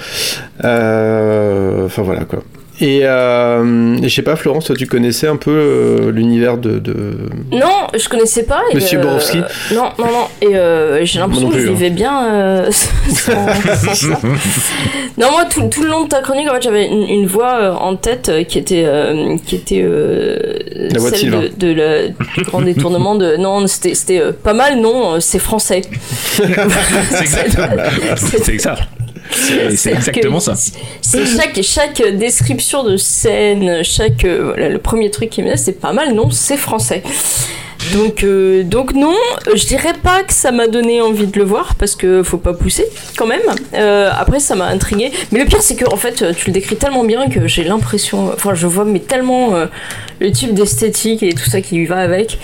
Euh, 0.65 1.87
Enfin 1.87 2.03
voilà 2.03 2.25
quoi. 2.25 2.43
Et, 2.81 3.01
euh, 3.03 3.97
et 4.01 4.09
je 4.09 4.15
sais 4.15 4.23
pas, 4.23 4.37
Florence, 4.37 4.67
toi 4.67 4.77
tu 4.77 4.87
connaissais 4.87 5.27
un 5.27 5.35
peu 5.37 5.51
euh, 5.51 6.13
l'univers 6.13 6.59
de, 6.59 6.79
de- 6.79 7.17
Non, 7.51 7.89
je 7.99 8.09
connaissais 8.09 8.45
pas. 8.45 8.63
et, 8.71 8.75
Monsieur 8.77 9.01
euh, 9.01 9.03
Borowski 9.03 9.39
Non, 9.75 9.91
non, 9.99 10.07
non. 10.07 10.27
Et 10.41 10.55
euh, 10.57 11.05
j'ai 11.05 11.19
l'impression 11.19 11.49
que 11.51 11.59
je 11.59 11.67
hein. 11.67 11.73
vivais 11.73 11.91
bien 11.91 12.33
euh, 12.33 12.71
sans, 13.09 13.47
sans 13.77 13.95
ça. 13.95 14.21
Non, 15.19 15.33
moi, 15.33 15.45
tout, 15.51 15.67
tout 15.69 15.83
le 15.83 15.89
long 15.89 16.05
de 16.05 16.09
ta 16.09 16.21
chronique, 16.21 16.49
en 16.49 16.55
fait, 16.55 16.63
j'avais 16.63 16.87
une, 16.87 17.03
une 17.03 17.27
voix 17.27 17.59
euh, 17.61 17.73
en 17.73 17.97
tête 17.97 18.29
euh, 18.29 18.45
qui 18.45 18.59
était, 18.61 18.85
euh, 18.87 19.37
qui 19.45 19.57
était 19.57 19.83
euh, 19.83 20.39
La 20.93 21.01
voix 21.01 21.11
de 21.11 21.17
celle 21.17 21.31
de, 21.33 21.51
de 21.57 21.73
la- 21.75 22.09
du 22.09 22.43
grand 22.45 22.63
détournement 22.63 23.17
de. 23.17 23.37
Non, 23.37 23.67
c'était 23.67 23.95
c'était, 23.95 24.21
euh, 24.21 24.31
pas 24.33 24.55
mal, 24.55 24.81
non, 24.81 25.19
c'est 25.19 25.41
français. 25.41 25.81
C'est 26.31 27.21
exactement, 27.23 27.67
c'est 28.17 28.59
ça. 28.61 28.77
C'est 29.31 29.93
exactement 29.93 30.41
ça. 30.41 30.55
C'est 31.01 31.27
chaque, 31.27 31.61
chaque 31.63 32.03
description 32.17 32.85
de 32.85 32.97
scène, 32.97 33.83
chaque. 33.83 34.25
euh, 34.25 34.43
voilà, 34.45 34.69
le 34.69 34.79
premier 34.79 35.11
truc 35.11 35.31
qui 35.31 35.43
me 35.43 35.55
dit, 35.55 35.63
c'est 35.63 35.81
pas 35.81 35.93
mal, 35.93 36.15
non, 36.15 36.31
c'est 36.31 36.57
français. 36.57 37.03
Donc, 37.95 38.23
euh, 38.25 38.65
donc 38.65 38.93
non, 38.93 39.15
je 39.55 39.65
dirais 39.67 39.93
pas 40.03 40.23
que 40.23 40.33
ça 40.33 40.51
m'a 40.51 40.67
donné 40.67 41.01
envie 41.01 41.27
de 41.27 41.39
le 41.39 41.45
voir 41.45 41.75
parce 41.77 41.95
que 41.95 42.23
faut 42.23 42.37
pas 42.37 42.53
pousser 42.53 42.85
quand 43.17 43.27
même. 43.27 43.41
Euh, 43.75 44.11
après, 44.19 44.41
ça 44.41 44.57
m'a 44.57 44.67
intrigué. 44.67 45.13
Mais 45.33 45.39
le 45.39 45.47
pire, 45.47 45.63
c'est 45.63 45.77
que 45.77 45.87
en 45.91 45.97
fait, 45.97 46.35
tu 46.37 46.49
le 46.49 46.53
décris 46.53 46.77
tellement 46.77 47.05
bien 47.05 47.29
que 47.29 47.47
j'ai 47.47 47.65
l'impression, 47.65 48.31
enfin, 48.35 48.55
je 48.55 48.67
vois 48.67 48.85
mais 48.85 48.99
tellement 48.99 49.55
euh, 49.55 49.67
le 50.21 50.31
type 50.33 50.55
d'esthétique 50.55 51.23
et 51.23 51.33
tout 51.33 51.49
ça 51.49 51.61
qui 51.61 51.87
va 51.87 51.99
avec 51.99 52.39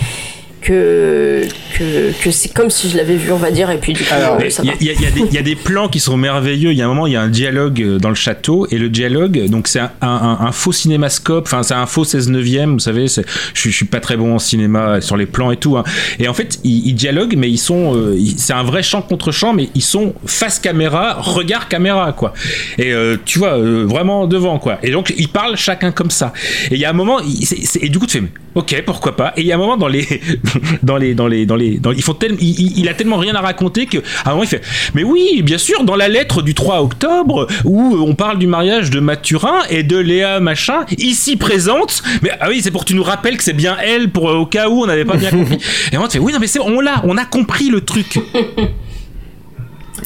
que 0.65 1.43
que, 1.79 2.13
que 2.23 2.31
c'est 2.31 2.53
comme 2.53 2.71
si 2.71 2.89
je 2.89 2.97
l'avais 2.97 3.17
vu, 3.17 3.33
on 3.33 3.37
va 3.37 3.51
dire. 3.51 3.71
Et 3.71 3.79
puis 3.79 3.93
du 3.93 4.03
coup, 4.05 4.15
Alors, 4.15 4.39
euh, 4.41 4.49
ça 4.51 4.63
Il 4.65 4.69
y, 4.87 4.91
a- 4.91 4.93
y 4.93 4.97
y 4.97 5.13
des- 5.13 5.21
il 5.29 5.35
y 5.35 5.39
a 5.39 5.43
des 5.43 5.57
plans 5.57 5.89
qui 5.89 5.99
sont 6.01 6.17
merveilleux. 6.17 6.71
Il 6.73 6.79
y 6.79 6.83
a 6.83 6.85
un 6.85 6.89
moment, 6.89 7.07
il 7.07 7.13
y 7.13 7.17
a 7.17 7.21
un 7.23 7.29
dialogue 7.29 7.83
euh, 7.83 7.99
dans 7.99 8.09
le 8.11 8.15
château 8.15 8.67
et 8.71 8.79
le 8.79 8.89
dialogue, 8.89 9.47
donc 9.49 9.67
c'est 9.69 9.81
un, 9.81 9.91
un- 10.01 10.39
un 10.41 10.53
faux 10.53 10.73
cinémascope. 10.73 11.45
Enfin, 11.47 11.63
c'est 11.63 11.75
un 11.75 11.87
faux 11.87 12.05
16 12.05 12.29
neuvième. 12.31 12.73
Vous 12.75 12.79
savez, 12.79 13.07
je, 13.09 13.23
suis- 13.55 13.71
je 13.71 13.77
suis 13.77 13.85
pas 13.87 14.01
très 14.01 14.17
bon 14.17 14.35
en 14.35 14.39
cinéma 14.39 15.01
sur 15.01 15.17
les 15.17 15.27
plans 15.27 15.51
et 15.51 15.57
tout. 15.57 15.77
hein. 15.77 15.85
Et 16.19 16.29
en 16.29 16.35
fait, 16.35 16.59
ils, 16.65 16.87
ils 16.89 16.95
dialoguent, 16.95 17.37
mais 17.37 17.51
ils 17.51 17.59
sont, 17.59 17.95
euh, 17.97 18.17
c'est 18.37 18.53
un 18.53 18.63
vrai 18.63 18.83
champ 18.83 19.03
contre 19.03 19.33
champ, 19.33 19.53
mais 19.53 19.69
ils 19.75 19.83
sont 19.83 20.15
face 20.27 20.59
caméra, 20.61 21.15
regard 21.21 21.69
caméra, 21.69 22.13
quoi. 22.13 22.33
Et 22.79 22.93
euh, 22.93 23.17
tu 23.25 23.39
vois, 23.41 23.59
euh, 23.59 23.85
vraiment 23.87 24.27
devant, 24.27 24.59
quoi. 24.59 24.79
Et 24.83 24.91
donc 24.91 25.13
ils 25.17 25.29
parlent 25.29 25.57
chacun 25.57 25.91
comme 25.93 26.11
ça. 26.11 26.33
Et 26.71 26.75
il 26.75 26.81
y 26.81 26.85
a 26.85 26.91
un 26.91 26.95
moment, 26.95 27.19
il- 27.21 27.45
et 27.83 27.89
du 27.89 27.99
coup 27.99 28.07
tu 28.07 28.19
fais, 28.21 28.25
ok, 28.55 28.83
pourquoi 28.87 29.17
pas. 29.17 29.33
Et 29.37 29.41
il 29.41 29.47
y 29.47 29.53
a 29.53 29.57
un 29.57 29.59
moment 29.59 29.77
dans 29.77 29.89
les, 29.89 30.07
dans 30.83 30.97
les, 30.97 31.15
dans 31.15 31.27
les, 31.27 31.47
dans 31.47 31.57
les, 31.57 31.79
dans- 31.79 31.93
il, 31.93 32.03
il- 32.41 32.79
il 32.79 32.89
a 32.89 32.95
tellement 32.95 33.17
rien 33.17 33.35
à 33.35 33.41
raconter 33.41 33.87
que 33.87 33.99
à 34.25 34.29
un 34.29 34.31
moment 34.33 34.43
il 34.45 34.49
fait, 34.49 34.63
mais 34.95 35.03
oui, 35.05 35.43
bien 35.43 35.59
sûr, 35.59 35.85
dans 35.85 35.97
la 35.97 36.09
lettre 36.09 36.43
du 36.43 36.55
3 36.55 36.81
octobre 36.83 37.47
où 37.65 37.97
on 38.07 38.15
parle 38.15 38.39
du 38.39 38.47
mariage 38.47 38.91
de 38.91 39.01
Mathurin 39.01 39.61
et 39.71 39.83
de 39.83 39.97
Léa 39.97 40.41
machin, 40.41 40.85
ici 40.99 41.37
présente. 41.37 42.03
Mais 42.23 42.31
ah 42.41 42.49
oui, 42.49 42.61
c'est 42.63 42.71
pour 42.71 42.83
que 42.85 42.89
tu 42.89 42.95
nous 42.95 43.03
rappelles 43.03 43.37
que 43.37 43.45
c'est 43.45 43.53
bien 43.53 43.77
elle 43.83 44.11
pour 44.11 44.29
euh, 44.31 44.35
au 44.37 44.47
cas 44.47 44.69
où 44.69 44.83
on 44.83 44.87
n'avait 44.87 45.05
pas 45.05 45.17
bien 45.17 45.31
compris. 45.31 45.59
Et 45.93 45.97
moi 45.99 46.09
tu 46.09 46.19
fais, 46.19 46.25
oui, 46.25 46.33
non 46.33 46.39
mais 46.41 46.47
c'est, 46.47 46.61
on 46.61 46.81
l'a, 46.81 47.01
on 47.05 47.17
a 47.17 47.25
compris 47.25 47.69
le 47.71 47.81
truc. 47.81 48.19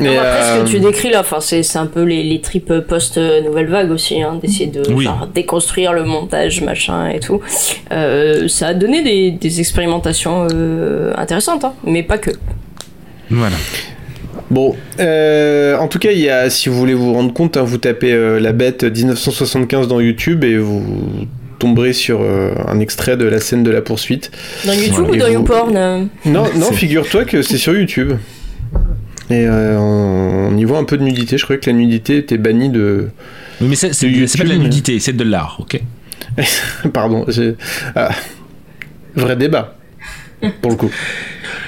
Non, 0.01 0.11
après, 0.19 0.43
ce 0.43 0.49
euh, 0.61 0.65
que 0.65 0.69
tu 0.69 0.81
décris 0.81 1.11
là, 1.11 1.21
enfin, 1.21 1.39
c'est 1.41 1.63
c'est 1.63 1.79
un 1.79 1.87
peu 1.87 2.03
les, 2.03 2.23
les 2.23 2.41
tripes 2.41 2.73
post-nouvelle 2.87 3.67
vague 3.69 3.91
aussi, 3.91 4.23
hein, 4.23 4.39
d'essayer 4.43 4.67
de 4.67 4.83
Oui. 4.93 5.05
genre, 5.05 5.29
déconstruire 5.35 5.93
le 5.93 6.05
montage, 6.05 6.61
machin 6.63 7.09
et 7.09 7.21
tout. 7.21 7.41
Euh, 7.93 8.47
ça 8.49 8.69
a 8.69 8.75
donné 8.75 9.03
des, 9.03 9.31
des 9.33 9.61
expérimentations 9.61 10.47
euh, 10.53 11.13
intéressantes, 11.17 11.65
hein, 11.65 11.73
mais 11.85 12.03
pas 12.03 12.19
que. 12.19 12.31
Voilà. 13.31 13.57
Bon, 14.51 14.75
euh, 14.99 15.77
en 15.77 15.89
tout 15.89 15.99
cas, 15.99 16.13
il 16.13 16.21
y 16.21 16.31
a, 16.31 16.49
si 16.49 16.69
vous 16.71 16.77
voulez 16.77 16.95
vous 16.95 17.13
rendre 17.13 17.35
compte, 17.35 17.57
hein, 17.59 17.65
vous 17.65 17.77
tapez 17.79 18.13
euh, 18.13 18.41
la 18.41 18.53
bête 18.53 18.83
1975 18.85 19.89
dans 19.89 20.01
YouTube 20.01 20.43
et 20.45 20.57
vous 20.57 20.83
tomberez 21.59 21.93
sur 21.93 22.21
euh, 22.23 22.53
un 22.67 22.81
extrait 22.81 23.17
de 23.17 23.27
la 23.27 23.41
scène 23.41 23.63
de 23.63 23.71
la 23.71 23.83
poursuite. 23.83 24.31
Dans 24.65 24.73
YouTube 24.73 25.07
ou 25.11 25.17
dans 25.17 25.27
vous- 25.27 25.33
YouPorn 25.33 25.77
euh? 25.77 26.05
Non, 26.25 26.45
non, 26.57 26.67
figure-toi 26.73 27.25
que 27.25 27.43
c'est 27.43 27.59
sur 27.59 27.75
YouTube. 27.77 28.13
Et 29.31 29.45
euh, 29.47 29.77
on, 29.79 30.57
y 30.57 30.65
voit 30.65 30.79
un 30.79 30.85
peu 30.85 30.97
de 30.97 31.03
nudité. 31.03 31.37
Je 31.39 31.45
croyais 31.45 31.61
que 31.61 31.69
la 31.69 31.77
nudité 31.77 32.17
était 32.19 32.39
bannie 32.39 32.71
de. 32.71 33.09
Oui, 33.61 33.69
mais 33.69 33.77
c'est, 33.77 33.89
pas 33.91 34.45
de 34.45 34.49
la 34.49 34.57
nudité, 34.57 34.99
c'est 35.01 35.13
de 35.13 35.25
l'art, 35.25 35.57
ok. 35.61 35.81
Pardon. 36.93 37.27
ah, 37.95 38.11
vrai 39.17 39.37
débat. 39.37 39.77
Pour 40.63 40.71
le 40.71 40.77
coup. 40.77 40.91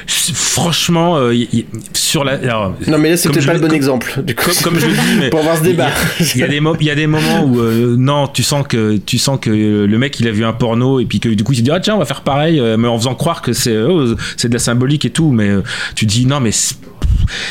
Franchement, 0.06 1.16
euh, 1.16 1.34
y- 1.34 1.48
y- 1.52 1.66
sur 1.92 2.24
la. 2.24 2.32
alors, 2.34 2.74
Non, 2.86 2.98
mais 2.98 3.10
là, 3.10 3.16
je 3.16 3.28
pas 3.46 3.52
le- 3.54 3.58
bon 3.60 3.66
comme- 3.66 3.74
exemple. 3.76 4.22
Du 4.22 4.34
coup, 4.34 4.44
comme, 4.62 4.72
comme 4.74 4.78
je 4.80 4.86
le 4.86 4.92
dis, 4.92 5.16
mais 5.18 5.30
pour 5.30 5.40
avoir 5.40 5.58
ce 5.58 5.62
débat. 5.64 5.88
Il 6.34 6.40
y, 6.40 6.42
a 6.44 6.48
des 6.48 6.60
mo- 6.60 6.76
il 6.80 6.86
y 6.86 6.90
a 6.90 6.94
des 6.94 7.06
moments 7.06 7.42
où 7.44 7.60
euh, 7.60 7.96
non, 7.98 8.28
tu 8.28 8.42
sens 8.42 8.64
que 8.66 8.96
tu 8.98 9.18
sens 9.18 9.38
que 9.40 9.50
le 9.50 9.98
mec 9.98 10.18
il 10.20 10.28
a 10.28 10.30
vu 10.32 10.44
un 10.44 10.52
porno 10.52 11.00
et 11.00 11.04
puis 11.06 11.18
que 11.20 11.28
du 11.28 11.42
coup 11.42 11.52
il 11.52 11.56
se 11.58 11.62
dit 11.62 11.70
ah 11.72 11.80
tiens 11.80 11.96
on 11.96 11.98
va 11.98 12.04
faire 12.04 12.22
pareil, 12.22 12.60
mais 12.78 12.88
en 12.88 12.96
faisant 12.98 13.14
croire 13.14 13.42
que 13.42 13.52
c'est 13.52 13.76
oh, 13.76 14.14
c'est 14.36 14.48
de 14.48 14.52
la 14.54 14.58
symbolique 14.60 15.04
et 15.04 15.10
tout, 15.10 15.30
mais 15.30 15.50
tu 15.94 16.06
dis 16.06 16.26
non 16.26 16.40
mais 16.40 16.50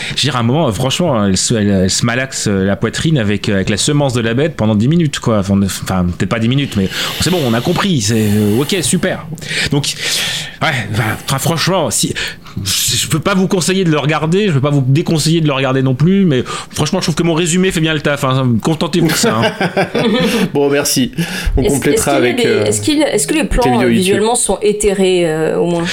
je 0.09 0.13
veux 0.13 0.21
dire, 0.21 0.35
à 0.35 0.39
un 0.39 0.43
moment, 0.43 0.71
franchement, 0.71 1.25
elle 1.25 1.37
se, 1.37 1.53
elle, 1.53 1.69
elle 1.69 1.89
se 1.89 2.05
malaxe 2.05 2.47
euh, 2.47 2.65
la 2.65 2.75
poitrine 2.75 3.17
avec, 3.17 3.49
euh, 3.49 3.55
avec 3.55 3.69
la 3.69 3.77
semence 3.77 4.13
de 4.13 4.21
la 4.21 4.33
bête 4.33 4.55
pendant 4.55 4.75
10 4.75 4.87
minutes, 4.87 5.19
quoi. 5.19 5.39
Enfin, 5.39 5.59
enfin, 5.63 6.05
peut-être 6.17 6.29
pas 6.29 6.39
10 6.39 6.49
minutes, 6.49 6.75
mais 6.77 6.89
c'est 7.21 7.29
bon, 7.29 7.39
on 7.45 7.53
a 7.53 7.61
compris. 7.61 8.01
C'est 8.01 8.15
euh, 8.35 8.59
ok, 8.61 8.75
super. 8.81 9.25
Donc, 9.71 9.93
ouais, 10.61 10.67
enfin, 11.27 11.37
franchement, 11.39 11.89
si 11.91 12.13
je 12.65 13.07
peux 13.07 13.19
pas 13.19 13.35
vous 13.35 13.47
conseiller 13.47 13.83
de 13.83 13.91
le 13.91 13.99
regarder, 13.99 14.47
je 14.47 14.53
peux 14.53 14.61
pas 14.61 14.69
vous 14.71 14.83
déconseiller 14.85 15.39
de 15.41 15.47
le 15.47 15.53
regarder 15.53 15.81
non 15.81 15.95
plus, 15.95 16.25
mais 16.25 16.43
franchement, 16.71 16.99
je 16.99 17.05
trouve 17.05 17.15
que 17.15 17.23
mon 17.23 17.33
résumé 17.33 17.71
fait 17.71 17.79
bien 17.79 17.93
le 17.93 18.01
taf. 18.01 18.23
Hein. 18.23 18.55
Contentez-vous 18.61 19.07
de 19.07 19.13
ça. 19.13 19.35
hein. 19.43 19.85
Bon, 20.53 20.69
merci. 20.69 21.11
On 21.57 21.63
complétera 21.63 22.13
avec. 22.13 22.37
des- 22.37 22.45
euh, 22.45 22.65
Est-ce 22.65 22.81
qu'il- 22.81 23.01
est-ce 23.01 23.27
que 23.27 23.33
les 23.35 23.43
plans 23.45 23.79
visuellement 23.85 24.35
sont 24.35 24.57
éthérés 24.61 25.29
euh, 25.29 25.57
au 25.57 25.69
moins? 25.69 25.85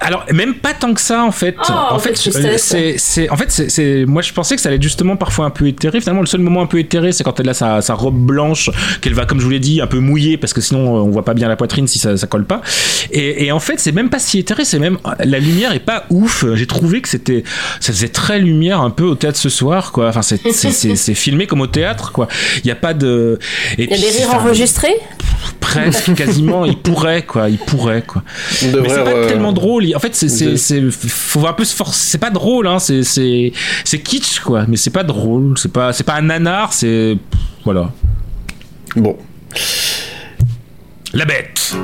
Alors 0.00 0.24
même 0.32 0.54
pas 0.54 0.74
tant 0.74 0.94
que 0.94 1.00
ça 1.00 1.24
en 1.24 1.32
fait. 1.32 1.56
Oh, 1.68 1.72
en 1.90 1.98
fait, 1.98 2.10
quelle 2.10 2.32
tristesse. 2.32 2.72
euh, 2.74 2.92
c'est, 2.92 2.94
c'est, 3.18 3.30
en 3.30 3.36
fait, 3.36 3.50
c'est, 3.50 3.68
c'est- 3.70 4.04
moi 4.06 4.22
je 4.22 4.32
pensais 4.32 4.54
que 4.56 4.60
ça 4.62 4.68
allait 4.68 4.76
être 4.76 4.82
justement 4.82 5.16
parfois 5.16 5.46
un 5.46 5.50
peu 5.50 5.66
éthéré. 5.66 6.00
Finalement, 6.00 6.20
le 6.20 6.26
seul 6.26 6.40
moment 6.40 6.62
un 6.62 6.66
peu 6.66 6.78
éthéré, 6.78 7.12
c'est 7.12 7.24
quand 7.24 7.38
elle 7.40 7.48
a 7.48 7.54
sa, 7.54 7.80
sa 7.82 7.94
robe 7.94 8.16
blanche, 8.18 8.70
qu'elle 9.00 9.14
va, 9.14 9.24
comme 9.26 9.38
je 9.40 9.44
vous 9.44 9.50
l'ai 9.50 9.58
dit, 9.60 9.80
un 9.80 9.86
peu 9.86 9.98
mouiller 9.98 10.36
parce 10.36 10.52
que 10.52 10.60
sinon 10.60 10.96
euh, 10.96 11.00
on 11.00 11.10
voit 11.10 11.24
pas 11.24 11.34
bien 11.34 11.48
la 11.48 11.56
poitrine 11.56 11.86
si 11.86 11.98
ça, 11.98 12.16
ça 12.16 12.26
colle 12.26 12.44
pas. 12.44 12.60
Et, 13.10 13.46
et 13.46 13.52
en 13.52 13.60
fait, 13.60 13.78
c'est 13.80 13.92
même 13.92 14.10
pas 14.10 14.18
si 14.18 14.38
éthéré, 14.38 14.64
c'est 14.64 14.78
même 14.78 14.98
la 15.24 15.38
lumière 15.38 15.72
est 15.72 15.78
pas 15.80 16.04
ouf. 16.10 16.44
J'ai 16.54 16.66
trouvé 16.66 17.00
que 17.00 17.08
c'était, 17.08 17.44
ça 17.80 17.92
faisait 17.92 18.08
très 18.08 18.38
lumière 18.38 18.80
un 18.80 18.90
peu 18.90 19.04
au 19.04 19.14
théâtre 19.14 19.38
ce 19.38 19.48
soir, 19.48 19.92
quoi. 19.92 20.08
Enfin, 20.08 20.22
c'est, 20.22 20.40
c'est, 20.52 20.70
c'est, 20.70 20.94
c'est 20.96 21.14
filmé 21.14 21.46
comme 21.46 21.60
au 21.60 21.66
théâtre, 21.66 22.12
quoi. 22.12 22.28
Il 22.62 22.68
y 22.68 22.70
a 22.70 22.76
pas 22.76 22.94
de. 22.94 23.38
Et 23.78 23.84
Il 23.84 23.90
y 23.90 23.94
a 23.94 24.10
des 24.10 24.16
rires 24.18 24.34
enregistrés 24.34 24.94
Presque, 25.60 26.14
quasiment. 26.14 26.64
Il 26.64 26.76
pourrait, 26.78 27.22
quoi. 27.22 27.48
Il 27.48 27.58
pourrait, 27.58 28.02
quoi. 28.02 28.22
on 28.62 28.80
Mais 28.80 28.88
c'est 28.88 29.04
pas 29.04 29.10
euh, 29.10 29.28
tellement 29.28 29.52
drôle. 29.52 29.86
En 29.94 29.98
fait, 29.98 30.14
c'est, 30.14 30.28
c'est, 30.28 30.46
de- 30.52 30.56
c'est, 30.56 30.80
faut 30.90 31.46
un 31.46 31.52
peu 31.52 31.64
se 31.64 31.74
forcer. 31.74 31.98
C'est 32.10 32.18
pas 32.18 32.30
drôle, 32.30 32.66
hein. 32.66 32.78
C'est, 32.78 32.97
c'est, 33.02 33.52
c'est 33.84 34.00
kitsch, 34.00 34.40
quoi. 34.40 34.64
Mais 34.68 34.76
c'est 34.76 34.90
pas 34.90 35.04
drôle. 35.04 35.56
C'est 35.56 35.72
pas, 35.72 35.92
c'est 35.92 36.04
pas 36.04 36.14
un 36.14 36.22
nanar. 36.22 36.72
C'est, 36.72 37.16
voilà. 37.64 37.92
Bon. 38.96 39.16
La 41.12 41.24
bête. 41.24 41.74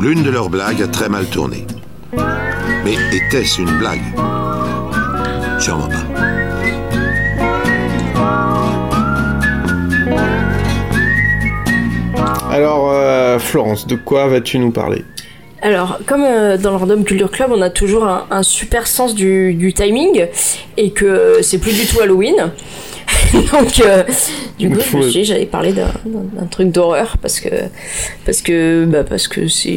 L'une 0.00 0.22
de 0.22 0.30
leurs 0.30 0.50
blagues 0.50 0.82
a 0.82 0.88
très 0.88 1.08
mal 1.08 1.26
tourné. 1.26 1.66
Mais 2.84 2.94
était-ce 3.12 3.62
une 3.62 3.78
blague? 3.78 4.02
Sûrement 5.58 5.88
pas. 5.88 6.04
Alors, 12.50 12.90
euh, 12.92 13.38
Florence, 13.38 13.86
de 13.86 13.96
quoi 13.96 14.28
vas-tu 14.28 14.58
nous 14.58 14.70
parler? 14.70 15.04
Alors, 15.64 15.98
comme 16.04 16.24
euh, 16.24 16.58
dans 16.58 16.72
le 16.72 16.76
Random 16.76 17.04
Culture 17.04 17.30
Club, 17.30 17.50
on 17.50 17.62
a 17.62 17.70
toujours 17.70 18.04
un, 18.04 18.26
un 18.30 18.42
super 18.42 18.86
sens 18.86 19.14
du, 19.14 19.54
du 19.54 19.72
timing 19.72 20.26
et 20.76 20.90
que 20.90 21.38
c'est 21.40 21.56
plus 21.56 21.72
du 21.72 21.86
tout 21.86 22.00
Halloween. 22.00 22.34
Donc, 23.32 23.80
euh, 23.80 24.02
du 24.58 24.68
coup, 24.68 24.80
je 24.80 24.96
me 24.98 25.02
suis 25.02 25.20
dit, 25.20 25.24
j'allais 25.24 25.46
parler 25.46 25.72
d'un 25.72 26.46
truc 26.50 26.70
d'horreur 26.70 27.16
parce 27.16 27.40
que 27.40 27.48
parce 28.26 28.42
que 28.42 28.84
bah, 28.84 29.04
parce 29.04 29.26
que 29.26 29.48
c'est 29.48 29.70